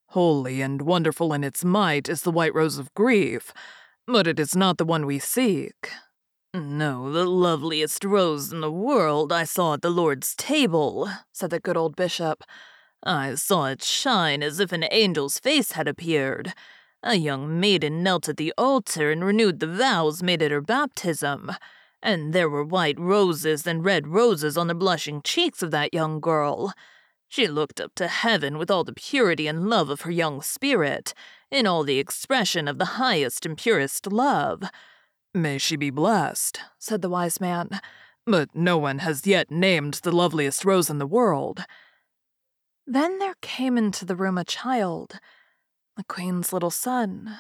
Holy 0.08 0.60
and 0.60 0.82
wonderful 0.82 1.32
in 1.32 1.42
its 1.42 1.64
might 1.64 2.06
is 2.06 2.20
the 2.20 2.30
white 2.30 2.54
rose 2.54 2.76
of 2.76 2.92
grief, 2.92 3.50
but 4.06 4.26
it 4.26 4.38
is 4.38 4.54
not 4.54 4.76
the 4.76 4.84
one 4.84 5.06
we 5.06 5.18
seek. 5.18 5.88
No, 6.52 7.10
the 7.10 7.24
loveliest 7.24 8.04
rose 8.04 8.52
in 8.52 8.60
the 8.60 8.70
world 8.70 9.32
I 9.32 9.44
saw 9.44 9.72
at 9.72 9.80
the 9.80 9.88
Lord's 9.88 10.34
table, 10.34 11.08
said 11.32 11.48
the 11.48 11.60
good 11.60 11.78
old 11.78 11.96
bishop. 11.96 12.44
I 13.02 13.36
saw 13.36 13.68
it 13.68 13.82
shine 13.82 14.42
as 14.42 14.60
if 14.60 14.70
an 14.70 14.82
angel's 14.82 15.38
face 15.38 15.72
had 15.72 15.88
appeared. 15.88 16.52
A 17.06 17.16
young 17.16 17.60
maiden 17.60 18.02
knelt 18.02 18.30
at 18.30 18.38
the 18.38 18.54
altar 18.56 19.12
and 19.12 19.22
renewed 19.22 19.60
the 19.60 19.66
vows 19.66 20.22
made 20.22 20.40
at 20.40 20.50
her 20.50 20.62
baptism, 20.62 21.52
and 22.02 22.32
there 22.32 22.48
were 22.48 22.64
white 22.64 22.98
roses 22.98 23.66
and 23.66 23.84
red 23.84 24.08
roses 24.08 24.56
on 24.56 24.68
the 24.68 24.74
blushing 24.74 25.20
cheeks 25.20 25.62
of 25.62 25.70
that 25.70 25.92
young 25.92 26.18
girl. 26.18 26.72
She 27.28 27.46
looked 27.46 27.78
up 27.78 27.94
to 27.96 28.08
heaven 28.08 28.56
with 28.56 28.70
all 28.70 28.84
the 28.84 28.94
purity 28.94 29.46
and 29.46 29.68
love 29.68 29.90
of 29.90 30.00
her 30.02 30.10
young 30.10 30.40
spirit, 30.40 31.12
in 31.50 31.66
all 31.66 31.84
the 31.84 31.98
expression 31.98 32.66
of 32.66 32.78
the 32.78 32.96
highest 32.96 33.44
and 33.44 33.58
purest 33.58 34.10
love. 34.10 34.62
May 35.34 35.58
she 35.58 35.76
be 35.76 35.90
blessed, 35.90 36.58
said 36.78 37.02
the 37.02 37.10
wise 37.10 37.38
man, 37.38 37.82
but 38.24 38.48
no 38.54 38.78
one 38.78 39.00
has 39.00 39.26
yet 39.26 39.50
named 39.50 40.00
the 40.04 40.12
loveliest 40.12 40.64
rose 40.64 40.88
in 40.88 40.96
the 40.96 41.06
world. 41.06 41.66
Then 42.86 43.18
there 43.18 43.36
came 43.42 43.76
into 43.76 44.06
the 44.06 44.16
room 44.16 44.38
a 44.38 44.44
child 44.44 45.20
the 45.96 46.04
queen's 46.04 46.52
little 46.52 46.70
son. 46.70 47.36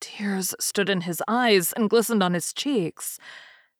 Tears 0.00 0.54
stood 0.60 0.88
in 0.88 1.02
his 1.02 1.22
eyes 1.28 1.72
and 1.72 1.90
glistened 1.90 2.22
on 2.22 2.34
his 2.34 2.52
cheeks. 2.52 3.18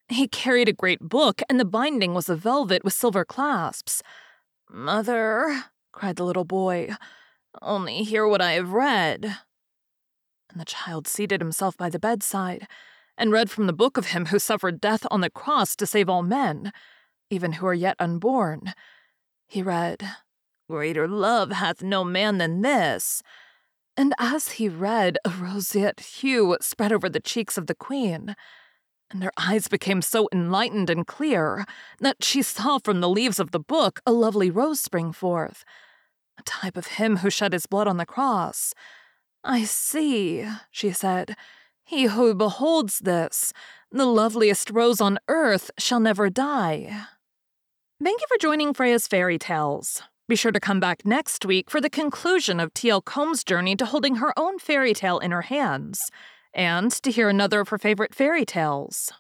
He 0.09 0.26
carried 0.26 0.68
a 0.68 0.72
great 0.72 1.01
book, 1.01 1.42
and 1.49 1.59
the 1.61 1.64
binding 1.64 2.14
was 2.14 2.28
of 2.28 2.40
velvet 2.40 2.84
with 2.84 2.92
silver 2.92 3.24
clasps. 3.24 4.03
Mother, 4.70 5.64
cried 5.92 6.16
the 6.16 6.24
little 6.24 6.44
boy, 6.44 6.90
only 7.61 8.03
hear 8.05 8.26
what 8.26 8.40
I 8.40 8.53
have 8.53 8.72
read. 8.72 9.24
And 10.51 10.61
the 10.61 10.64
child 10.64 11.07
seated 11.07 11.40
himself 11.40 11.76
by 11.76 11.90
the 11.90 11.99
bedside 11.99 12.66
and 13.16 13.32
read 13.32 13.51
from 13.51 13.66
the 13.66 13.72
book 13.72 13.96
of 13.96 14.09
him 14.09 14.26
who 14.26 14.38
suffered 14.38 14.80
death 14.80 15.07
on 15.11 15.20
the 15.20 15.30
cross 15.30 15.74
to 15.76 15.86
save 15.86 16.09
all 16.09 16.22
men, 16.22 16.72
even 17.30 17.55
who 17.55 17.66
are 17.66 17.74
yet 17.74 17.96
unborn. 17.99 18.72
He 19.46 19.62
read, 19.62 20.09
Greater 20.70 21.09
love 21.09 21.51
hath 21.53 21.82
no 21.82 22.05
man 22.05 22.38
than 22.38 22.62
this 22.62 23.22
and 23.99 24.14
as 24.16 24.53
he 24.53 24.68
read, 24.68 25.18
a 25.24 25.30
roseate 25.30 25.99
hue 25.99 26.57
spread 26.61 26.92
over 26.92 27.09
the 27.09 27.18
cheeks 27.18 27.59
of 27.59 27.66
the 27.66 27.74
queen, 27.74 28.36
and 29.11 29.24
her 29.24 29.32
eyes 29.36 29.66
became 29.66 30.03
so 30.03 30.28
enlightened 30.32 30.88
and 30.88 31.05
clear 31.05 31.66
that 31.99 32.22
she 32.22 32.40
saw 32.40 32.78
from 32.78 33.01
the 33.01 33.09
leaves 33.09 33.40
of 33.40 33.51
the 33.51 33.59
book 33.59 34.01
a 34.07 34.12
lovely 34.12 34.53
rose 34.53 34.78
spring 34.78 35.12
forth, 35.12 35.64
a 36.38 36.42
type 36.44 36.76
of 36.76 36.86
him 36.86 37.18
who 37.18 37.28
shed 37.28 37.53
his 37.53 37.66
blood 37.66 37.88
on 37.88 37.96
the 37.96 38.07
cross. 38.07 38.72
I 39.42 39.64
see, 39.64 40.46
she 40.70 40.92
said. 40.92 41.36
He 41.82 42.05
who 42.05 42.36
beholds 42.36 43.01
this, 43.01 43.53
the 43.90 44.07
loveliest 44.07 44.70
rose 44.70 45.01
on 45.01 45.18
earth, 45.26 45.72
shall 45.76 45.99
never 45.99 46.30
die. 46.30 47.07
Thank 48.01 48.20
you 48.20 48.26
for 48.28 48.38
joining 48.38 48.74
Freya's 48.74 49.09
Fairy 49.09 49.38
Tales. 49.38 50.03
Be 50.29 50.37
sure 50.37 50.53
to 50.53 50.61
come 50.61 50.79
back 50.79 51.07
next 51.07 51.47
week 51.47 51.70
for 51.70 51.81
the 51.81 51.89
conclusion 51.89 52.61
of 52.61 52.74
T.L. 52.74 53.01
Combs' 53.01 53.43
journey 53.43 53.74
to 53.76 53.87
holding 53.87 54.16
her 54.16 54.39
own 54.39 54.59
fairy 54.59 54.93
tale 54.93 55.18
in 55.18 55.31
her 55.31 55.41
hands, 55.41 56.11
and 56.53 56.93
to 56.93 57.11
hear 57.11 57.31
another 57.31 57.61
of 57.61 57.70
her 57.70 57.79
favorite 57.79 58.14
fairy 58.14 58.45
tales. 58.45 59.11